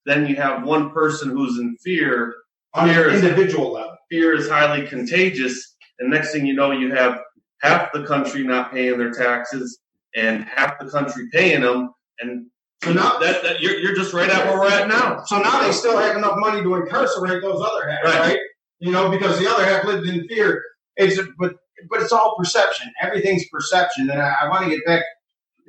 then 0.05 0.27
you 0.27 0.35
have 0.35 0.63
one 0.63 0.91
person 0.91 1.29
who's 1.31 1.59
in 1.59 1.75
fear. 1.83 2.35
on 2.75 2.87
fear 2.89 3.09
an 3.09 3.15
is 3.15 3.23
individual 3.23 3.71
level. 3.73 3.96
Fear 4.09 4.35
is 4.35 4.49
highly 4.49 4.87
contagious, 4.87 5.75
and 5.99 6.09
next 6.09 6.31
thing 6.31 6.45
you 6.45 6.53
know, 6.53 6.71
you 6.71 6.93
have 6.93 7.19
half 7.61 7.91
the 7.93 8.03
country 8.05 8.43
not 8.43 8.71
paying 8.71 8.97
their 8.97 9.11
taxes 9.11 9.79
and 10.15 10.43
half 10.45 10.79
the 10.79 10.89
country 10.89 11.27
paying 11.31 11.61
them. 11.61 11.91
And 12.19 12.47
So 12.83 12.93
now- 12.93 13.17
that, 13.19 13.43
that 13.43 13.61
you're, 13.61 13.77
you're 13.79 13.95
just 13.95 14.13
right 14.13 14.29
at 14.29 14.45
where 14.45 14.59
we're 14.59 14.69
at 14.69 14.87
now. 14.87 15.23
So 15.25 15.39
now 15.39 15.61
they 15.61 15.71
still 15.71 15.97
have 15.97 16.15
enough 16.17 16.35
money 16.37 16.61
to 16.61 16.75
incarcerate 16.75 17.41
those 17.41 17.61
other 17.61 17.89
half, 17.89 18.03
Right. 18.03 18.19
right? 18.19 18.39
You 18.79 18.91
know, 18.91 19.09
because 19.09 19.39
the 19.39 19.49
other 19.49 19.65
half 19.65 19.85
lived 19.85 20.07
in 20.07 20.27
fear. 20.27 20.63
It's 20.97 21.19
but 21.39 21.55
but 21.89 22.01
it's 22.01 22.11
all 22.11 22.35
perception. 22.37 22.91
Everything's 23.01 23.47
perception, 23.49 24.09
and 24.09 24.19
I, 24.21 24.33
I 24.41 24.49
want 24.49 24.63
to 24.65 24.69
get 24.69 24.83
back. 24.85 25.03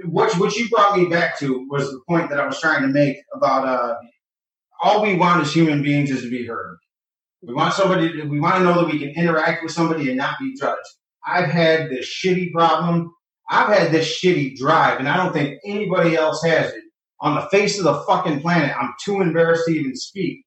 What 0.04 0.32
what 0.38 0.54
you 0.56 0.68
brought 0.70 0.96
me 0.98 1.06
back 1.06 1.38
to 1.40 1.66
was 1.70 1.90
the 1.90 2.00
point 2.08 2.30
that 2.30 2.38
I 2.40 2.46
was 2.46 2.60
trying 2.60 2.82
to 2.82 2.88
make 2.88 3.16
about 3.34 3.66
uh, 3.66 3.94
all 4.82 5.02
we 5.02 5.14
want 5.16 5.42
as 5.42 5.52
human 5.52 5.82
beings 5.82 6.10
is 6.10 6.22
to 6.22 6.30
be 6.30 6.46
heard. 6.46 6.76
We 7.42 7.54
want 7.54 7.74
somebody. 7.74 8.12
To, 8.12 8.24
we 8.24 8.40
want 8.40 8.56
to 8.56 8.64
know 8.64 8.80
that 8.80 8.92
we 8.92 8.98
can 8.98 9.10
interact 9.10 9.62
with 9.62 9.72
somebody 9.72 10.08
and 10.08 10.18
not 10.18 10.38
be 10.40 10.54
judged. 10.54 10.78
I've 11.26 11.48
had 11.48 11.90
this 11.90 12.06
shitty 12.06 12.52
problem. 12.52 13.12
I've 13.50 13.68
had 13.68 13.92
this 13.92 14.20
shitty 14.20 14.56
drive, 14.56 14.98
and 14.98 15.08
I 15.08 15.16
don't 15.16 15.32
think 15.32 15.58
anybody 15.64 16.16
else 16.16 16.42
has 16.44 16.72
it 16.72 16.82
on 17.20 17.34
the 17.34 17.48
face 17.50 17.78
of 17.78 17.84
the 17.84 18.00
fucking 18.06 18.40
planet. 18.40 18.76
I'm 18.78 18.92
too 19.02 19.20
embarrassed 19.20 19.66
to 19.66 19.72
even 19.72 19.96
speak. 19.96 20.44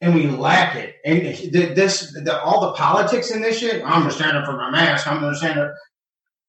And 0.00 0.14
we 0.14 0.26
lack 0.26 0.76
it. 0.76 0.96
And 1.04 1.22
this, 1.76 2.12
the, 2.12 2.40
all 2.42 2.60
the 2.60 2.72
politics 2.72 3.30
in 3.30 3.40
this 3.40 3.58
shit, 3.58 3.82
I'm 3.84 4.08
gonna 4.08 4.44
for 4.44 4.56
my 4.56 4.70
mask. 4.70 5.06
I'm 5.06 5.20
gonna. 5.20 5.72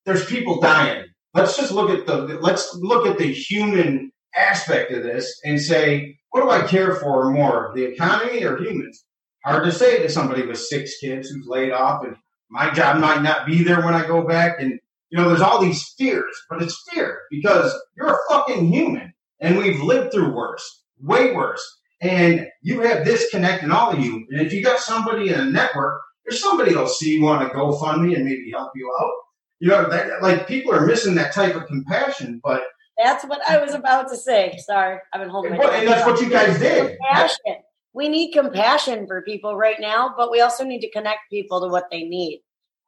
There's 0.06 0.26
people 0.26 0.60
dying. 0.60 1.06
Let's 1.34 1.58
just 1.58 1.72
look 1.72 1.90
at 1.90 2.06
the, 2.06 2.38
let's 2.42 2.76
look 2.76 3.08
at 3.08 3.18
the 3.18 3.32
human 3.32 4.12
aspect 4.36 4.92
of 4.92 5.04
this 5.04 5.40
and 5.44 5.60
say, 5.60 6.18
what 6.32 6.42
do 6.42 6.50
I 6.50 6.68
care 6.68 6.96
for 6.96 7.32
more, 7.32 7.72
the 7.76 7.84
economy 7.84 8.44
or 8.44 8.58
humans? 8.58 9.04
Hard 9.46 9.64
to 9.66 9.72
say 9.72 10.02
to 10.02 10.10
somebody 10.10 10.46
with 10.46 10.58
six 10.58 10.98
kids 10.98 11.30
who's 11.30 11.46
laid 11.46 11.72
off 11.72 12.04
and 12.04 12.16
my 12.50 12.72
job 12.74 13.00
might 13.00 13.22
not 13.22 13.46
be 13.46 13.64
there 13.64 13.82
when 13.86 13.94
I 13.94 14.08
go 14.08 14.24
back. 14.24 14.60
And, 14.60 14.80
you 15.12 15.18
know, 15.18 15.30
there's 15.30 15.42
all 15.42 15.62
these 15.62 15.84
fears, 15.98 16.36
but 16.50 16.64
it's 16.64 16.84
fear 16.90 17.22
because 17.30 17.72
you're 17.96 18.14
a 18.14 18.18
fucking 18.28 18.72
human 18.74 19.14
and 19.40 19.58
we've 19.58 19.82
lived 19.82 20.12
through 20.12 20.34
worse, 20.34 20.84
way 21.00 21.34
worse. 21.34 21.64
And 22.02 22.48
you 22.62 22.82
have 22.82 23.06
this 23.06 23.30
connecting 23.30 23.72
all 23.72 23.92
of 23.92 24.00
you. 24.00 24.26
And 24.32 24.42
if 24.42 24.52
you 24.52 24.64
got 24.64 24.80
somebody 24.80 25.30
in 25.30 25.40
a 25.40 25.46
network, 25.46 26.02
there's 26.26 26.42
somebody 26.42 26.72
that'll 26.72 26.88
see 26.88 27.16
you 27.16 27.28
on 27.28 27.46
a 27.46 27.50
GoFundMe 27.50 28.16
and 28.16 28.26
maybe 28.26 28.52
help 28.52 28.72
you 28.76 28.92
out. 29.00 29.12
You 29.60 29.70
know, 29.70 29.90
that, 29.90 30.24
like 30.24 30.48
people 30.48 30.74
are 30.74 30.86
missing 30.86 31.16
that 31.16 31.34
type 31.34 31.56
of 31.56 31.68
compassion, 31.68 32.42
but 32.44 32.64
That's 32.98 33.26
what 33.26 33.42
I 33.48 33.60
was 33.60 33.74
about 33.74 34.10
to 34.10 34.18
say. 34.18 34.58
Sorry, 34.66 34.98
I've 35.14 35.22
been 35.22 35.30
holding 35.30 35.52
my 35.52 35.58
Well, 35.60 35.72
and 35.72 35.88
that's 35.88 36.06
what 36.06 36.20
you 36.20 36.30
guys 36.30 36.60
did. 36.60 36.98
Compassion. 36.98 37.56
We 37.96 38.10
need 38.10 38.34
compassion 38.34 39.08
for 39.08 39.22
people 39.22 39.56
right 39.56 39.78
now, 39.80 40.14
but 40.18 40.30
we 40.30 40.42
also 40.42 40.66
need 40.66 40.82
to 40.82 40.92
connect 40.92 41.22
people 41.32 41.62
to 41.62 41.70
what 41.70 41.86
they 41.90 42.04
need. 42.04 42.42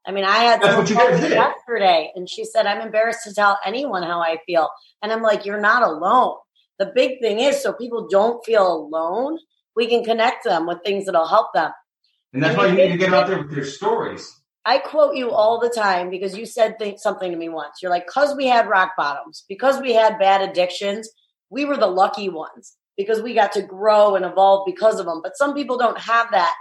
I 0.05 0.11
mean, 0.11 0.25
I 0.25 0.39
had 0.39 0.61
That's 0.61 0.73
someone 0.75 0.83
what 0.83 0.89
you 0.89 0.95
guys 0.97 1.21
did. 1.21 1.31
yesterday, 1.31 2.11
and 2.15 2.29
she 2.29 2.43
said, 2.43 2.65
"I'm 2.65 2.81
embarrassed 2.81 3.23
to 3.23 3.33
tell 3.33 3.57
anyone 3.65 4.03
how 4.03 4.19
I 4.21 4.39
feel," 4.45 4.69
and 5.01 5.11
I'm 5.13 5.21
like, 5.21 5.45
"You're 5.45 5.61
not 5.61 5.81
alone." 5.83 6.35
The 6.77 6.91
big 6.93 7.19
thing 7.21 7.39
is, 7.39 7.61
so 7.63 7.73
people 7.73 8.07
don't 8.09 8.45
feel 8.45 8.67
alone, 8.71 9.39
we 9.75 9.87
can 9.87 10.03
connect 10.03 10.43
them 10.43 10.67
with 10.67 10.79
things 10.85 11.05
that'll 11.05 11.27
help 11.27 11.53
them. 11.53 11.71
and 12.33 12.43
that's 12.43 12.57
why 12.57 12.67
you 12.67 12.73
need 12.75 12.91
to 12.91 12.97
get 12.97 13.13
out 13.13 13.27
there 13.27 13.41
with 13.41 13.51
your 13.51 13.65
stories. 13.65 14.41
I 14.65 14.77
quote 14.79 15.15
you 15.15 15.31
all 15.31 15.59
the 15.59 15.69
time 15.69 16.09
because 16.09 16.37
you 16.37 16.45
said 16.45 16.77
th- 16.77 16.99
something 16.99 17.31
to 17.31 17.37
me 17.37 17.47
once. 17.49 17.81
You're 17.81 17.89
like, 17.91 18.05
because 18.05 18.35
we 18.35 18.45
had 18.47 18.67
rock 18.67 18.91
bottoms, 18.97 19.45
because 19.47 19.79
we 19.81 19.93
had 19.93 20.19
bad 20.19 20.41
addictions, 20.41 21.09
we 21.49 21.63
were 21.65 21.77
the 21.77 21.87
lucky 21.87 22.29
ones 22.29 22.75
because 22.97 23.21
we 23.21 23.33
got 23.33 23.51
to 23.53 23.61
grow 23.61 24.15
and 24.15 24.25
evolve 24.25 24.65
because 24.65 24.99
of 24.99 25.05
them. 25.05 25.21
But 25.23 25.37
some 25.37 25.53
people 25.53 25.77
don't 25.77 25.99
have 25.99 26.31
that 26.31 26.53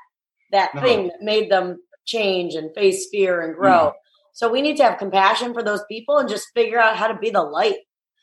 that 0.52 0.74
No. 0.74 0.80
thing 0.80 1.08
that 1.08 1.22
made 1.22 1.50
them 1.50 1.78
change 2.04 2.54
and 2.54 2.72
face 2.74 3.08
fear 3.10 3.40
and 3.40 3.56
grow. 3.56 3.88
Mm. 3.88 3.92
So 4.32 4.48
we 4.52 4.62
need 4.62 4.76
to 4.76 4.84
have 4.84 4.98
compassion 4.98 5.52
for 5.54 5.62
those 5.62 5.82
people 5.90 6.18
and 6.18 6.28
just 6.28 6.46
figure 6.54 6.78
out 6.78 6.96
how 6.96 7.08
to 7.08 7.18
be 7.18 7.30
the 7.30 7.42
light, 7.42 7.78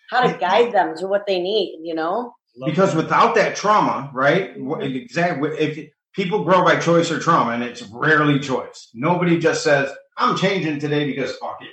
how 0.10 0.22
to 0.22 0.38
guide 0.40 0.72
them 0.72 0.96
to 0.98 1.08
what 1.08 1.26
they 1.28 1.42
need. 1.42 1.80
You 1.84 1.96
know, 1.96 2.34
Because 2.66 2.96
without 2.96 3.36
that 3.36 3.56
trauma, 3.58 4.10
right? 4.14 4.58
Mm-hmm. 4.58 4.82
Exactly. 4.84 5.50
If 5.60 5.90
people 6.14 6.44
grow 6.46 6.64
by 6.64 6.78
choice 6.78 7.12
or 7.12 7.20
trauma, 7.20 7.52
and 7.52 7.64
it's 7.64 7.82
rarely 7.92 8.40
choice. 8.40 8.90
Nobody 8.94 9.38
just 9.40 9.64
says, 9.64 9.92
"I'm 10.18 10.38
changing 10.38 10.80
today 10.80 11.06
because 11.06 11.36
fuck 11.38 11.58
it." 11.62 11.70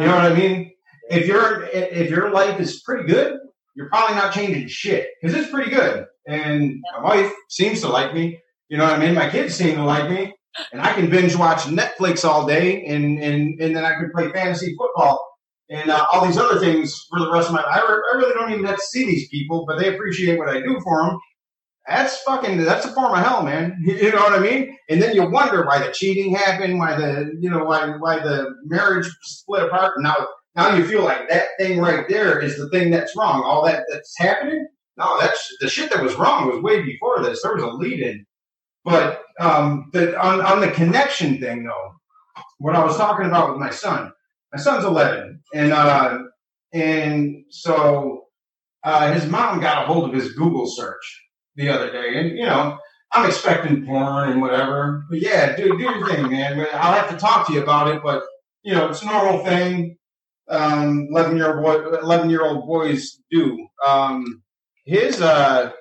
You 0.00 0.06
know 0.06 0.16
what 0.16 0.32
I 0.32 0.34
mean? 0.34 0.72
If 1.10 1.26
your 1.26 1.64
if 1.64 2.10
your 2.10 2.30
life 2.30 2.58
is 2.58 2.82
pretty 2.82 3.04
good, 3.06 3.38
you're 3.74 3.88
probably 3.88 4.16
not 4.16 4.32
changing 4.32 4.68
shit 4.68 5.08
because 5.20 5.36
it's 5.36 5.50
pretty 5.50 5.70
good. 5.70 6.06
And 6.26 6.82
my 6.94 7.02
wife 7.02 7.32
seems 7.48 7.80
to 7.80 7.88
like 7.88 8.14
me. 8.14 8.40
You 8.68 8.78
know 8.78 8.84
what 8.84 8.94
I 8.94 8.98
mean? 8.98 9.14
My 9.14 9.28
kids 9.28 9.54
seem 9.54 9.76
to 9.76 9.84
like 9.84 10.08
me, 10.10 10.32
and 10.72 10.80
I 10.80 10.92
can 10.94 11.10
binge 11.10 11.36
watch 11.36 11.60
Netflix 11.60 12.24
all 12.24 12.46
day, 12.46 12.84
and 12.86 13.22
and 13.22 13.60
and 13.60 13.76
then 13.76 13.84
I 13.84 13.94
can 13.94 14.10
play 14.14 14.30
fantasy 14.30 14.74
football 14.78 15.20
and 15.68 15.90
uh, 15.90 16.06
all 16.12 16.26
these 16.26 16.38
other 16.38 16.60
things 16.60 17.06
for 17.10 17.18
the 17.20 17.30
rest 17.32 17.48
of 17.48 17.54
my 17.54 17.62
life. 17.62 17.82
I, 17.82 17.92
re- 17.92 18.02
I 18.12 18.16
really 18.16 18.34
don't 18.34 18.52
even 18.52 18.64
have 18.64 18.76
to 18.76 18.86
see 18.86 19.06
these 19.06 19.28
people, 19.28 19.64
but 19.66 19.78
they 19.78 19.94
appreciate 19.94 20.38
what 20.38 20.48
I 20.48 20.60
do 20.60 20.78
for 20.84 21.02
them. 21.02 21.18
That's 21.88 22.18
fucking 22.22 22.58
that's 22.58 22.86
a 22.86 22.92
form 22.92 23.12
of 23.12 23.24
hell, 23.24 23.42
man. 23.42 23.76
You 23.84 24.12
know 24.12 24.18
what 24.18 24.34
I 24.34 24.38
mean? 24.38 24.76
And 24.88 25.02
then 25.02 25.14
you 25.16 25.28
wonder 25.28 25.66
why 25.66 25.84
the 25.84 25.92
cheating 25.92 26.34
happened, 26.34 26.78
why 26.78 26.94
the 26.94 27.32
you 27.40 27.50
know 27.50 27.64
why 27.64 27.88
why 27.98 28.20
the 28.20 28.54
marriage 28.64 29.06
split 29.22 29.64
apart. 29.64 29.94
Now 29.98 30.28
now 30.54 30.74
you 30.74 30.84
feel 30.84 31.02
like 31.02 31.28
that 31.28 31.48
thing 31.58 31.78
right 31.78 32.06
there 32.08 32.40
is 32.40 32.56
the 32.56 32.68
thing 32.70 32.90
that's 32.90 33.16
wrong. 33.16 33.42
All 33.44 33.64
that 33.66 33.84
that's 33.90 34.16
happening. 34.18 34.66
No, 34.98 35.18
that's 35.20 35.56
the 35.60 35.68
shit 35.68 35.92
that 35.92 36.02
was 36.02 36.14
wrong 36.16 36.48
was 36.48 36.62
way 36.62 36.82
before 36.82 37.22
this. 37.22 37.42
There 37.42 37.54
was 37.54 37.64
a 37.64 37.68
lead 37.68 38.00
in. 38.00 38.26
But 38.84 39.22
um, 39.40 39.90
the, 39.92 40.18
on 40.20 40.40
on 40.40 40.60
the 40.60 40.70
connection 40.70 41.38
thing 41.38 41.64
though, 41.64 41.92
what 42.58 42.76
I 42.76 42.84
was 42.84 42.96
talking 42.96 43.26
about 43.26 43.50
with 43.50 43.58
my 43.58 43.70
son. 43.70 44.12
My 44.52 44.60
son's 44.60 44.84
11, 44.84 45.40
and 45.54 45.72
uh, 45.72 46.18
and 46.74 47.44
so 47.48 48.26
uh, 48.84 49.12
his 49.12 49.26
mom 49.26 49.60
got 49.60 49.84
a 49.84 49.86
hold 49.86 50.08
of 50.08 50.14
his 50.14 50.34
Google 50.34 50.66
search 50.66 51.22
the 51.56 51.70
other 51.70 51.90
day, 51.90 52.18
and 52.18 52.36
you 52.36 52.44
know 52.44 52.78
I'm 53.12 53.26
expecting 53.26 53.86
porn 53.86 54.30
and 54.30 54.40
whatever, 54.42 55.04
but 55.08 55.20
yeah, 55.20 55.56
do 55.56 55.76
do 55.78 55.82
your 55.82 56.06
thing, 56.06 56.30
man. 56.30 56.66
I'll 56.74 56.94
have 56.94 57.10
to 57.10 57.16
talk 57.16 57.46
to 57.46 57.54
you 57.54 57.62
about 57.62 57.88
it, 57.88 58.02
but 58.02 58.24
you 58.62 58.74
know 58.74 58.88
it's 58.88 59.02
a 59.02 59.06
normal 59.06 59.44
thing. 59.44 59.96
Um, 60.52 61.08
11 61.10 61.36
year 61.36 61.54
old 61.54 61.64
boy, 61.64 61.98
11 61.98 62.30
year 62.30 62.44
old 62.44 62.66
boys 62.66 63.18
do. 63.30 63.66
Um, 63.86 64.42
his 64.84 65.20
uh, 65.20 65.72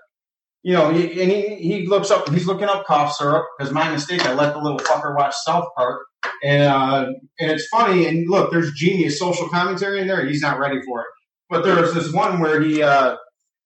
you 0.64 0.74
know, 0.74 0.92
he, 0.92 1.22
and 1.22 1.32
he, 1.32 1.56
he 1.56 1.88
looks 1.88 2.12
up, 2.12 2.30
he's 2.30 2.46
looking 2.46 2.68
up 2.68 2.86
cough 2.86 3.16
syrup 3.16 3.46
because 3.58 3.74
my 3.74 3.90
mistake, 3.90 4.26
I 4.26 4.34
let 4.34 4.54
the 4.54 4.60
little 4.60 4.80
fucker 4.80 5.16
watch 5.16 5.34
South 5.44 5.68
Park. 5.76 6.04
And, 6.44 6.64
uh, 6.64 7.08
and 7.40 7.52
it's 7.52 7.68
funny. 7.68 8.06
And 8.06 8.30
look, 8.30 8.52
there's 8.52 8.72
genius 8.74 9.18
social 9.18 9.50
commentary 9.50 10.02
in 10.02 10.08
there. 10.08 10.26
He's 10.26 10.42
not 10.42 10.60
ready 10.60 10.80
for 10.84 11.02
it. 11.02 11.08
But 11.50 11.64
there's 11.64 11.94
this 11.94 12.14
one 12.14 12.40
where 12.40 12.62
he, 12.62 12.84
uh, 12.84 13.18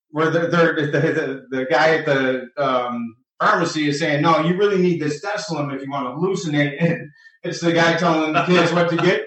where 0.10 0.30
the, 0.30 0.40
the, 0.40 0.90
the, 0.92 1.46
the, 1.50 1.66
guy 1.66 1.98
at 1.98 2.06
the, 2.06 2.48
um, 2.58 3.16
pharmacy 3.40 3.90
is 3.90 4.00
saying, 4.00 4.22
no, 4.22 4.40
you 4.40 4.58
really 4.58 4.82
need 4.82 5.02
this 5.02 5.24
Desolum 5.24 5.76
if 5.76 5.82
you 5.82 5.92
want 5.92 6.08
to 6.08 6.12
hallucinate. 6.14 6.82
And 6.82 7.10
it's 7.44 7.60
the 7.60 7.74
guy 7.74 7.98
telling 7.98 8.34
the 8.34 8.44
kids 8.46 8.72
what 8.72 8.90
to 8.90 8.98
get. 8.98 9.24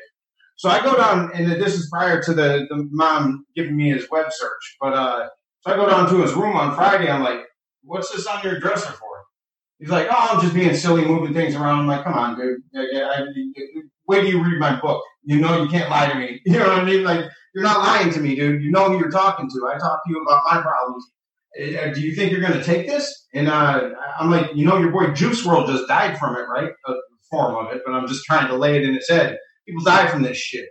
So 0.59 0.69
I 0.69 0.83
go 0.83 0.97
down, 0.97 1.31
and 1.35 1.51
this 1.53 1.75
is 1.75 1.89
prior 1.89 2.21
to 2.21 2.35
the, 2.35 2.67
the 2.69 2.89
mom 2.91 3.47
giving 3.55 3.77
me 3.77 3.91
his 3.91 4.11
web 4.11 4.27
search. 4.33 4.77
But, 4.81 4.93
uh, 4.93 5.29
so 5.61 5.73
I 5.73 5.77
go 5.77 5.89
down 5.89 6.09
to 6.11 6.21
his 6.21 6.33
room 6.33 6.57
on 6.57 6.75
Friday. 6.75 7.09
I'm 7.09 7.23
like, 7.23 7.43
what's 7.85 8.11
this 8.11 8.27
on 8.27 8.43
your 8.43 8.59
dresser 8.59 8.91
for? 8.91 9.09
He's 9.79 9.89
like, 9.89 10.09
oh, 10.11 10.29
I'm 10.33 10.41
just 10.41 10.55
being 10.55 10.75
silly, 10.75 11.05
moving 11.05 11.33
things 11.33 11.55
around. 11.55 11.79
I'm 11.79 11.87
like, 11.87 12.03
come 12.03 12.15
on, 12.15 12.37
dude. 12.37 12.59
Yeah, 12.73 13.09
I, 13.09 13.23
wait 14.09 14.27
you 14.27 14.43
read 14.43 14.59
my 14.59 14.81
book. 14.81 15.05
You 15.23 15.39
know 15.41 15.63
you 15.63 15.69
can't 15.69 15.91
lie 15.91 16.09
to 16.11 16.19
me. 16.19 16.41
You 16.47 16.59
know 16.59 16.67
what 16.67 16.79
I 16.81 16.85
mean? 16.85 17.05
Like, 17.05 17.25
you're 17.55 17.63
not 17.63 17.79
lying 17.79 18.13
to 18.15 18.21
me, 18.21 18.35
dude. 18.35 18.61
You 18.61 18.73
know 18.73 18.89
who 18.89 18.99
you're 18.99 19.11
talking 19.11 19.49
to. 19.49 19.69
I 19.73 19.79
talk 19.79 20.01
to 20.05 20.11
you 20.11 20.21
about 20.23 20.43
my 20.51 20.61
problems. 20.61 21.05
Uh, 21.57 21.93
Do 21.95 22.01
you 22.01 22.17
think 22.17 22.33
you're 22.33 22.41
going 22.41 22.59
to 22.59 22.65
take 22.65 22.89
this? 22.89 23.27
And 23.33 23.49
uh, 23.49 23.91
I'm 24.19 24.31
like, 24.31 24.57
you 24.57 24.65
know, 24.67 24.79
your 24.79 24.91
boy 24.91 25.13
Juice 25.13 25.47
WRLD 25.47 25.69
just 25.69 25.87
died 25.87 26.19
from 26.19 26.35
it, 26.37 26.49
right? 26.49 26.71
A 26.87 26.95
form 27.31 27.65
of 27.65 27.73
it, 27.73 27.83
but 27.87 27.93
I'm 27.93 28.09
just 28.09 28.25
trying 28.25 28.49
to 28.49 28.57
lay 28.57 28.77
it 28.77 28.83
in 28.83 28.95
his 28.95 29.09
head. 29.09 29.39
People 29.69 29.85
die 29.85 30.07
from 30.09 30.23
this 30.23 30.39
shit. 30.39 30.71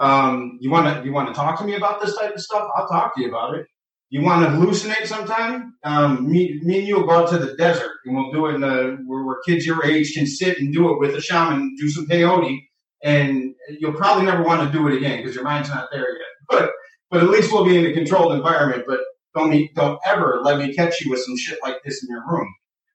Um, 0.00 0.58
you 0.60 0.70
want 0.70 0.86
to 0.86 1.04
you 1.04 1.12
want 1.12 1.26
to 1.26 1.34
talk 1.34 1.58
to 1.58 1.64
me 1.64 1.74
about 1.74 2.00
this 2.00 2.16
type 2.16 2.32
of 2.32 2.40
stuff? 2.40 2.68
I'll 2.76 2.86
talk 2.86 3.16
to 3.16 3.20
you 3.20 3.28
about 3.28 3.56
it. 3.56 3.66
You 4.10 4.22
want 4.22 4.44
to 4.44 4.50
hallucinate 4.52 5.06
sometime? 5.06 5.74
Um, 5.82 6.30
me, 6.30 6.60
me 6.62 6.78
and 6.78 6.86
you 6.86 7.00
will 7.00 7.06
go 7.06 7.24
out 7.24 7.30
to 7.30 7.38
the 7.38 7.56
desert 7.56 7.90
and 8.04 8.14
we'll 8.14 8.30
do 8.30 8.46
it 8.46 8.54
in 8.54 8.60
the, 8.60 8.96
where, 9.06 9.24
where 9.24 9.36
kids 9.44 9.66
your 9.66 9.84
age 9.84 10.14
can 10.14 10.24
sit 10.26 10.60
and 10.60 10.72
do 10.72 10.90
it 10.90 11.00
with 11.00 11.16
a 11.16 11.20
shaman, 11.20 11.74
do 11.78 11.90
some 11.90 12.06
peyote, 12.06 12.58
and 13.02 13.54
you'll 13.80 13.92
probably 13.92 14.24
never 14.24 14.44
want 14.44 14.62
to 14.62 14.78
do 14.78 14.86
it 14.86 14.96
again 14.96 15.18
because 15.18 15.34
your 15.34 15.44
mind's 15.44 15.68
not 15.68 15.88
there 15.90 16.08
yet. 16.08 16.26
But 16.48 16.70
but 17.10 17.22
at 17.22 17.30
least 17.30 17.52
we'll 17.52 17.64
be 17.64 17.76
in 17.76 17.86
a 17.86 17.92
controlled 17.92 18.34
environment. 18.34 18.84
But 18.86 19.00
don't 19.34 19.68
don't 19.74 19.98
ever 20.06 20.40
let 20.44 20.58
me 20.58 20.74
catch 20.74 21.00
you 21.00 21.10
with 21.10 21.20
some 21.20 21.36
shit 21.36 21.58
like 21.62 21.82
this 21.84 22.04
in 22.04 22.08
your 22.08 22.22
room. 22.30 22.48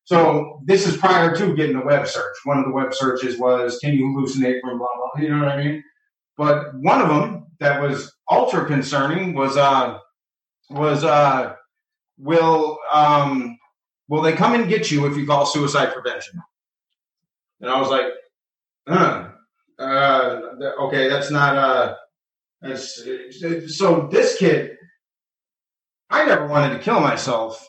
So 0.06 0.60
this 0.66 0.86
is 0.86 0.98
prior 0.98 1.36
to 1.36 1.56
getting 1.56 1.78
the 1.78 1.86
web 1.86 2.08
search. 2.08 2.36
One 2.44 2.60
of 2.60 2.66
the 2.66 2.72
web 2.72 2.94
searches 2.94 3.40
was, 3.40 3.80
can 3.80 3.94
you 3.94 4.06
hallucinate 4.08 4.60
from 4.62 4.78
blah 4.78 4.88
blah? 4.96 5.22
You 5.22 5.30
know 5.30 5.40
what 5.40 5.50
I 5.50 5.64
mean? 5.64 5.84
But 6.38 6.76
one 6.76 7.02
of 7.02 7.08
them 7.10 7.48
that 7.60 7.82
was 7.82 8.12
ultra 8.30 8.66
concerning 8.66 9.34
was 9.34 9.56
uh 9.58 9.98
was 10.70 11.04
uh 11.04 11.56
will 12.18 12.80
um 12.92 13.58
will 14.10 14.22
they 14.22 14.34
come 14.34 14.56
and 14.56 14.68
get 14.70 14.92
you 14.92 15.06
if 15.06 15.16
you 15.18 15.26
call 15.26 15.46
suicide 15.46 15.94
prevention? 15.94 16.42
And 17.62 17.70
I 17.72 17.80
was 17.80 17.90
like, 17.90 18.08
uh, 18.88 19.30
Uh, 19.80 20.40
okay, 20.82 21.10
that's 21.10 21.32
not 21.32 21.56
uh, 21.58 21.96
that's 22.62 23.04
so. 23.68 24.08
This 24.12 24.38
kid, 24.38 24.78
I 26.10 26.26
never 26.26 26.48
wanted 26.48 26.78
to 26.78 26.80
kill 26.80 27.00
myself. 27.00 27.68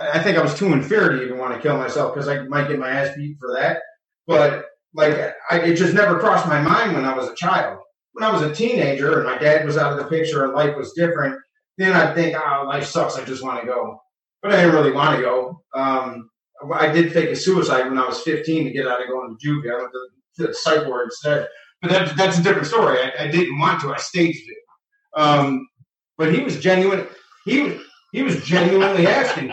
I 0.00 0.22
think 0.22 0.38
I 0.38 0.42
was 0.42 0.54
too 0.54 0.72
inferior 0.72 1.18
to 1.18 1.24
even 1.24 1.38
want 1.38 1.54
to 1.54 1.60
kill 1.60 1.76
myself 1.76 2.14
because 2.14 2.28
I 2.28 2.42
might 2.44 2.68
get 2.68 2.78
my 2.78 2.90
ass 2.90 3.14
beat 3.16 3.36
for 3.38 3.54
that. 3.54 3.82
But 4.26 4.66
like, 4.94 5.34
I, 5.50 5.60
it 5.60 5.76
just 5.76 5.94
never 5.94 6.18
crossed 6.18 6.46
my 6.48 6.60
mind 6.60 6.94
when 6.94 7.04
I 7.04 7.16
was 7.16 7.28
a 7.28 7.34
child. 7.34 7.78
When 8.12 8.24
I 8.24 8.32
was 8.32 8.42
a 8.42 8.54
teenager 8.54 9.18
and 9.20 9.26
my 9.26 9.38
dad 9.38 9.64
was 9.64 9.76
out 9.76 9.92
of 9.92 9.98
the 9.98 10.04
picture 10.04 10.44
and 10.44 10.54
life 10.54 10.76
was 10.76 10.92
different, 10.94 11.38
then 11.78 11.92
I'd 11.92 12.14
think, 12.14 12.36
oh, 12.36 12.64
life 12.66 12.86
sucks. 12.86 13.16
I 13.16 13.24
just 13.24 13.42
want 13.44 13.60
to 13.60 13.66
go. 13.66 13.98
But 14.42 14.52
I 14.52 14.56
didn't 14.56 14.74
really 14.74 14.92
want 14.92 15.16
to 15.16 15.22
go. 15.22 15.62
Um, 15.74 16.30
I 16.74 16.88
did 16.90 17.12
fake 17.12 17.30
a 17.30 17.36
suicide 17.36 17.88
when 17.88 17.98
I 17.98 18.06
was 18.06 18.20
15 18.22 18.64
to 18.64 18.70
get 18.70 18.86
out 18.86 19.02
of 19.02 19.08
going 19.08 19.36
to 19.38 19.46
juvie. 19.46 19.72
I 19.72 19.78
went 19.78 19.92
to, 19.92 20.46
the 20.46 20.54
psych 20.54 20.86
ward 20.86 21.06
instead. 21.06 21.48
But 21.82 21.90
that, 21.90 22.16
that's 22.16 22.38
a 22.38 22.42
different 22.42 22.66
story. 22.66 22.98
I, 22.98 23.24
I 23.24 23.28
didn't 23.28 23.58
want 23.58 23.80
to. 23.82 23.92
I 23.92 23.98
staged 23.98 24.48
it. 24.48 25.20
Um, 25.20 25.68
but 26.16 26.32
he 26.34 26.40
was 26.40 26.58
genuine. 26.60 27.06
He 27.44 27.78
he 28.12 28.22
was 28.22 28.42
genuinely 28.44 29.06
asking. 29.06 29.50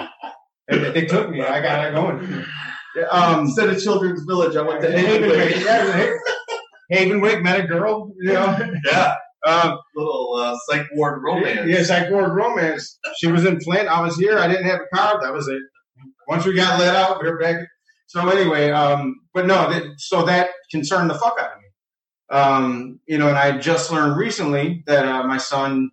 And 0.70 0.86
they 0.96 1.06
took 1.06 1.30
me. 1.30 1.42
I 1.42 1.62
got 1.62 1.86
it 1.88 1.94
going. 1.94 2.46
Um, 3.12 3.42
Instead 3.42 3.70
of 3.70 3.82
Children's 3.82 4.24
Village, 4.24 4.56
I 4.56 4.62
went 4.64 4.82
to 4.82 4.88
Havenwyck. 4.90 5.52
Havenwyck. 5.52 6.20
Yeah, 6.90 6.98
Havenwyck 7.00 7.44
met 7.44 7.60
a 7.60 7.68
girl. 7.68 8.12
You 8.20 8.34
know. 8.34 8.74
Yeah, 8.86 9.16
Um, 9.46 9.78
little 9.96 10.34
uh, 10.36 10.58
psych 10.68 10.88
ward 10.94 11.22
romance. 11.24 11.70
Yes, 11.70 11.90
I 11.90 12.10
ward 12.10 12.34
romance. 12.34 12.98
She 13.18 13.28
was 13.28 13.46
in 13.46 13.60
Flint. 13.62 13.88
I 13.88 14.02
was 14.02 14.18
here. 14.18 14.38
I 14.40 14.48
didn't 14.48 14.66
have 14.66 14.82
a 14.82 14.96
car. 14.96 15.22
That 15.22 15.32
was 15.32 15.48
it. 15.48 15.62
Once 16.28 16.46
we 16.46 16.54
got 16.56 16.80
let 16.80 16.96
out, 16.96 17.22
we 17.22 17.30
were 17.30 17.40
back. 17.40 17.68
So 18.08 18.28
anyway, 18.30 18.72
um, 18.72 19.16
but 19.34 19.46
no, 19.46 19.70
that, 19.70 19.84
so 19.98 20.26
that 20.26 20.50
concerned 20.72 21.10
the 21.10 21.14
fuck 21.16 21.38
out 21.40 21.52
of 21.52 21.60
me. 21.60 21.68
Um, 22.30 23.00
you 23.06 23.18
know, 23.18 23.28
and 23.30 23.38
I 23.38 23.58
just 23.58 23.92
learned 23.92 24.18
recently 24.18 24.84
that 24.88 25.06
uh, 25.06 25.24
my 25.28 25.38
son, 25.38 25.92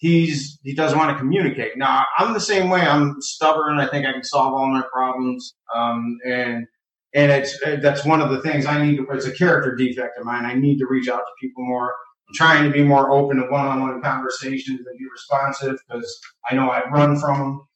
he's 0.00 0.58
he 0.64 0.74
doesn't 0.74 0.98
want 0.98 1.12
to 1.12 1.18
communicate. 1.18 1.76
Now 1.76 2.04
I'm 2.18 2.34
the 2.34 2.40
same 2.40 2.68
way. 2.68 2.80
I'm 2.80 3.20
stubborn. 3.20 3.78
I 3.78 3.86
think 3.86 4.06
I 4.06 4.12
can 4.12 4.24
solve 4.24 4.54
all 4.54 4.66
my 4.66 4.82
problems. 4.92 5.54
Um, 5.74 6.18
and 6.26 6.66
and 7.14 7.30
it's 7.30 7.58
that's 7.82 8.04
one 8.04 8.20
of 8.20 8.30
the 8.30 8.40
things 8.40 8.66
I 8.66 8.84
need 8.84 8.96
to. 8.96 9.06
It's 9.12 9.26
a 9.26 9.32
character 9.32 9.76
defect 9.76 10.18
of 10.18 10.24
mine. 10.24 10.44
I 10.44 10.54
need 10.54 10.78
to 10.78 10.86
reach 10.86 11.08
out 11.08 11.18
to 11.18 11.32
people 11.40 11.64
more. 11.64 11.94
I'm 12.28 12.34
trying 12.34 12.64
to 12.64 12.70
be 12.70 12.82
more 12.82 13.10
open 13.10 13.38
to 13.38 13.42
one-on-one 13.50 14.02
conversations 14.02 14.80
and 14.86 14.98
be 14.98 15.06
responsive 15.10 15.78
because 15.86 16.18
I 16.48 16.54
know 16.54 16.70
I 16.70 16.88
run 16.88 17.18
from 17.18 17.38
them. 17.38 17.66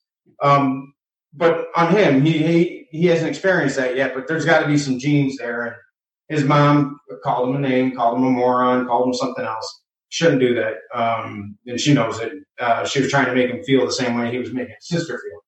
Um, 0.43 0.95
but 1.33 1.67
on 1.77 1.95
him, 1.95 2.25
he, 2.25 2.39
he 2.39 2.89
he 2.91 3.07
hasn't 3.07 3.29
experienced 3.29 3.77
that 3.77 3.97
yet. 3.97 4.15
But 4.15 4.29
there's 4.29 4.47
got 4.47 4.61
to 4.61 4.67
be 4.67 4.79
some 4.79 4.99
genes 4.99 5.37
there. 5.37 5.63
And 5.63 5.75
his 6.29 6.45
mom 6.45 6.99
called 7.23 7.51
him 7.51 7.57
a 7.57 7.69
name, 7.69 7.95
called 7.95 8.17
him 8.17 8.25
a 8.25 8.31
moron, 8.31 8.87
called 8.87 9.09
him 9.09 9.15
something 9.15 9.45
else. 9.45 9.84
Shouldn't 10.15 10.41
do 10.41 10.55
that. 10.55 10.75
Um, 10.95 11.59
and 11.67 11.81
she 11.81 11.93
knows 11.93 12.21
it. 12.21 12.33
Uh, 12.61 12.87
she 12.87 13.01
was 13.01 13.11
trying 13.11 13.27
to 13.27 13.35
make 13.35 13.51
him 13.51 13.65
feel 13.65 13.85
the 13.85 13.93
same 13.93 14.17
way 14.17 14.31
he 14.31 14.39
was 14.39 14.53
making 14.53 14.77
his 14.79 14.87
sister 14.87 15.15
feel. 15.15 15.41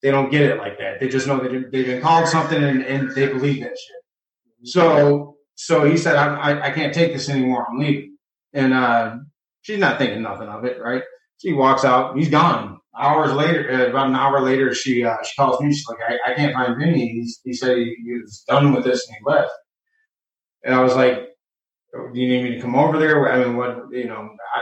They 0.00 0.10
don't 0.10 0.30
get 0.30 0.40
it 0.40 0.56
like 0.56 0.78
that. 0.78 0.98
They 0.98 1.08
just 1.08 1.26
know 1.26 1.38
that 1.40 1.70
they've 1.70 1.84
been 1.84 2.00
called 2.00 2.26
something 2.26 2.62
and, 2.62 2.82
and 2.82 3.10
they 3.14 3.26
believe 3.26 3.60
that 3.60 3.76
shit. 3.76 4.66
So 4.66 5.36
so 5.56 5.84
he 5.84 5.98
said, 5.98 6.16
I, 6.16 6.36
I, 6.36 6.66
I 6.68 6.70
can't 6.70 6.94
take 6.94 7.12
this 7.12 7.28
anymore. 7.28 7.66
I'm 7.68 7.78
leaving. 7.78 8.16
And 8.54 8.72
uh, 8.72 9.16
she's 9.60 9.78
not 9.78 9.98
thinking 9.98 10.22
nothing 10.22 10.48
of 10.48 10.64
it, 10.64 10.80
right? 10.80 11.02
She 11.36 11.52
walks 11.52 11.84
out. 11.84 12.16
He's 12.16 12.30
gone. 12.30 12.78
Hours 12.98 13.34
later, 13.34 13.70
uh, 13.70 13.90
about 13.90 14.06
an 14.06 14.14
hour 14.14 14.40
later, 14.40 14.72
she 14.72 15.04
uh, 15.04 15.16
she 15.22 15.34
calls 15.36 15.60
me. 15.60 15.70
She's 15.70 15.86
like, 15.86 15.98
I, 16.08 16.32
I 16.32 16.34
can't 16.34 16.54
find 16.54 16.78
Vinny. 16.78 17.08
He's, 17.08 17.40
he 17.44 17.52
said 17.52 17.76
he, 17.76 17.94
he 18.02 18.18
was 18.22 18.42
done 18.48 18.72
with 18.72 18.84
this 18.84 19.06
and 19.06 19.16
he 19.18 19.30
left. 19.30 19.52
And 20.64 20.74
I 20.74 20.82
was 20.82 20.96
like, 20.96 21.18
"Oh, 21.18 21.27
Do 22.12 22.20
you 22.20 22.28
need 22.28 22.42
me 22.42 22.56
to 22.56 22.60
come 22.60 22.74
over 22.74 22.98
there? 22.98 23.30
I 23.32 23.44
mean, 23.44 23.56
what 23.56 23.86
you 23.90 24.06
know? 24.06 24.30
I, 24.54 24.60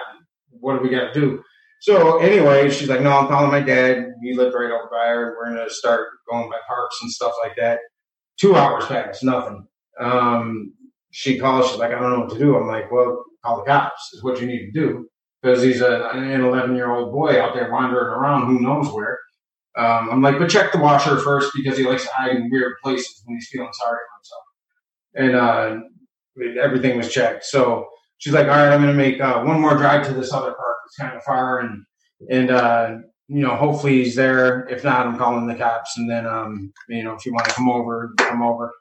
what 0.51 0.77
do 0.77 0.83
we 0.83 0.89
got 0.91 1.13
to 1.13 1.21
do? 1.21 1.43
So 1.81 2.19
anyway, 2.19 2.71
she's 2.71 2.89
like, 2.89 3.03
No, 3.03 3.11
I'm 3.11 3.29
calling 3.29 3.51
my 3.51 3.61
dad. 3.61 4.13
He 4.23 4.35
lived 4.35 4.55
right 4.55 4.71
over 4.71 4.89
by 4.91 5.07
her. 5.09 5.37
We're 5.39 5.55
gonna 5.55 5.71
start 5.71 6.09
going 6.31 6.49
by 6.49 6.59
parks 6.67 6.99
and 7.03 7.11
stuff 7.11 7.33
like 7.43 7.57
that. 7.57 7.81
Two 8.41 8.57
hours 8.57 8.87
passed, 8.87 9.23
nothing. 9.23 9.67
Um, 10.01 10.75
she 11.11 11.39
calls. 11.39 11.71
She's 11.71 11.79
like, 11.79 11.93
I 11.93 12.01
don't 12.01 12.13
know 12.13 12.21
what 12.21 12.33
to 12.33 12.39
do. 12.39 12.57
I'm 12.57 12.67
like, 12.67 12.91
Well, 12.91 13.25
call 13.45 13.59
the 13.59 13.71
cops. 13.71 14.13
Is 14.15 14.25
what 14.25 14.41
you 14.41 14.47
need 14.47 14.67
to 14.67 14.73
do 14.73 15.09
because 15.43 15.63
he's 15.63 15.81
a, 15.81 16.11
an 16.13 16.41
11 16.41 16.75
year 16.75 16.91
old 16.91 17.13
boy 17.13 17.41
out 17.41 17.55
there 17.55 17.71
wandering 17.71 18.09
around 18.09 18.47
who 18.47 18.61
knows 18.61 18.93
where. 18.93 19.19
Um, 19.77 20.09
I'm 20.11 20.23
like, 20.23 20.39
but 20.39 20.49
check 20.49 20.73
the 20.73 20.79
washer 20.79 21.19
first 21.19 21.53
because 21.55 21.77
he 21.77 21.85
likes 21.85 22.05
to 22.05 22.11
hide 22.13 22.35
in 22.35 22.51
weird 22.51 22.75
places 22.83 23.23
when 23.25 23.37
he's 23.37 23.49
feeling 23.49 23.73
sorry 23.73 23.99
for 23.99 24.17
himself. 24.19 24.43
And 25.15 25.37
uh, 25.37 25.89
everything 26.61 26.97
was 26.97 27.13
checked. 27.13 27.45
So 27.45 27.87
she's 28.19 28.33
like, 28.33 28.47
all 28.47 28.57
right, 28.57 28.73
I'm 28.73 28.83
going 28.83 28.93
to 28.93 28.99
make 28.99 29.21
uh, 29.21 29.43
one 29.43 29.61
more 29.61 29.77
drive 29.77 30.07
to 30.07 30.15
this 30.15 30.33
other 30.33 30.53
park. 30.53 30.77
It's 30.87 30.97
kind 30.97 31.17
of 31.17 31.23
far. 31.23 31.61
And, 31.61 31.85
and, 32.31 32.51
uh, 32.51 32.97
you 33.29 33.41
know, 33.41 33.57
hopefully 33.57 34.05
he's 34.05 34.15
there. 34.15 34.67
If 34.69 34.85
not, 34.85 35.07
I'm 35.07 35.19
calling 35.19 35.47
the 35.47 35.55
cops. 35.55 35.97
And 35.97 36.09
then, 36.09 36.27
um, 36.27 36.73
you 36.89 37.03
know, 37.03 37.15
if 37.15 37.27
you 37.27 37.33
want 37.33 37.47
to 37.47 37.53
come 37.53 37.69
over, 37.69 38.13
come 38.19 38.43
over. 38.43 38.73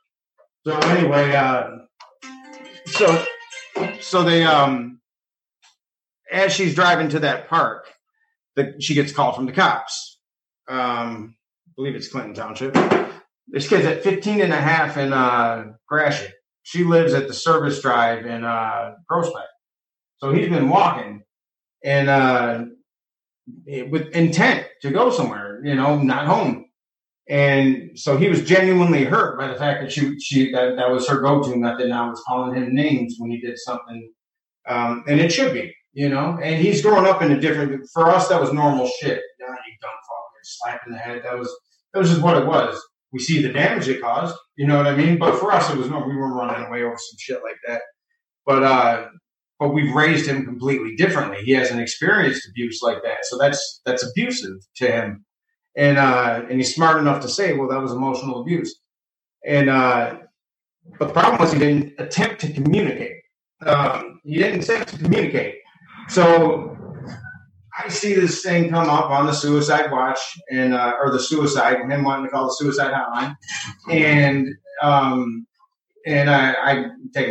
So 0.66 0.78
anyway, 0.78 1.36
uh, 1.36 1.70
so, 2.88 3.24
so 4.00 4.24
they, 4.24 4.44
um, 4.44 5.00
as 6.32 6.54
she's 6.54 6.76
driving 6.76 7.10
to 7.10 7.20
that 7.20 7.50
park, 7.50 7.88
the, 8.56 8.74
she 8.80 8.94
gets 8.94 9.12
called 9.12 9.36
from 9.36 9.46
the 9.46 9.52
cops. 9.52 10.20
Um, 10.68 11.36
I 11.68 11.72
believe 11.76 11.96
it's 11.96 12.08
Clinton 12.08 12.34
Township. 12.34 12.74
This 13.48 13.68
kid's 13.68 13.86
at 13.86 14.04
15 14.04 14.42
and 14.42 14.54
a 14.54 14.60
half 14.60 14.98
in 14.98 15.14
uh, 15.14 15.74
Gratiot. 15.88 16.35
She 16.66 16.84
lives 16.84 17.14
at 17.14 17.28
the 17.28 17.34
service 17.34 17.80
drive 17.80 18.26
in 18.26 18.44
uh, 18.44 18.96
Groesbeck. 19.10 19.46
So 20.18 20.34
he's 20.34 20.50
been 20.50 20.68
walking 20.68 21.22
and 21.84 22.10
uh, 22.10 22.66
with 23.68 24.08
intent 24.16 24.66
to 24.82 24.90
go 24.90 25.12
somewhere, 25.12 25.62
you 25.64 25.76
know, 25.76 26.00
not 26.02 26.26
home. 26.26 26.66
And 27.30 27.92
so 27.94 28.18
he 28.18 28.30
was 28.30 28.44
genuinely 28.44 29.04
hurt 29.04 29.38
by 29.38 29.48
the 29.48 29.56
fact 29.56 29.84
that 29.84 29.92
she, 29.92 30.20
she 30.20 30.52
that, 30.54 30.76
that 30.76 30.90
was 30.90 31.08
her 31.08 31.22
go-to 31.22 31.56
method. 31.56 31.90
Now 31.90 32.10
was 32.10 32.24
calling 32.28 32.56
him 32.56 32.74
names 32.74 33.18
when 33.20 33.30
he 33.30 33.40
did 33.40 33.60
something, 33.60 34.12
um, 34.68 35.04
and 35.08 35.20
it 35.20 35.32
should 35.32 35.54
be, 35.54 35.72
you 35.94 36.10
know. 36.10 36.40
And 36.42 36.60
he's 36.60 36.82
growing 36.82 37.06
up 37.06 37.22
in 37.22 37.32
a 37.32 37.40
different. 37.40 37.88
For 37.94 38.10
us, 38.10 38.28
that 38.30 38.42
was 38.42 38.54
normal 38.54 38.88
shit. 39.00 39.22
Nah, 39.40 39.48
you 39.48 39.74
dumb 39.82 39.92
fuck, 39.92 40.32
slap 40.44 40.82
in 40.86 40.94
the 40.94 41.00
head. 41.00 41.22
That 41.24 41.38
was 41.38 41.50
that 41.94 42.00
was 42.00 42.10
just 42.10 42.22
what 42.22 42.38
it 42.38 42.46
was. 42.46 42.80
We 43.16 43.22
see 43.22 43.42
the 43.42 43.54
damage 43.54 43.88
it 43.88 44.02
caused, 44.02 44.36
you 44.58 44.68
know 44.68 44.76
what 44.76 44.88
I 44.88 44.96
mean. 44.98 45.18
But 45.18 45.40
for 45.40 45.54
us, 45.54 45.70
it 45.70 45.78
was 45.78 45.90
no. 45.90 46.00
We 46.00 46.18
weren't 46.18 46.36
running 46.36 46.68
away 46.68 46.84
over 46.84 46.98
some 46.98 47.18
shit 47.18 47.40
like 47.44 47.56
that. 47.66 47.82
But 48.46 48.64
uh, 48.64 49.06
but 49.58 49.70
we've 49.70 49.96
raised 49.96 50.28
him 50.28 50.44
completely 50.44 50.98
differently. 50.98 51.38
He 51.46 51.54
hasn't 51.54 51.80
experienced 51.80 52.46
abuse 52.50 52.82
like 52.82 53.02
that, 53.04 53.20
so 53.24 53.38
that's 53.38 53.80
that's 53.86 54.06
abusive 54.06 54.58
to 54.80 54.92
him. 54.92 55.26
And 55.78 55.98
uh, 55.98 56.42
and 56.50 56.58
he's 56.58 56.76
smart 56.76 56.98
enough 57.00 57.22
to 57.22 57.30
say, 57.30 57.54
well, 57.54 57.70
that 57.70 57.82
was 57.82 57.94
emotional 57.94 58.42
abuse. 58.42 58.78
And 59.48 59.70
uh, 59.70 60.18
but 61.00 61.08
the 61.08 61.14
problem 61.14 61.40
was 61.40 61.54
he 61.54 61.60
didn't 61.60 61.94
attempt 61.98 62.42
to 62.42 62.52
communicate. 62.52 63.16
Um, 63.66 64.20
he 64.26 64.40
didn't 64.40 64.64
attempt 64.64 64.90
to 64.90 64.98
communicate. 64.98 65.56
So 66.10 66.75
I 67.78 67.90
see 67.90 68.14
this 68.14 68.42
thing 68.42 68.70
come 68.70 68.90
up 68.90 69.10
on 69.10 69.26
the 69.26 69.34
suicide 69.34 69.92
watch 69.92 70.20
and 70.52 70.74
uh, 70.74 70.94
or 71.00 71.12
the 71.12 71.20
suicide, 71.20 71.80
him 71.90 72.04
wanting 72.04 72.26
to 72.26 72.32
call 72.32 72.46
the 72.46 72.54
suicide 72.54 72.94
hotline, 72.94 73.36
and 73.90 74.48
um, 74.82 75.46
and 76.06 76.30
I, 76.30 76.54
I 76.54 76.86
take 77.14 77.30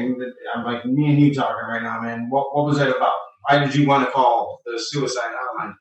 I'm 0.55 0.65
like, 0.65 0.85
me 0.85 1.11
and 1.11 1.21
you 1.21 1.33
talking 1.35 1.69
right 1.69 1.83
now, 1.83 2.01
man. 2.03 2.29
What 2.29 2.55
what 2.55 2.67
was 2.67 2.79
that 2.79 2.95
about? 2.95 3.13
Why 3.49 3.65
did 3.65 3.75
you 3.75 3.87
want 3.87 4.05
to 4.05 4.11
call 4.11 4.61
the 4.67 4.79
suicide 4.79 5.31
hotline? 5.31 5.75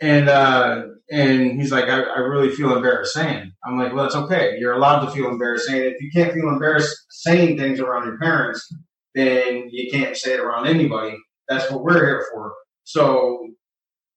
And 0.00 0.28
uh, 0.28 0.82
and 1.10 1.60
he's 1.60 1.72
like, 1.72 1.84
I, 1.84 2.00
I 2.02 2.18
really 2.18 2.50
feel 2.50 2.76
embarrassed 2.76 3.14
saying. 3.14 3.52
I'm 3.64 3.78
like, 3.78 3.94
well, 3.94 4.06
it's 4.06 4.16
okay. 4.16 4.56
You're 4.58 4.74
allowed 4.74 5.04
to 5.04 5.10
feel 5.10 5.28
embarrassed 5.28 5.66
saying. 5.66 5.94
If 5.94 6.02
you 6.02 6.10
can't 6.10 6.34
feel 6.34 6.48
embarrassed 6.48 6.96
saying 7.10 7.58
things 7.58 7.80
around 7.80 8.06
your 8.06 8.18
parents, 8.18 8.68
then 9.14 9.68
you 9.70 9.90
can't 9.90 10.16
say 10.16 10.34
it 10.34 10.40
around 10.40 10.66
anybody. 10.66 11.16
That's 11.48 11.70
what 11.70 11.82
we're 11.82 12.04
here 12.04 12.26
for. 12.32 12.54
So, 12.84 13.48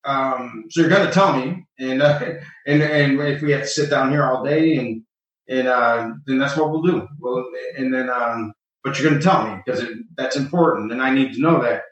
um, 0.05 0.65
so 0.69 0.81
you're 0.81 0.89
gonna 0.89 1.11
tell 1.11 1.35
me, 1.35 1.65
and 1.79 2.01
uh, 2.01 2.19
and 2.67 2.81
and 2.81 3.19
if 3.19 3.41
we 3.41 3.51
have 3.51 3.61
to 3.61 3.67
sit 3.67 3.89
down 3.89 4.11
here 4.11 4.23
all 4.23 4.43
day, 4.43 4.75
and 4.77 5.03
and 5.47 5.67
uh, 5.67 6.09
then 6.25 6.37
that's 6.39 6.57
what 6.57 6.69
we'll 6.71 6.81
do. 6.81 7.07
Well, 7.19 7.45
and 7.77 7.93
then 7.93 8.09
um, 8.09 8.53
but 8.83 8.99
you're 8.99 9.09
gonna 9.09 9.21
tell 9.21 9.47
me 9.47 9.61
because 9.65 9.83
that's 10.15 10.35
important, 10.35 10.91
and 10.91 11.01
I 11.01 11.11
need 11.11 11.33
to 11.33 11.41
know 11.41 11.61
that. 11.61 11.83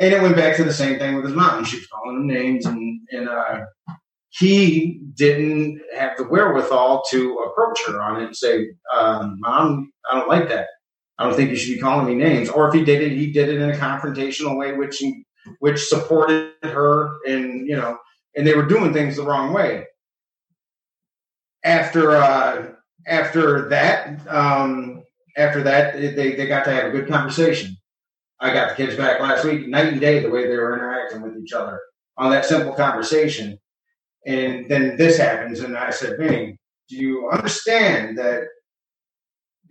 And 0.00 0.12
it 0.12 0.20
went 0.22 0.36
back 0.36 0.56
to 0.56 0.64
the 0.64 0.72
same 0.72 0.98
thing 0.98 1.14
with 1.14 1.24
his 1.24 1.34
mom. 1.34 1.64
She 1.64 1.76
was 1.76 1.86
calling 1.86 2.16
him 2.16 2.26
names, 2.26 2.66
and 2.66 3.00
and 3.10 3.28
uh, 3.28 3.60
he 4.30 5.00
didn't 5.14 5.80
have 5.96 6.16
the 6.16 6.24
wherewithal 6.24 7.04
to 7.10 7.38
approach 7.50 7.78
her 7.86 8.02
on 8.02 8.20
it 8.20 8.26
and 8.26 8.36
say, 8.36 8.66
um, 8.94 9.36
"Mom, 9.40 9.92
I 10.10 10.18
don't 10.18 10.28
like 10.28 10.48
that. 10.48 10.66
I 11.18 11.24
don't 11.24 11.36
think 11.36 11.50
you 11.50 11.56
should 11.56 11.74
be 11.74 11.80
calling 11.80 12.06
me 12.06 12.14
names." 12.14 12.48
Or 12.48 12.68
if 12.68 12.74
he 12.74 12.84
did 12.84 13.02
it, 13.02 13.12
he 13.12 13.32
did 13.32 13.48
it 13.48 13.60
in 13.60 13.70
a 13.70 13.76
confrontational 13.76 14.56
way, 14.56 14.72
which 14.72 15.02
which 15.58 15.84
supported 15.84 16.52
her, 16.62 17.18
and 17.26 17.66
you 17.68 17.76
know, 17.76 17.98
and 18.36 18.46
they 18.46 18.54
were 18.54 18.66
doing 18.66 18.92
things 18.92 19.16
the 19.16 19.24
wrong 19.24 19.52
way. 19.52 19.86
After 21.64 22.16
uh, 22.16 22.72
after 23.06 23.68
that, 23.68 24.26
um, 24.28 25.02
after 25.36 25.62
that, 25.62 25.94
they, 25.94 26.34
they 26.34 26.46
got 26.46 26.64
to 26.64 26.72
have 26.72 26.86
a 26.86 26.90
good 26.90 27.08
conversation. 27.08 27.76
I 28.40 28.52
got 28.52 28.70
the 28.70 28.74
kids 28.76 28.96
back 28.96 29.20
last 29.20 29.44
week, 29.44 29.68
night 29.68 29.92
and 29.92 30.00
day, 30.00 30.20
the 30.20 30.30
way 30.30 30.46
they 30.46 30.56
were 30.56 30.74
interacting 30.74 31.22
with 31.22 31.36
each 31.36 31.52
other 31.52 31.80
on 32.18 32.30
that 32.30 32.44
simple 32.44 32.74
conversation. 32.74 33.58
And 34.26 34.68
then 34.68 34.96
this 34.96 35.18
happens, 35.18 35.60
and 35.60 35.76
I 35.76 35.90
said, 35.90 36.18
Vinny, 36.18 36.58
do 36.88 36.96
you 36.96 37.30
understand 37.30 38.18
that? 38.18 38.44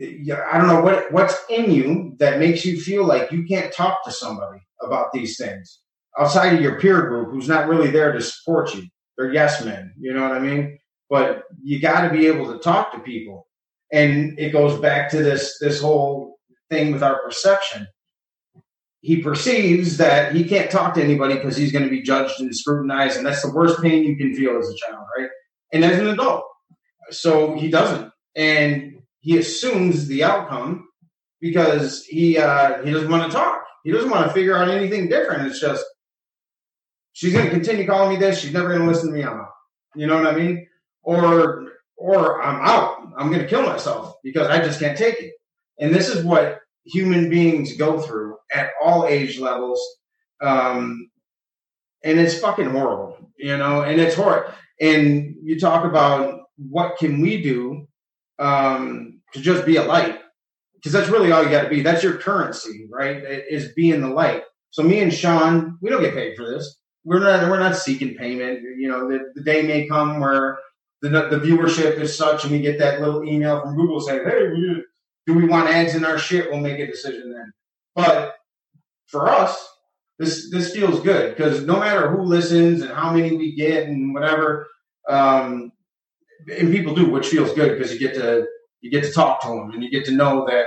I 0.04 0.58
don't 0.58 0.68
know 0.68 0.82
what 0.82 1.12
what's 1.12 1.36
in 1.50 1.72
you 1.72 2.16
that 2.20 2.40
makes 2.40 2.66
you 2.66 2.80
feel 2.80 3.06
like 3.06 3.32
you 3.32 3.46
can't 3.46 3.74
talk 3.74 4.04
to 4.06 4.12
somebody 4.12 4.60
about 4.82 5.12
these 5.14 5.38
things 5.38 5.80
outside 6.20 6.54
of 6.54 6.62
your 6.62 6.80
peer 6.80 7.08
group 7.08 7.32
who's 7.32 7.48
not 7.48 7.68
really 7.68 7.90
there 7.90 8.12
to 8.12 8.22
support 8.22 8.74
you. 8.76 8.84
They're 9.18 9.34
yes 9.34 9.64
men, 9.64 9.94
you 9.98 10.14
know 10.14 10.22
what 10.22 10.34
I 10.34 10.40
mean? 10.40 10.80
But 11.10 11.44
you 11.64 11.80
got 11.80 12.08
to 12.08 12.10
be 12.10 12.28
able 12.28 12.52
to 12.52 12.60
talk 12.60 12.92
to 12.94 13.00
people, 13.00 13.48
and 13.92 14.38
it 14.40 14.52
goes 14.52 14.80
back 14.80 15.10
to 15.12 15.24
this 15.24 15.58
this 15.60 15.82
whole 15.82 16.40
thing 16.70 16.92
with 16.92 17.04
our 17.04 17.22
perception 17.24 17.88
he 19.04 19.22
perceives 19.22 19.98
that 19.98 20.34
he 20.34 20.46
can't 20.46 20.72
talk 20.72 20.94
to 20.94 21.04
anybody 21.04 21.36
because 21.36 21.58
he's 21.58 21.74
going 21.74 21.84
to 21.84 21.90
be 21.90 22.02
judged 22.02 22.40
and 22.40 22.56
scrutinized, 22.56 23.18
and 23.18 23.26
that's 23.26 23.42
the 23.42 23.52
worst 23.52 23.82
pain 23.82 24.06
you 24.06 24.16
can 24.16 24.34
feel 24.34 24.58
as 24.58 24.70
a 24.70 24.76
child, 24.76 25.06
right? 25.18 25.30
And 25.74 25.84
as 25.84 26.00
an 26.00 26.08
adult, 26.08 26.46
so 27.12 27.54
he 27.54 27.70
doesn't, 27.70 28.10
and 28.38 28.93
he 29.24 29.38
assumes 29.38 30.08
the 30.08 30.22
outcome 30.24 30.90
because 31.40 32.04
he 32.06 32.38
uh, 32.38 32.84
he 32.84 32.92
doesn't 32.92 33.10
want 33.10 33.32
to 33.32 33.36
talk. 33.36 33.64
He 33.86 33.92
doesn't 33.92 34.10
want 34.10 34.28
to 34.28 34.34
figure 34.34 34.56
out 34.56 34.70
anything 34.70 35.08
different. 35.08 35.48
It's 35.48 35.62
just 35.62 35.84
she's 37.14 37.32
going 37.32 37.46
to 37.46 37.52
continue 37.52 37.88
calling 37.88 38.10
me 38.10 38.20
this. 38.20 38.40
She's 38.40 38.54
never 38.54 38.68
going 38.68 38.82
to 38.82 38.88
listen 38.88 39.08
to 39.08 39.16
me. 39.16 39.24
I'm 39.24 39.40
out. 39.40 39.52
You 39.96 40.08
know 40.08 40.22
what 40.22 40.28
I 40.28 40.36
mean? 40.36 40.68
Or 41.04 41.70
or 41.96 42.44
I'm 42.44 42.60
out. 42.62 43.14
I'm 43.18 43.30
going 43.30 43.40
to 43.40 43.48
kill 43.48 43.64
myself 43.64 44.16
because 44.26 44.50
I 44.50 44.58
just 44.58 44.80
can't 44.80 44.98
take 44.98 45.20
it. 45.22 45.32
And 45.80 45.96
this 45.96 46.10
is 46.10 46.26
what 46.26 46.60
human 46.84 47.30
beings 47.30 47.78
go 47.78 48.02
through 48.02 48.36
at 48.54 48.72
all 48.84 49.08
age 49.08 49.40
levels. 49.40 49.82
Um, 50.42 51.10
and 52.04 52.20
it's 52.20 52.38
fucking 52.40 52.72
horrible, 52.72 53.32
you 53.38 53.56
know, 53.56 53.84
and 53.84 54.02
it's 54.02 54.16
horrible. 54.16 54.52
And 54.82 55.36
you 55.42 55.58
talk 55.58 55.86
about 55.86 56.42
what 56.58 56.98
can 56.98 57.22
we 57.22 57.42
do 57.42 57.88
um, 58.40 59.13
to 59.34 59.42
just 59.42 59.66
be 59.66 59.78
a 59.78 59.84
light, 59.84 60.20
because 60.76 60.92
that's 60.92 61.10
really 61.10 61.32
all 61.32 61.44
you 61.44 61.50
got 61.50 61.64
to 61.64 61.70
be. 61.70 61.82
That's 61.82 62.04
your 62.04 62.18
currency, 62.18 62.88
right? 62.92 63.24
Is 63.50 63.74
being 63.74 64.02
the 64.02 64.10
light. 64.10 64.44
So 64.72 64.84
me 64.84 65.00
and 65.00 65.14
Sean, 65.14 65.78
we 65.82 65.90
don't 65.90 66.02
get 66.02 66.14
paid 66.14 66.36
for 66.36 66.46
this. 66.46 66.80
We're 67.06 67.20
not 67.20 67.50
we're 67.50 67.60
not 67.60 67.76
seeking 67.76 68.16
payment. 68.16 68.62
You 68.78 68.88
know, 68.90 69.10
the, 69.10 69.32
the 69.36 69.44
day 69.44 69.62
may 69.62 69.88
come 69.88 70.20
where 70.20 70.58
the, 71.02 71.10
the 71.10 71.40
viewership 71.40 72.00
is 72.00 72.18
such, 72.18 72.44
and 72.44 72.52
we 72.52 72.62
get 72.62 72.80
that 72.80 73.02
little 73.02 73.24
email 73.24 73.62
from 73.62 73.76
Google 73.76 74.00
saying, 74.00 74.24
"Hey, 74.26 74.84
do 75.26 75.34
we 75.34 75.46
want 75.46 75.70
ads 75.70 75.96
in 75.96 76.06
our 76.06 76.18
shit? 76.18 76.50
We'll 76.50 76.60
make 76.60 76.80
a 76.80 76.88
decision 76.88 77.32
then. 77.32 77.54
But 77.96 78.36
for 79.08 79.30
us, 79.30 79.56
this 80.20 80.50
this 80.52 80.74
feels 80.74 81.00
good 81.00 81.36
because 81.36 81.64
no 81.66 81.80
matter 81.80 82.10
who 82.10 82.24
listens 82.24 82.82
and 82.82 82.92
how 82.92 83.14
many 83.14 83.36
we 83.36 83.56
get 83.56 83.88
and 83.88 84.14
whatever, 84.14 84.68
um, 85.10 85.72
and 86.48 86.72
people 86.72 86.96
do, 86.96 87.10
which 87.10 87.28
feels 87.28 87.54
good 87.54 87.78
because 87.78 87.92
you 87.94 88.00
get 88.00 88.16
to 88.16 88.46
you 88.84 88.92
get 88.92 89.04
to 89.04 89.12
talk 89.12 89.42
to 89.42 89.48
them 89.48 89.72
and 89.72 89.82
you 89.82 89.90
get 89.90 90.06
to 90.06 90.12
know 90.12 90.46
that 90.46 90.66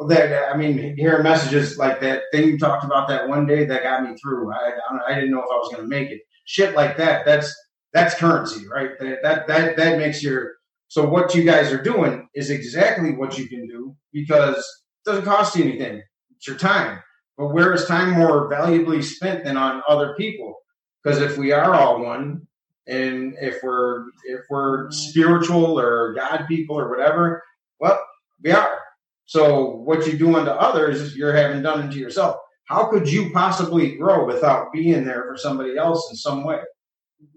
uh, 0.00 0.06
that 0.06 0.54
I 0.54 0.56
mean, 0.56 0.96
hearing 0.96 1.24
messages 1.24 1.76
like 1.76 2.00
that 2.00 2.22
thing 2.32 2.48
you 2.48 2.58
talked 2.58 2.84
about 2.84 3.08
that 3.08 3.28
one 3.28 3.46
day 3.46 3.64
that 3.64 3.82
got 3.82 4.02
me 4.02 4.16
through. 4.22 4.52
I 4.52 4.72
I 5.06 5.14
didn't 5.14 5.32
know 5.32 5.40
if 5.40 5.50
I 5.50 5.56
was 5.56 5.72
going 5.72 5.82
to 5.82 5.88
make 5.88 6.10
it. 6.10 6.20
Shit 6.44 6.74
like 6.74 6.96
that. 6.98 7.26
That's 7.26 7.54
that's 7.92 8.14
currency, 8.14 8.66
right? 8.68 8.90
That 9.00 9.22
that 9.22 9.46
that, 9.48 9.76
that 9.76 9.98
makes 9.98 10.22
your 10.22 10.52
so 10.88 11.08
what 11.08 11.34
you 11.34 11.42
guys 11.42 11.72
are 11.72 11.82
doing 11.82 12.28
is 12.34 12.50
exactly 12.50 13.12
what 13.12 13.36
you 13.36 13.48
can 13.48 13.66
do 13.66 13.96
because 14.12 14.58
it 14.58 15.10
doesn't 15.10 15.24
cost 15.24 15.56
you 15.56 15.64
anything. 15.64 16.02
It's 16.36 16.46
your 16.46 16.56
time. 16.56 17.02
But 17.36 17.48
where 17.48 17.72
is 17.74 17.86
time 17.86 18.12
more 18.12 18.48
valuably 18.48 19.02
spent 19.02 19.44
than 19.44 19.56
on 19.56 19.82
other 19.88 20.14
people? 20.16 20.54
Because 21.02 21.20
if 21.20 21.36
we 21.36 21.52
are 21.52 21.74
all 21.74 22.02
one, 22.02 22.45
and 22.86 23.34
if 23.40 23.62
we're 23.62 24.06
if 24.26 24.42
we're 24.50 24.90
spiritual 24.90 25.78
or 25.78 26.14
God 26.14 26.46
people 26.48 26.78
or 26.78 26.88
whatever, 26.88 27.42
well, 27.80 27.98
we 28.42 28.52
are. 28.52 28.78
So 29.26 29.76
what 29.76 30.06
you 30.06 30.16
do 30.16 30.36
unto 30.36 30.50
others, 30.50 31.16
you're 31.16 31.34
having 31.34 31.62
done 31.62 31.82
unto 31.82 31.98
yourself. 31.98 32.36
How 32.66 32.86
could 32.90 33.08
you 33.08 33.30
possibly 33.32 33.96
grow 33.96 34.24
without 34.24 34.72
being 34.72 35.04
there 35.04 35.24
for 35.24 35.36
somebody 35.36 35.76
else 35.76 36.08
in 36.10 36.16
some 36.16 36.44
way? 36.44 36.60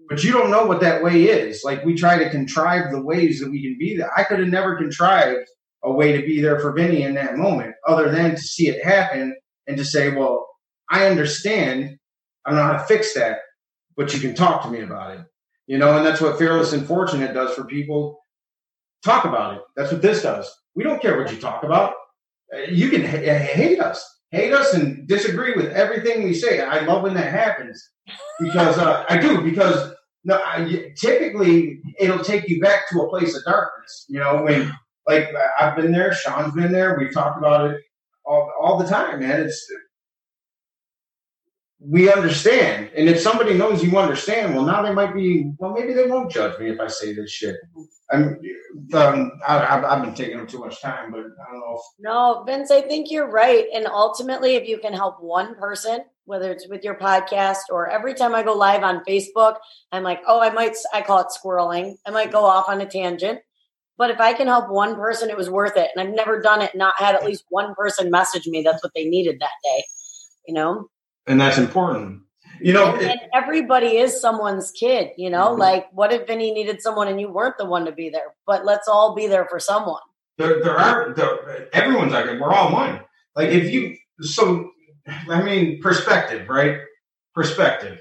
but 0.08 0.24
you 0.24 0.32
don't 0.32 0.50
know 0.50 0.66
what 0.66 0.80
that 0.80 1.02
way 1.02 1.24
is. 1.24 1.62
Like 1.64 1.84
we 1.84 1.94
try 1.94 2.18
to 2.18 2.30
contrive 2.30 2.90
the 2.90 3.00
ways 3.00 3.40
that 3.40 3.50
we 3.50 3.62
can 3.62 3.78
be 3.78 3.96
there. 3.96 4.10
I 4.16 4.24
could 4.24 4.40
have 4.40 4.48
never 4.48 4.76
contrived 4.76 5.48
a 5.84 5.92
way 5.92 6.12
to 6.12 6.26
be 6.26 6.40
there 6.40 6.58
for 6.58 6.72
Vinny 6.72 7.02
in 7.02 7.14
that 7.14 7.36
moment, 7.36 7.74
other 7.86 8.10
than 8.10 8.32
to 8.32 8.40
see 8.40 8.68
it 8.68 8.84
happen 8.84 9.34
and 9.66 9.76
to 9.76 9.84
say, 9.84 10.10
"Well, 10.10 10.46
I 10.90 11.06
understand. 11.06 11.96
I 12.44 12.50
don't 12.50 12.58
know 12.58 12.64
how 12.64 12.72
to 12.72 12.84
fix 12.84 13.14
that, 13.14 13.38
but 13.96 14.12
you 14.12 14.20
can 14.20 14.34
talk 14.34 14.62
to 14.64 14.70
me 14.70 14.80
about 14.80 15.16
it." 15.16 15.20
You 15.66 15.78
know, 15.78 15.96
and 15.96 16.04
that's 16.04 16.20
what 16.20 16.38
Fearless 16.38 16.72
and 16.72 16.86
Fortunate 16.86 17.32
does 17.32 17.54
for 17.54 17.64
people. 17.64 18.18
Talk 19.04 19.24
about 19.24 19.56
it. 19.56 19.62
That's 19.76 19.92
what 19.92 20.02
this 20.02 20.22
does. 20.22 20.50
We 20.74 20.84
don't 20.84 21.00
care 21.00 21.18
what 21.18 21.32
you 21.32 21.38
talk 21.38 21.62
about. 21.62 21.94
You 22.68 22.90
can 22.90 23.02
hate 23.02 23.80
us, 23.80 24.04
hate 24.30 24.52
us, 24.52 24.74
and 24.74 25.06
disagree 25.06 25.54
with 25.54 25.72
everything 25.72 26.24
we 26.24 26.34
say. 26.34 26.60
I 26.60 26.80
love 26.80 27.02
when 27.04 27.14
that 27.14 27.30
happens 27.30 27.82
because 28.40 28.76
uh, 28.78 29.04
I 29.08 29.18
do 29.18 29.42
because 29.42 29.92
no, 30.24 30.40
I, 30.44 30.92
typically 30.96 31.80
it'll 31.98 32.24
take 32.24 32.48
you 32.48 32.60
back 32.60 32.88
to 32.90 33.00
a 33.00 33.08
place 33.08 33.36
of 33.36 33.44
darkness. 33.44 34.06
You 34.08 34.18
know, 34.20 34.42
when 34.42 34.72
like 35.06 35.28
I've 35.58 35.76
been 35.76 35.92
there, 35.92 36.12
Sean's 36.12 36.52
been 36.54 36.72
there. 36.72 36.96
We've 36.98 37.14
talked 37.14 37.38
about 37.38 37.70
it 37.70 37.80
all, 38.26 38.50
all 38.60 38.78
the 38.78 38.86
time, 38.86 39.20
man. 39.20 39.40
It's 39.40 39.66
we 41.82 42.12
understand, 42.12 42.90
and 42.94 43.08
if 43.08 43.20
somebody 43.20 43.54
knows 43.54 43.82
you 43.82 43.96
understand, 43.96 44.54
well, 44.54 44.66
now 44.66 44.82
they 44.82 44.92
might 44.92 45.14
be. 45.14 45.50
Well, 45.58 45.72
maybe 45.72 45.94
they 45.94 46.06
won't 46.06 46.30
judge 46.30 46.58
me 46.60 46.68
if 46.68 46.78
I 46.78 46.88
say 46.88 47.14
this 47.14 47.30
shit. 47.30 47.56
I'm, 48.12 48.38
um, 48.92 49.32
I, 49.46 49.80
have 49.80 50.02
been 50.02 50.14
taking 50.14 50.40
up 50.40 50.48
too 50.48 50.58
much 50.58 50.82
time, 50.82 51.10
but 51.10 51.20
I 51.20 51.50
don't 51.50 51.60
know. 51.60 51.76
If, 51.76 51.80
no, 51.98 52.44
Vince, 52.46 52.70
I 52.70 52.82
think 52.82 53.10
you're 53.10 53.30
right. 53.30 53.66
And 53.72 53.86
ultimately, 53.86 54.56
if 54.56 54.68
you 54.68 54.78
can 54.78 54.92
help 54.92 55.22
one 55.22 55.54
person 55.54 56.04
whether 56.30 56.52
it's 56.52 56.68
with 56.68 56.84
your 56.84 56.94
podcast 56.94 57.70
or 57.70 57.90
every 57.90 58.14
time 58.14 58.36
I 58.36 58.44
go 58.44 58.54
live 58.54 58.84
on 58.84 59.04
Facebook, 59.04 59.56
I'm 59.90 60.04
like, 60.04 60.22
oh, 60.28 60.40
I 60.40 60.50
might, 60.50 60.76
I 60.94 61.02
call 61.02 61.18
it 61.18 61.26
squirreling. 61.26 61.96
I 62.06 62.10
might 62.10 62.30
go 62.30 62.44
off 62.44 62.68
on 62.68 62.80
a 62.80 62.86
tangent. 62.86 63.40
But 63.98 64.10
if 64.10 64.20
I 64.20 64.32
can 64.32 64.46
help 64.46 64.70
one 64.70 64.94
person, 64.94 65.28
it 65.28 65.36
was 65.36 65.50
worth 65.50 65.76
it. 65.76 65.90
And 65.92 66.00
I've 66.00 66.14
never 66.14 66.40
done 66.40 66.62
it, 66.62 66.76
not 66.76 66.94
had 66.98 67.16
at 67.16 67.24
least 67.24 67.44
one 67.48 67.74
person 67.74 68.12
message 68.12 68.46
me 68.46 68.62
that's 68.62 68.82
what 68.82 68.92
they 68.94 69.06
needed 69.06 69.40
that 69.40 69.50
day, 69.64 69.84
you 70.46 70.54
know? 70.54 70.88
And 71.26 71.40
that's 71.40 71.58
important. 71.58 72.22
You 72.60 72.74
know, 72.74 72.94
and, 72.94 73.02
and 73.02 73.20
everybody 73.34 73.96
is 73.96 74.20
someone's 74.20 74.70
kid, 74.70 75.10
you 75.16 75.30
know? 75.30 75.50
Mm-hmm. 75.50 75.60
Like, 75.60 75.86
what 75.92 76.12
if 76.12 76.26
Vinny 76.26 76.52
needed 76.52 76.82
someone 76.82 77.08
and 77.08 77.20
you 77.20 77.30
weren't 77.30 77.56
the 77.56 77.64
one 77.64 77.86
to 77.86 77.92
be 77.92 78.10
there? 78.10 78.34
But 78.46 78.66
let's 78.66 78.86
all 78.86 79.14
be 79.14 79.26
there 79.26 79.46
for 79.46 79.58
someone. 79.58 80.00
There, 80.36 80.62
there 80.62 80.78
are, 80.78 81.14
there, 81.14 81.74
everyone's 81.74 82.12
like, 82.12 82.26
we're 82.26 82.52
all 82.52 82.72
one. 82.72 83.00
Like, 83.34 83.48
if 83.48 83.70
you, 83.72 83.96
so 84.20 84.70
I 85.28 85.42
mean, 85.42 85.80
perspective, 85.80 86.48
right? 86.48 86.80
Perspective. 87.34 88.00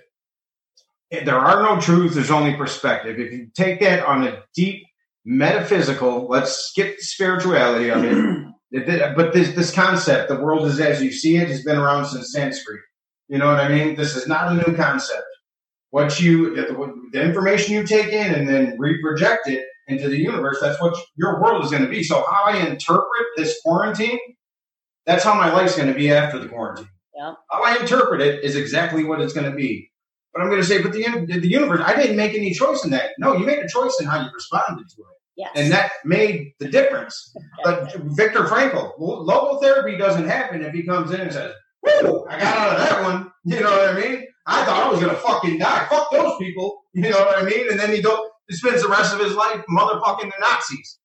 There 1.12 1.38
are 1.38 1.64
no 1.64 1.82
truths, 1.82 2.16
there's 2.16 2.32
only 2.32 2.56
perspective. 2.56 3.20
If 3.20 3.32
you 3.32 3.50
take 3.56 3.80
that 3.80 4.06
on 4.06 4.28
a 4.28 4.44
deep 4.54 4.84
metaphysical, 5.26 6.28
let's 6.28 6.52
skip 6.52 6.98
the 6.98 7.04
spirituality 7.04 7.90
of 7.90 8.04
it. 8.72 9.16
but 9.16 9.34
this, 9.34 9.56
this 9.56 9.74
concept, 9.74 10.30
the 10.30 10.40
world 10.40 10.68
is 10.68 10.80
as 10.80 11.02
you 11.02 11.12
see 11.12 11.38
it, 11.38 11.48
has 11.48 11.64
been 11.64 11.78
around 11.78 12.06
since 12.06 12.32
Sanskrit. 12.32 12.82
You 13.30 13.38
know 13.38 13.48
what 13.48 13.60
I 13.60 13.70
mean? 13.70 13.96
This 13.96 14.16
is 14.16 14.28
not 14.28 14.52
a 14.52 14.56
new 14.56 14.76
concept. 14.76 15.24
What 15.92 16.20
you, 16.20 16.56
the, 16.56 17.10
the 17.14 17.22
information 17.22 17.74
you 17.74 17.84
take 17.84 18.10
in 18.10 18.34
and 18.34 18.48
then 18.48 18.76
re-project 18.78 19.48
it 19.48 19.66
into 19.88 20.10
the 20.10 20.18
universe, 20.18 20.60
that's 20.62 20.80
what 20.82 20.96
your 21.16 21.42
world 21.42 21.64
is 21.64 21.72
going 21.72 21.84
to 21.84 21.90
be. 21.90 22.04
So 22.04 22.24
how 22.30 22.44
I 22.46 22.58
interpret 22.68 23.26
this 23.38 23.60
quarantine 23.64 24.20
that's 25.10 25.24
how 25.24 25.34
my 25.34 25.52
life's 25.52 25.76
going 25.76 25.88
to 25.88 25.96
be 25.96 26.12
after 26.12 26.38
the 26.38 26.48
quarantine. 26.48 26.88
Yeah. 27.16 27.34
How 27.50 27.64
I 27.64 27.78
interpret 27.78 28.22
it 28.22 28.44
is 28.44 28.56
exactly 28.56 29.04
what 29.04 29.20
it's 29.20 29.34
going 29.34 29.50
to 29.50 29.56
be. 29.56 29.90
But 30.32 30.44
I'm 30.44 30.50
going 30.50 30.62
to 30.62 30.68
say, 30.68 30.84
but 30.84 30.94
the, 30.94 31.04
the 31.26 31.48
universe, 31.48 31.82
I 31.84 31.96
didn't 31.96 32.16
make 32.16 32.36
any 32.36 32.54
choice 32.54 32.84
in 32.84 32.92
that. 32.92 33.12
No, 33.18 33.36
you 33.36 33.44
made 33.44 33.58
a 33.58 33.68
choice 33.68 33.98
in 34.00 34.06
how 34.06 34.22
you 34.22 34.30
responded 34.32 34.88
to 34.88 35.02
it. 35.02 35.08
Yes. 35.36 35.52
And 35.56 35.72
that 35.72 35.94
made 36.06 36.52
the 36.60 36.70
difference. 36.70 37.34
But 37.64 37.92
Viktor 37.96 38.44
Frankl, 38.44 39.00
logotherapy 39.00 39.98
doesn't 39.98 40.28
happen 40.28 40.62
if 40.62 40.74
he 40.74 40.84
comes 40.84 41.10
in 41.12 41.22
and 41.22 41.34
says, 41.34 41.54
Whoa, 41.82 42.26
I 42.30 42.40
got 42.40 42.58
out 42.58 42.74
of 42.74 42.80
that 42.80 43.04
one. 43.04 43.32
You 43.46 43.62
know 43.62 43.72
what 43.72 43.90
I 43.90 44.00
mean? 44.00 44.26
I 44.46 44.66
thought 44.66 44.84
I 44.84 44.90
was 44.90 45.00
going 45.00 45.14
to 45.14 45.22
fucking 45.22 45.60
die. 45.60 45.88
Fuck 45.90 46.12
those 46.12 46.38
people. 46.40 46.84
You 46.94 47.10
know 47.10 47.20
what 47.20 47.38
I 47.38 47.44
mean? 47.44 47.70
And 47.70 47.80
then 47.80 47.94
he, 47.94 48.02
don't, 48.02 48.32
he 48.48 48.56
spends 48.56 48.82
the 48.82 48.90
rest 48.90 49.14
of 49.14 49.20
his 49.20 49.36
life 49.36 49.62
motherfucking 49.70 50.24
the 50.24 50.34
Nazis. 50.42 50.98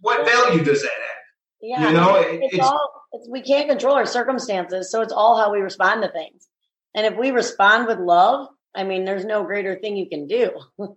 What 0.00 0.24
value 0.26 0.62
does 0.62 0.82
that 0.82 0.90
have? 0.90 1.18
Yeah, 1.60 1.88
you 1.88 1.96
know, 1.96 2.16
it, 2.16 2.40
it's, 2.42 2.54
it's, 2.54 2.64
all 2.64 2.90
it's, 3.12 3.28
we 3.28 3.42
can't 3.42 3.68
control 3.68 3.94
our 3.94 4.06
circumstances, 4.06 4.92
so 4.92 5.00
it's 5.00 5.12
all 5.12 5.36
how 5.36 5.52
we 5.52 5.58
respond 5.58 6.02
to 6.02 6.08
things. 6.08 6.46
And 6.94 7.04
if 7.04 7.18
we 7.18 7.32
respond 7.32 7.88
with 7.88 7.98
love, 7.98 8.46
I 8.76 8.84
mean, 8.84 9.04
there's 9.04 9.24
no 9.24 9.42
greater 9.42 9.76
thing 9.76 9.96
you 9.96 10.08
can 10.08 10.26
do. 10.26 10.52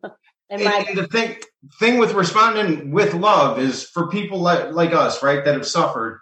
And 0.52 0.62
And, 0.62 0.66
my 0.66 0.86
and 0.90 0.98
the 0.98 1.08
thing 1.08 1.38
thing 1.80 1.98
with 1.98 2.12
responding 2.12 2.92
with 2.92 3.14
love 3.14 3.58
is 3.58 3.86
for 3.86 4.10
people 4.10 4.40
like, 4.40 4.74
like 4.74 4.92
us, 4.92 5.24
right, 5.24 5.46
that 5.46 5.54
have 5.54 5.66
suffered, 5.66 6.20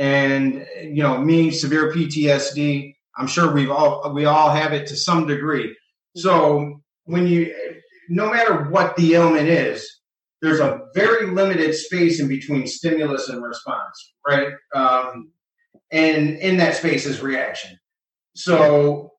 and 0.00 0.66
you 0.82 1.02
know, 1.02 1.18
me, 1.18 1.50
severe 1.50 1.92
PTSD. 1.92 2.94
I'm 3.16 3.26
sure 3.26 3.52
we've 3.52 3.70
all 3.70 4.12
we 4.14 4.24
all 4.24 4.50
have 4.50 4.72
it 4.72 4.86
to 4.88 4.96
some 4.96 5.26
degree. 5.26 5.76
So 6.16 6.80
when 7.04 7.26
you, 7.26 7.54
no 8.08 8.30
matter 8.30 8.64
what 8.64 8.96
the 8.96 9.14
ailment 9.14 9.48
is, 9.48 9.86
there's 10.40 10.58
a 10.58 10.80
very 10.94 11.26
limited 11.26 11.74
space 11.74 12.18
in 12.18 12.28
between 12.28 12.66
stimulus 12.66 13.28
and 13.28 13.42
response, 13.42 14.14
right? 14.26 14.54
Um, 14.74 15.32
and 15.92 16.38
in 16.38 16.56
that 16.56 16.76
space 16.76 17.04
is 17.04 17.20
reaction. 17.20 17.78
So 18.34 19.12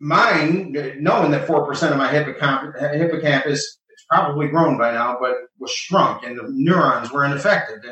mine, 0.00 0.76
knowing 0.98 1.30
that 1.30 1.46
four 1.46 1.66
percent 1.66 1.92
of 1.92 1.98
my 1.98 2.12
hippocamp- 2.12 2.78
hippocampus 2.94 3.78
it's 3.96 4.04
probably 4.10 4.48
grown 4.48 4.76
by 4.76 4.92
now, 4.92 5.16
but 5.18 5.32
was 5.58 5.70
shrunk 5.70 6.22
and 6.22 6.38
the 6.38 6.44
neurons 6.50 7.10
were 7.10 7.24
unaffected. 7.24 7.82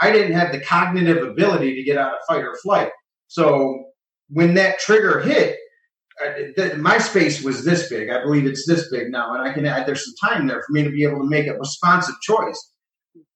I 0.00 0.10
didn't 0.10 0.32
have 0.32 0.52
the 0.52 0.60
cognitive 0.60 1.26
ability 1.26 1.74
to 1.74 1.82
get 1.82 1.98
out 1.98 2.14
of 2.14 2.20
fight 2.26 2.42
or 2.42 2.56
flight. 2.62 2.90
So 3.28 3.84
when 4.28 4.54
that 4.54 4.78
trigger 4.78 5.20
hit, 5.20 5.56
my 6.78 6.98
space 6.98 7.42
was 7.42 7.64
this 7.64 7.88
big. 7.88 8.10
I 8.10 8.22
believe 8.22 8.46
it's 8.46 8.66
this 8.66 8.90
big 8.90 9.10
now, 9.10 9.34
and 9.34 9.48
I 9.48 9.52
can 9.52 9.66
add. 9.66 9.86
There's 9.86 10.04
some 10.04 10.30
time 10.30 10.46
there 10.46 10.62
for 10.66 10.72
me 10.72 10.82
to 10.82 10.90
be 10.90 11.04
able 11.04 11.18
to 11.18 11.28
make 11.28 11.46
a 11.46 11.54
responsive 11.54 12.14
choice. 12.22 12.72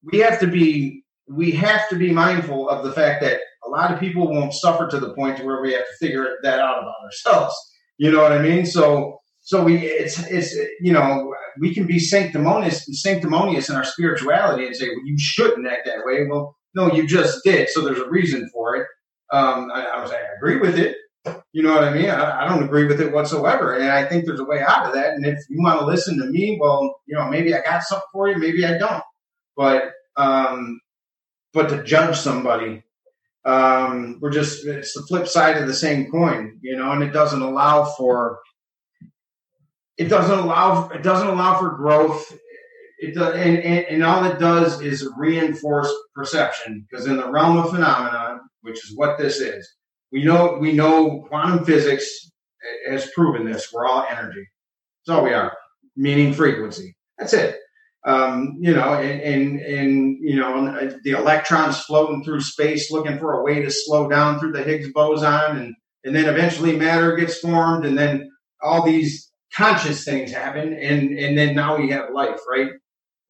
We 0.02 0.18
have 0.18 0.38
to 0.40 0.46
be 0.46 1.02
we 1.28 1.52
have 1.52 1.88
to 1.88 1.96
be 1.96 2.12
mindful 2.12 2.68
of 2.68 2.84
the 2.84 2.92
fact 2.92 3.22
that 3.22 3.40
a 3.66 3.70
lot 3.70 3.90
of 3.90 3.98
people 3.98 4.30
won't 4.30 4.52
suffer 4.52 4.86
to 4.88 5.00
the 5.00 5.14
point 5.14 5.38
to 5.38 5.44
where 5.44 5.62
we 5.62 5.72
have 5.72 5.84
to 5.86 6.06
figure 6.06 6.36
that 6.42 6.58
out 6.58 6.82
about 6.82 6.94
ourselves. 7.04 7.54
You 7.96 8.12
know 8.12 8.22
what 8.22 8.32
I 8.32 8.42
mean? 8.42 8.66
So 8.66 9.18
so 9.40 9.62
we 9.62 9.78
it's 9.78 10.18
it's 10.26 10.54
you 10.80 10.92
know 10.92 11.32
we 11.58 11.74
can 11.74 11.86
be 11.86 11.98
sanctimonious 11.98 12.86
sanctimonious 13.02 13.68
in 13.68 13.76
our 13.76 13.84
spirituality 13.84 14.66
and 14.66 14.76
say 14.76 14.88
well, 14.88 15.04
you 15.04 15.18
shouldn't 15.18 15.66
act 15.66 15.86
that 15.86 16.04
way. 16.04 16.26
Well, 16.28 16.56
no, 16.74 16.92
you 16.92 17.06
just 17.06 17.40
did. 17.44 17.68
So 17.70 17.80
there's 17.80 17.98
a 17.98 18.08
reason 18.08 18.48
for 18.52 18.76
it. 18.76 18.86
Um, 19.32 19.70
I, 19.72 19.84
I 19.84 20.02
was 20.02 20.10
I 20.10 20.20
agree 20.36 20.58
with 20.58 20.78
it. 20.78 20.96
You 21.52 21.62
know 21.62 21.74
what 21.74 21.84
I 21.84 21.92
mean? 21.94 22.10
I, 22.10 22.44
I 22.44 22.48
don't 22.48 22.64
agree 22.64 22.84
with 22.84 23.00
it 23.00 23.12
whatsoever, 23.12 23.74
and 23.74 23.90
I 23.90 24.04
think 24.04 24.26
there's 24.26 24.40
a 24.40 24.44
way 24.44 24.60
out 24.60 24.86
of 24.86 24.92
that. 24.94 25.14
And 25.14 25.24
if 25.24 25.38
you 25.48 25.62
want 25.62 25.80
to 25.80 25.86
listen 25.86 26.18
to 26.18 26.26
me, 26.26 26.58
well, 26.60 27.00
you 27.06 27.16
know, 27.16 27.28
maybe 27.28 27.54
I 27.54 27.62
got 27.62 27.82
something 27.82 28.06
for 28.12 28.28
you, 28.28 28.36
maybe 28.36 28.66
I 28.66 28.76
don't. 28.76 29.02
But 29.56 29.92
um, 30.16 30.80
but 31.52 31.68
to 31.70 31.82
judge 31.82 32.18
somebody, 32.18 32.82
um, 33.44 34.18
we're 34.20 34.30
just 34.30 34.66
it's 34.66 34.94
the 34.94 35.06
flip 35.08 35.26
side 35.26 35.56
of 35.56 35.66
the 35.66 35.74
same 35.74 36.10
coin, 36.10 36.58
you 36.60 36.76
know, 36.76 36.92
and 36.92 37.02
it 37.02 37.12
doesn't 37.12 37.42
allow 37.42 37.84
for 37.84 38.40
it 39.96 40.08
doesn't 40.08 40.38
allow 40.38 40.88
it 40.88 41.02
doesn't 41.02 41.28
allow 41.28 41.58
for 41.58 41.70
growth. 41.70 42.32
It 42.98 43.14
does, 43.14 43.34
and, 43.34 43.58
and, 43.58 43.84
and 43.86 44.04
all 44.04 44.24
it 44.24 44.38
does 44.38 44.80
is 44.80 45.08
reinforce 45.16 45.92
perception 46.14 46.86
because 46.88 47.06
in 47.06 47.16
the 47.16 47.30
realm 47.30 47.58
of 47.58 47.70
phenomena, 47.70 48.38
which 48.62 48.82
is 48.84 48.96
what 48.96 49.18
this 49.18 49.40
is, 49.40 49.68
we 50.10 50.24
know 50.24 50.56
we 50.60 50.72
know 50.72 51.24
quantum 51.28 51.64
physics 51.64 52.30
has 52.88 53.10
proven 53.14 53.44
this. 53.44 53.72
We're 53.72 53.86
all 53.86 54.06
energy. 54.10 54.46
That's 55.06 55.18
all 55.18 55.24
we 55.24 55.34
are, 55.34 55.52
meaning 55.96 56.32
frequency. 56.32 56.96
That's 57.18 57.34
it. 57.34 57.58
Um, 58.06 58.58
you 58.60 58.74
know, 58.74 58.94
and, 58.94 59.20
and, 59.22 59.60
and, 59.60 60.18
you 60.20 60.36
know, 60.36 60.92
the 61.04 61.12
electrons 61.12 61.80
floating 61.80 62.22
through 62.22 62.42
space 62.42 62.90
looking 62.90 63.18
for 63.18 63.32
a 63.32 63.42
way 63.42 63.62
to 63.62 63.70
slow 63.70 64.08
down 64.08 64.38
through 64.38 64.52
the 64.52 64.62
Higgs 64.62 64.92
boson. 64.92 65.56
And, 65.56 65.74
and 66.04 66.14
then 66.14 66.26
eventually 66.26 66.76
matter 66.76 67.16
gets 67.16 67.38
formed. 67.38 67.86
And 67.86 67.96
then 67.96 68.30
all 68.62 68.84
these 68.84 69.30
conscious 69.54 70.04
things 70.04 70.32
happen. 70.32 70.74
And, 70.74 71.18
and 71.18 71.36
then 71.38 71.54
now 71.54 71.76
we 71.76 71.90
have 71.90 72.12
life, 72.12 72.40
right? 72.50 72.70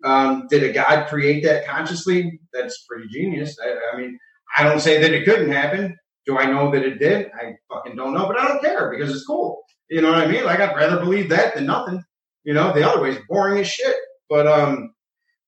Um, 0.04 0.46
did 0.50 0.62
a 0.64 0.72
God 0.72 1.08
create 1.08 1.44
that 1.44 1.66
consciously? 1.66 2.40
That's 2.52 2.84
pretty 2.88 3.08
genius. 3.08 3.56
I, 3.62 3.74
I 3.92 4.00
mean, 4.00 4.18
I 4.56 4.62
don't 4.64 4.80
say 4.80 5.00
that 5.00 5.12
it 5.12 5.24
couldn't 5.24 5.50
happen. 5.50 5.96
Do 6.26 6.38
I 6.38 6.46
know 6.46 6.70
that 6.70 6.82
it 6.82 6.98
did? 6.98 7.30
I 7.38 7.54
fucking 7.72 7.96
don't 7.96 8.14
know, 8.14 8.26
but 8.26 8.38
I 8.38 8.48
don't 8.48 8.62
care 8.62 8.90
because 8.90 9.14
it's 9.14 9.26
cool. 9.26 9.62
You 9.90 10.00
know 10.00 10.10
what 10.10 10.22
I 10.22 10.26
mean? 10.26 10.44
Like 10.44 10.60
I'd 10.60 10.76
rather 10.76 10.98
believe 10.98 11.28
that 11.30 11.54
than 11.54 11.66
nothing. 11.66 12.02
You 12.44 12.54
know, 12.54 12.72
the 12.72 12.86
other 12.88 13.02
way 13.02 13.10
is 13.10 13.18
boring 13.28 13.60
as 13.60 13.68
shit. 13.68 13.96
But 14.28 14.46
um, 14.46 14.94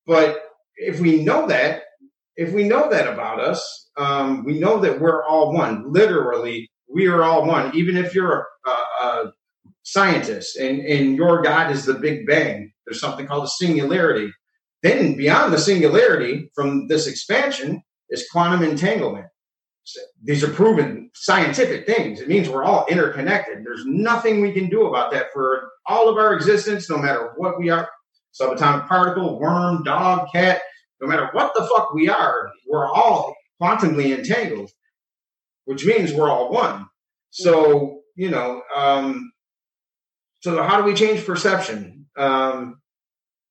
but 0.06 0.42
if 0.76 1.00
we 1.00 1.24
know 1.24 1.46
that, 1.46 1.82
if 2.36 2.52
we 2.52 2.64
know 2.64 2.90
that 2.90 3.10
about 3.12 3.40
us, 3.40 3.90
um, 3.96 4.44
we 4.44 4.58
know 4.58 4.78
that 4.80 5.00
we're 5.00 5.24
all 5.24 5.52
one. 5.52 5.90
Literally, 5.90 6.70
we 6.92 7.06
are 7.06 7.22
all 7.22 7.46
one. 7.46 7.74
Even 7.74 7.96
if 7.96 8.14
you're 8.14 8.46
a, 8.66 8.70
a, 8.70 8.72
a 9.02 9.32
scientist 9.87 10.57
and 10.57 10.80
and 10.80 11.16
your 11.16 11.43
God 11.43 11.70
is 11.70 11.84
the 11.84 11.95
Big 11.95 12.26
Bang, 12.26 12.72
there's 12.84 13.01
something 13.01 13.26
called 13.26 13.45
a 13.45 13.49
singularity. 13.49 14.30
Then 14.82 15.16
beyond 15.16 15.53
the 15.53 15.59
singularity, 15.59 16.51
from 16.55 16.89
this 16.89 17.07
expansion, 17.07 17.82
is 18.11 18.28
quantum 18.30 18.62
entanglement. 18.62 19.26
These 20.22 20.43
are 20.43 20.51
proven 20.53 21.11
scientific 21.14 21.87
things. 21.87 22.20
It 22.20 22.28
means 22.28 22.49
we're 22.49 22.64
all 22.64 22.84
interconnected. 22.89 23.64
There's 23.64 23.84
nothing 23.87 24.41
we 24.41 24.53
can 24.53 24.68
do 24.68 24.87
about 24.87 25.12
that 25.12 25.26
for 25.32 25.70
all 25.87 26.09
of 26.09 26.16
our 26.16 26.34
existence, 26.34 26.91
no 26.91 26.99
matter 26.99 27.32
what 27.37 27.59
we 27.59 27.70
are 27.70 27.89
subatomic 28.39 28.87
particle, 28.87 29.39
worm, 29.39 29.82
dog, 29.82 30.28
cat, 30.32 30.61
no 31.01 31.07
matter 31.07 31.28
what 31.32 31.53
the 31.55 31.66
fuck 31.74 31.95
we 31.95 32.09
are, 32.09 32.51
we're 32.68 32.87
all 32.87 33.34
quantumly 33.62 34.16
entangled, 34.16 34.70
which 35.64 35.87
means 35.87 36.12
we're 36.12 36.28
all 36.28 36.51
one. 36.51 36.87
So, 37.30 38.01
you 38.14 38.30
know, 38.30 38.62
um, 38.74 39.30
so 40.47 40.62
how 40.62 40.76
do 40.78 40.84
we 40.84 40.94
change 40.94 41.26
perception? 41.26 42.07
Um, 42.16 42.80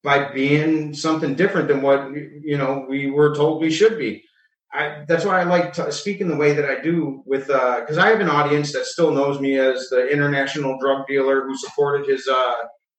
by 0.01 0.31
being 0.31 0.93
something 0.93 1.35
different 1.35 1.67
than 1.67 1.81
what, 1.81 2.09
you 2.13 2.57
know, 2.57 2.85
we 2.87 3.11
were 3.11 3.35
told 3.35 3.61
we 3.61 3.69
should 3.69 3.97
be. 3.97 4.23
I, 4.71 5.03
that's 5.05 5.25
why 5.25 5.41
I 5.41 5.43
like 5.43 5.73
to 5.73 5.91
speak 5.91 6.21
in 6.21 6.29
the 6.29 6.37
way 6.37 6.53
that 6.53 6.63
I 6.63 6.79
do 6.79 7.21
with, 7.25 7.47
because 7.47 7.97
uh, 7.97 8.01
I 8.01 8.07
have 8.07 8.21
an 8.21 8.29
audience 8.29 8.71
that 8.71 8.85
still 8.85 9.11
knows 9.11 9.41
me 9.41 9.57
as 9.59 9.89
the 9.89 10.07
international 10.07 10.77
drug 10.79 11.05
dealer 11.05 11.45
who 11.45 11.57
supported 11.57 12.07
his 12.07 12.29
uh, 12.29 12.53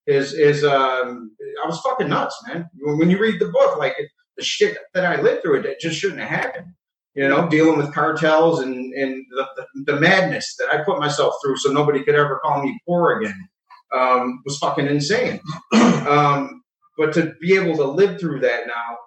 is 0.07 0.35
is 0.35 0.63
um 0.63 1.31
I 1.65 1.67
was 1.67 1.81
fucking 1.81 2.11
nuts, 2.11 2.37
man. 2.47 2.69
When 2.81 3.09
you 3.09 3.19
read 3.19 3.41
the 3.41 3.49
book, 3.49 3.79
like 3.79 3.97
the 4.37 4.45
shit 4.45 4.77
that 4.93 5.07
I 5.07 5.23
lived 5.23 5.41
through, 5.43 5.61
it, 5.61 5.67
it 5.67 5.81
just 5.81 5.99
shouldn't 5.99 6.21
have 6.21 6.29
happened. 6.29 6.67
You 7.15 7.29
know, 7.29 7.49
dealing 7.49 7.79
with 7.79 7.95
cartels 7.95 8.61
and 8.61 8.93
and 8.93 9.25
the, 9.31 9.47
the, 9.57 9.93
the 9.93 10.01
madness 10.01 10.55
that 10.59 10.69
I 10.71 10.85
put 10.85 11.01
myself 11.01 11.35
through, 11.43 11.57
so 11.57 11.73
nobody 11.73 12.03
could 12.05 12.15
ever 12.15 12.41
call 12.43 12.63
me 12.63 12.79
poor 12.87 13.19
again, 13.19 13.49
um, 13.95 14.43
was 14.45 14.59
fucking 14.59 14.87
insane. 14.87 15.41
um, 15.75 16.63
but 16.97 17.13
to 17.15 17.35
be 17.41 17.55
able 17.55 17.77
to 17.77 17.85
live 17.85 18.19
through 18.19 18.41
that 18.41 18.67
now 18.67 18.99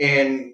and 0.00 0.52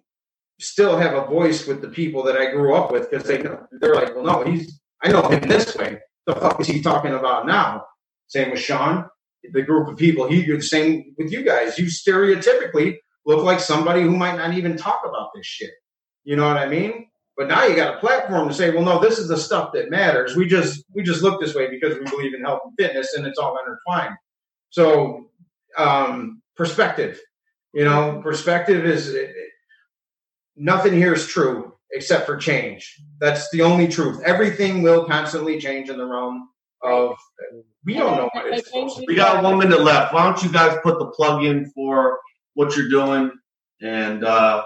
still 0.60 0.98
have 0.98 1.14
a 1.14 1.26
voice 1.26 1.66
with 1.66 1.80
the 1.80 1.88
people 1.88 2.22
that 2.24 2.36
I 2.36 2.50
grew 2.50 2.74
up 2.74 2.92
with, 2.92 3.10
because 3.10 3.26
they 3.26 3.42
know 3.42 3.66
they're 3.80 3.94
like, 3.94 4.14
well, 4.14 4.24
no, 4.24 4.44
he's 4.44 4.80
I 5.02 5.10
know 5.10 5.22
him 5.28 5.48
this 5.48 5.74
way. 5.74 5.98
The 6.26 6.34
fuck 6.34 6.60
is 6.60 6.68
he 6.68 6.82
talking 6.82 7.14
about 7.14 7.46
now? 7.46 7.84
Same 8.28 8.50
with 8.50 8.60
Sean 8.60 9.06
the 9.50 9.62
group 9.62 9.88
of 9.88 9.96
people. 9.96 10.28
He 10.28 10.44
the 10.44 10.62
same 10.62 11.14
with 11.18 11.32
you 11.32 11.44
guys. 11.44 11.78
You 11.78 11.86
stereotypically 11.86 12.96
look 13.26 13.44
like 13.44 13.60
somebody 13.60 14.02
who 14.02 14.16
might 14.16 14.36
not 14.36 14.54
even 14.54 14.76
talk 14.76 15.02
about 15.04 15.30
this 15.34 15.46
shit. 15.46 15.70
You 16.24 16.36
know 16.36 16.46
what 16.46 16.56
I 16.56 16.68
mean? 16.68 17.08
But 17.36 17.48
now 17.48 17.64
you 17.64 17.74
got 17.74 17.94
a 17.94 17.98
platform 17.98 18.48
to 18.48 18.54
say, 18.54 18.70
well, 18.70 18.84
no, 18.84 19.00
this 19.00 19.18
is 19.18 19.28
the 19.28 19.38
stuff 19.38 19.72
that 19.72 19.90
matters. 19.90 20.36
We 20.36 20.46
just 20.46 20.84
we 20.94 21.02
just 21.02 21.22
look 21.22 21.40
this 21.40 21.54
way 21.54 21.68
because 21.68 21.98
we 21.98 22.04
believe 22.04 22.34
in 22.34 22.42
health 22.42 22.60
and 22.64 22.74
fitness, 22.78 23.14
and 23.14 23.26
it's 23.26 23.38
all 23.38 23.58
intertwined. 23.58 24.16
So 24.70 25.30
um, 25.78 26.42
perspective, 26.56 27.20
you 27.72 27.84
know, 27.84 28.20
perspective 28.22 28.84
is 28.84 29.16
nothing 30.56 30.92
here 30.92 31.14
is 31.14 31.26
true 31.26 31.72
except 31.92 32.26
for 32.26 32.36
change. 32.36 33.00
That's 33.18 33.50
the 33.50 33.62
only 33.62 33.88
truth. 33.88 34.22
Everything 34.24 34.82
will 34.82 35.06
constantly 35.06 35.58
change 35.58 35.88
in 35.88 35.98
the 35.98 36.06
realm 36.06 36.48
of 36.82 37.16
we 37.84 37.94
don't 37.94 38.16
know 38.16 38.30
what 38.32 38.46
it's 38.46 38.66
supposed 38.66 38.96
to 38.96 39.00
be. 39.00 39.06
We 39.08 39.14
got 39.14 39.42
one 39.42 39.58
minute 39.58 39.80
left. 39.80 40.12
Why 40.12 40.24
don't 40.24 40.42
you 40.42 40.52
guys 40.52 40.76
put 40.82 40.98
the 40.98 41.06
plug 41.06 41.44
in 41.44 41.70
for 41.70 42.18
what 42.54 42.76
you're 42.76 42.88
doing 42.88 43.30
and 43.80 44.24
uh, 44.24 44.62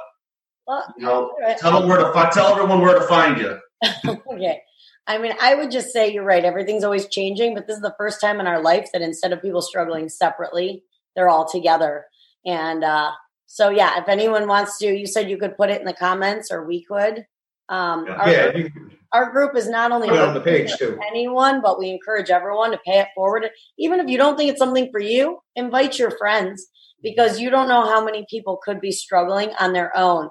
Well, 0.67 0.95
you 0.99 1.07
know 1.07 1.35
right. 1.41 1.57
tell 1.57 1.79
them 1.79 1.89
where 1.89 1.99
to 1.99 2.13
find 2.13 2.33
tell 2.33 2.49
everyone 2.49 2.81
where 2.81 2.99
to 2.99 3.07
find 3.07 3.39
you. 3.39 3.59
okay. 4.33 4.61
I 5.07 5.19
mean, 5.19 5.33
I 5.41 5.55
would 5.55 5.71
just 5.71 5.93
say 5.93 6.13
you're 6.13 6.25
right. 6.25 6.45
Everything's 6.45 6.83
always 6.83 7.09
changing, 7.09 7.55
but 7.55 7.67
this 7.67 7.77
is 7.77 7.83
the 7.83 7.95
first 7.97 8.21
time 8.21 8.41
in 8.41 8.47
our 8.49 8.61
life 8.61 8.89
that 8.93 9.03
instead 9.03 9.33
of 9.33 9.41
people 9.41 9.63
struggling 9.63 10.09
separately, 10.09 10.83
they're 11.15 11.29
all 11.29 11.49
together. 11.49 12.07
And 12.45 12.83
uh, 12.83 13.13
so, 13.47 13.71
yeah, 13.71 14.01
if 14.01 14.09
anyone 14.09 14.49
wants 14.49 14.79
to, 14.79 14.87
you 14.87 15.07
said 15.07 15.31
you 15.31 15.39
could 15.39 15.57
put 15.57 15.71
it 15.71 15.81
in 15.81 15.87
the 15.87 15.93
comments, 15.93 16.51
or 16.51 16.67
we 16.67 16.85
could. 16.85 17.25
Um, 17.69 18.07
Yeah. 18.07 18.15
our, 18.15 18.31
Yeah, 18.31 18.57
you 18.57 18.71
our 19.13 19.31
group 19.31 19.57
is 19.57 19.69
not 19.69 19.93
only 19.93 20.11
on 20.11 20.35
the 20.35 20.41
page 20.41 20.73
to 20.73 20.79
too. 20.79 21.01
anyone, 21.09 21.63
but 21.63 21.79
we 21.79 21.91
encourage 21.91 22.29
everyone 22.31 22.73
to 22.73 22.79
pay 22.85 22.99
it 22.99 23.09
forward. 23.15 23.49
Even 23.79 24.01
if 24.01 24.09
you 24.09 24.19
don't 24.19 24.37
think 24.37 24.51
it's 24.51 24.59
something 24.59 24.91
for 24.91 25.01
you, 25.01 25.39
invite 25.55 25.99
your 25.99 26.11
friends 26.19 26.67
because 27.03 27.41
you 27.41 27.49
don't 27.49 27.69
know 27.69 27.83
how 27.83 28.05
many 28.05 28.27
people 28.29 28.59
could 28.63 28.81
be 28.81 28.93
struggling 28.93 29.51
on 29.61 29.73
their 29.73 29.97
own. 29.97 30.29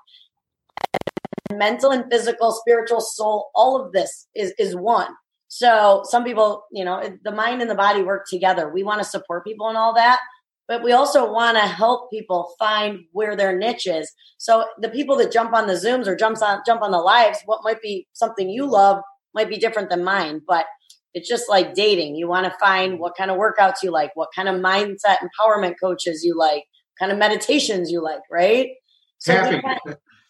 Mental 1.51 1.91
and 1.91 2.05
physical, 2.11 2.51
spiritual, 2.51 3.01
soul, 3.01 3.49
all 3.55 3.79
of 3.79 3.91
this 3.91 4.27
is 4.35 4.53
is 4.57 4.75
one. 4.75 5.09
So 5.47 6.01
some 6.05 6.23
people, 6.23 6.63
you 6.71 6.83
know, 6.83 7.17
the 7.23 7.31
mind 7.31 7.61
and 7.61 7.69
the 7.69 7.75
body 7.75 8.01
work 8.01 8.25
together. 8.29 8.69
We 8.69 8.83
want 8.83 8.99
to 8.99 9.07
support 9.07 9.45
people 9.45 9.69
and 9.69 9.77
all 9.77 9.93
that, 9.93 10.19
but 10.67 10.83
we 10.83 10.91
also 10.91 11.31
want 11.31 11.55
to 11.57 11.61
help 11.61 12.09
people 12.09 12.53
find 12.57 13.01
where 13.11 13.35
their 13.35 13.55
niche 13.57 13.87
is. 13.87 14.11
So 14.37 14.65
the 14.81 14.89
people 14.89 15.15
that 15.17 15.31
jump 15.31 15.53
on 15.53 15.67
the 15.67 15.73
Zooms 15.73 16.07
or 16.07 16.15
jumps 16.15 16.41
on 16.41 16.61
jump 16.65 16.81
on 16.81 16.91
the 16.91 16.97
lives, 16.97 17.39
what 17.45 17.61
might 17.63 17.81
be 17.81 18.07
something 18.13 18.49
you 18.49 18.65
love 18.65 19.01
might 19.33 19.49
be 19.49 19.57
different 19.57 19.89
than 19.89 20.03
mine, 20.03 20.41
but 20.47 20.65
it's 21.13 21.29
just 21.29 21.47
like 21.47 21.75
dating. 21.75 22.15
You 22.15 22.27
want 22.27 22.45
to 22.45 22.59
find 22.59 22.99
what 22.99 23.15
kind 23.15 23.31
of 23.31 23.37
workouts 23.37 23.83
you 23.83 23.91
like, 23.91 24.11
what 24.15 24.29
kind 24.35 24.49
of 24.49 24.55
mindset 24.55 25.17
empowerment 25.21 25.75
coaches 25.81 26.23
you 26.25 26.35
like, 26.37 26.63
kind 26.99 27.11
of 27.11 27.17
meditations 27.17 27.91
you 27.91 28.03
like, 28.03 28.21
right? 28.31 28.69
So 29.19 29.33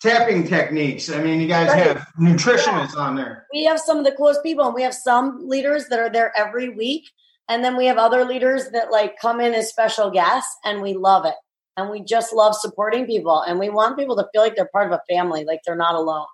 tapping 0.01 0.47
techniques. 0.47 1.09
I 1.09 1.21
mean, 1.21 1.41
you 1.41 1.47
guys 1.47 1.69
right. 1.69 1.87
have 1.87 2.07
nutritionists 2.19 2.95
yeah. 2.95 3.01
on 3.01 3.15
there. 3.15 3.45
We 3.53 3.63
have 3.65 3.79
some 3.79 3.97
of 3.97 4.05
the 4.05 4.11
coolest 4.11 4.43
people, 4.43 4.65
and 4.65 4.75
we 4.75 4.83
have 4.83 4.93
some 4.93 5.47
leaders 5.47 5.87
that 5.89 5.99
are 5.99 6.09
there 6.09 6.33
every 6.37 6.69
week. 6.69 7.09
And 7.47 7.63
then 7.63 7.77
we 7.77 7.85
have 7.85 7.97
other 7.97 8.25
leaders 8.25 8.69
that 8.71 8.91
like 8.91 9.19
come 9.21 9.39
in 9.39 9.53
as 9.53 9.69
special 9.69 10.09
guests, 10.09 10.55
and 10.63 10.81
we 10.81 10.93
love 10.93 11.25
it. 11.25 11.35
And 11.77 11.89
we 11.89 12.01
just 12.01 12.33
love 12.33 12.55
supporting 12.55 13.05
people, 13.05 13.41
and 13.41 13.59
we 13.59 13.69
want 13.69 13.97
people 13.97 14.15
to 14.15 14.27
feel 14.31 14.41
like 14.41 14.55
they're 14.55 14.69
part 14.71 14.91
of 14.91 14.93
a 14.93 15.13
family, 15.13 15.43
like 15.43 15.59
they're 15.65 15.75
not 15.75 15.95
alone. 15.95 16.25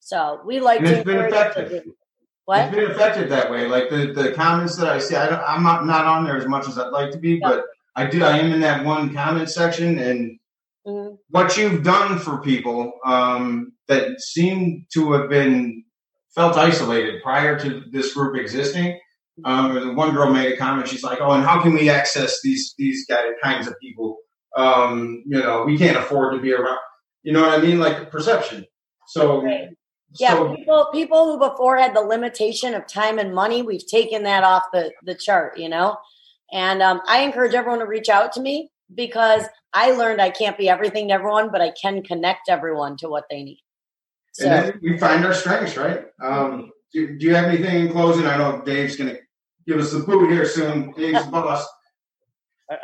So 0.00 0.40
we 0.46 0.60
like 0.60 0.80
to. 0.80 0.86
It's 0.86 1.04
been 1.04 1.18
effective. 1.18 1.84
What? 2.44 2.60
It's 2.60 2.76
been 2.76 2.90
effective 2.90 3.28
that 3.28 3.50
way. 3.50 3.66
Like 3.66 3.90
the, 3.90 4.12
the 4.14 4.32
comments 4.32 4.76
that 4.76 4.88
I 4.88 5.00
see, 5.00 5.16
I 5.16 5.54
am 5.54 5.62
not, 5.62 5.84
not 5.84 6.06
on 6.06 6.24
there 6.24 6.36
as 6.36 6.46
much 6.46 6.66
as 6.66 6.78
I'd 6.78 6.92
like 6.92 7.10
to 7.10 7.18
be, 7.18 7.38
but 7.40 7.64
I 7.96 8.06
do. 8.06 8.24
I 8.24 8.38
am 8.38 8.52
in 8.52 8.60
that 8.60 8.84
one 8.84 9.12
comment 9.12 9.50
section, 9.50 9.98
and 9.98 10.38
mm-hmm. 10.88 11.14
what 11.28 11.56
you've 11.56 11.82
done 11.82 12.18
for 12.18 12.40
people 12.40 12.92
um, 13.04 13.72
that 13.88 14.20
seem 14.20 14.86
to 14.94 15.12
have 15.12 15.28
been 15.28 15.84
felt 16.34 16.56
isolated 16.56 17.22
prior 17.22 17.58
to 17.58 17.82
this 17.90 18.14
group 18.14 18.36
existing. 18.36 18.98
Um, 19.44 19.94
one 19.94 20.14
girl 20.14 20.32
made 20.32 20.52
a 20.52 20.56
comment. 20.56 20.88
She's 20.88 21.04
like, 21.04 21.20
"Oh, 21.20 21.30
and 21.30 21.44
how 21.44 21.62
can 21.62 21.74
we 21.74 21.88
access 21.88 22.40
these 22.42 22.74
these 22.76 23.06
kinds 23.42 23.68
of 23.68 23.74
people? 23.80 24.18
Um, 24.56 25.22
you 25.26 25.38
know, 25.38 25.64
we 25.64 25.78
can't 25.78 25.96
afford 25.96 26.34
to 26.34 26.40
be 26.40 26.52
around. 26.52 26.78
You 27.22 27.32
know 27.32 27.42
what 27.42 27.58
I 27.58 27.62
mean? 27.62 27.78
Like 27.78 28.10
perception. 28.10 28.66
So 29.06 29.42
right. 29.42 29.68
Yeah, 30.18 30.34
so, 30.34 30.54
people 30.54 30.88
people 30.92 31.24
who 31.26 31.38
before 31.38 31.76
had 31.76 31.94
the 31.94 32.00
limitation 32.00 32.74
of 32.74 32.86
time 32.86 33.18
and 33.18 33.34
money, 33.34 33.62
we've 33.62 33.86
taken 33.86 34.22
that 34.22 34.42
off 34.42 34.64
the 34.72 34.92
the 35.02 35.14
chart, 35.14 35.58
you 35.58 35.68
know. 35.68 35.98
And 36.50 36.82
um, 36.82 37.02
I 37.06 37.20
encourage 37.20 37.54
everyone 37.54 37.80
to 37.80 37.86
reach 37.86 38.08
out 38.08 38.32
to 38.32 38.40
me 38.40 38.70
because 38.94 39.44
I 39.72 39.92
learned 39.92 40.20
I 40.20 40.30
can't 40.30 40.56
be 40.56 40.68
everything 40.68 41.08
to 41.08 41.14
everyone, 41.14 41.50
but 41.50 41.60
I 41.60 41.72
can 41.80 42.02
connect 42.02 42.48
everyone 42.48 42.96
to 42.98 43.08
what 43.08 43.24
they 43.30 43.42
need. 43.42 43.62
So 44.32 44.46
and 44.46 44.80
we 44.82 44.98
find 44.98 45.24
our 45.24 45.34
strengths, 45.34 45.76
right? 45.76 46.06
Um, 46.22 46.70
do, 46.92 47.18
do, 47.18 47.26
you 47.26 47.34
have 47.34 47.46
anything 47.46 47.86
in 47.86 47.92
closing? 47.92 48.26
I 48.26 48.36
know 48.36 48.62
Dave's 48.64 48.96
going 48.96 49.10
to 49.10 49.18
give 49.66 49.78
us 49.78 49.92
the 49.92 50.00
boot 50.00 50.30
here 50.30 50.46
soon. 50.46 50.92
Dave's 50.92 51.26
boss. 51.26 51.66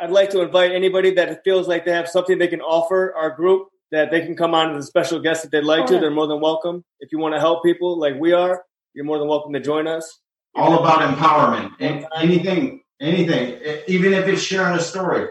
I'd 0.01 0.11
like 0.11 0.29
to 0.31 0.41
invite 0.41 0.71
anybody 0.71 1.11
that 1.15 1.43
feels 1.43 1.67
like 1.67 1.85
they 1.85 1.91
have 1.91 2.07
something 2.07 2.37
they 2.37 2.47
can 2.47 2.61
offer 2.61 3.13
our 3.15 3.29
group 3.29 3.69
that 3.91 4.11
they 4.11 4.21
can 4.21 4.35
come 4.35 4.53
on 4.53 4.75
as 4.75 4.83
a 4.83 4.87
special 4.87 5.19
guest 5.19 5.45
if 5.45 5.51
they'd 5.51 5.63
like 5.63 5.83
oh, 5.83 5.87
to. 5.87 5.99
They're 5.99 6.11
more 6.11 6.27
than 6.27 6.41
welcome. 6.41 6.83
If 6.99 7.11
you 7.11 7.19
want 7.19 7.35
to 7.35 7.39
help 7.39 7.63
people 7.63 7.97
like 7.99 8.15
we 8.19 8.33
are, 8.33 8.63
you're 8.93 9.05
more 9.05 9.19
than 9.19 9.27
welcome 9.27 9.53
to 9.53 9.59
join 9.59 9.87
us. 9.87 10.21
All 10.55 10.79
about 10.79 11.01
empowerment. 11.01 11.73
Anything, 12.15 12.81
anything, 12.99 13.59
even 13.87 14.13
if 14.13 14.27
it's 14.27 14.41
sharing 14.41 14.75
a 14.75 14.81
story. 14.81 15.27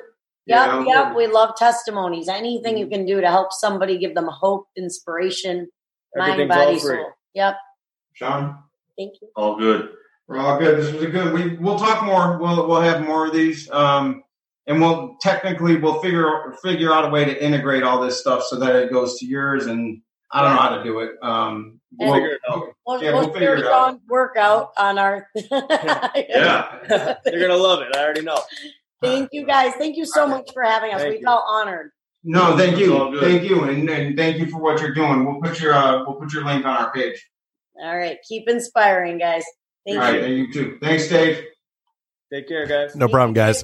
Yep, 0.47 0.69
know? 0.69 0.85
yep. 0.87 1.17
We 1.17 1.27
love 1.27 1.57
testimonies. 1.57 2.29
Anything 2.29 2.77
you 2.77 2.87
can 2.87 3.07
do 3.07 3.21
to 3.21 3.29
help 3.29 3.53
somebody, 3.53 3.99
give 3.99 4.15
them 4.15 4.29
hope, 4.29 4.67
inspiration, 4.77 5.69
mind, 6.15 6.49
body, 6.49 6.79
soul. 6.79 7.13
Yep. 7.35 7.57
Sean. 8.13 8.59
Thank 8.97 9.15
you. 9.21 9.29
All 9.37 9.59
good. 9.59 9.91
We're 10.29 10.39
all 10.39 10.59
good. 10.59 10.79
This 10.79 10.93
was 10.93 11.03
a 11.03 11.09
good. 11.09 11.33
We 11.35 11.57
we'll 11.57 11.79
talk 11.79 12.05
more. 12.05 12.39
We'll 12.39 12.69
we'll 12.69 12.81
have 12.81 13.03
more 13.03 13.27
of 13.27 13.33
these. 13.33 13.71
Um, 13.71 14.23
and 14.67 14.81
we'll 14.81 15.17
technically 15.21 15.77
we'll 15.77 16.01
figure 16.01 16.55
figure 16.63 16.93
out 16.93 17.05
a 17.05 17.09
way 17.11 17.25
to 17.25 17.45
integrate 17.45 17.83
all 17.83 18.01
this 18.01 18.21
stuff 18.21 18.45
so 18.45 18.57
that 18.57 18.75
it 18.77 18.93
goes 18.93 19.19
to 19.19 19.27
yours 19.27 19.67
and 19.67 20.01
I 20.33 20.43
don't 20.43 20.57
know 20.57 20.63
how 20.63 20.77
to 20.77 20.83
do 20.83 20.99
it. 21.01 21.13
Um, 21.23 21.81
we'll, 21.99 22.15
figure 22.15 22.31
it 22.31 22.41
out. 22.51 22.75
We'll, 22.87 23.03
yeah, 23.03 23.13
we'll, 23.13 23.21
we'll 23.21 23.33
figure 23.33 23.57
it 23.57 23.67
out. 23.67 24.01
Workout 24.09 24.73
on 24.77 24.99
our. 24.99 25.29
yeah, 25.51 27.17
they're 27.25 27.41
gonna 27.41 27.57
love 27.57 27.83
it. 27.83 27.95
I 27.95 28.03
already 28.03 28.23
know. 28.23 28.41
Thank 29.05 29.29
you 29.33 29.47
guys. 29.47 29.73
Thank 29.79 29.97
you 29.97 30.07
so 30.07 30.27
much 30.27 30.51
for 30.53 30.63
having 30.63 30.93
us. 30.93 31.03
Thank 31.03 31.19
we 31.19 31.23
felt 31.23 31.45
honored. 31.49 31.91
No, 32.27 32.57
thank 32.57 32.79
you, 32.79 33.21
thank 33.21 33.43
you, 33.43 33.65
and, 33.65 33.89
and 33.91 34.17
thank 34.17 34.39
you 34.39 34.47
for 34.47 34.59
what 34.59 34.81
you're 34.81 34.95
doing. 34.95 35.27
We'll 35.27 35.43
put 35.43 35.61
your 35.61 35.75
uh, 35.75 36.05
we'll 36.07 36.17
put 36.17 36.33
your 36.33 36.43
link 36.43 36.65
on 36.65 36.75
our 36.75 36.91
page. 36.91 37.23
All 37.79 37.95
right, 37.97 38.17
keep 38.27 38.49
inspiring, 38.49 39.19
guys. 39.19 39.45
Thank 39.87 39.99
All 39.99 40.05
you. 40.05 40.09
All 40.09 40.21
right, 40.23 40.31
and 40.31 40.39
you 40.39 40.53
too. 40.53 40.79
Thanks, 40.81 41.07
Dave. 41.09 41.45
Take 42.33 42.49
care, 42.49 42.67
guys. 42.67 42.97
No 42.97 43.09
problem, 43.09 43.35
guys. 43.35 43.63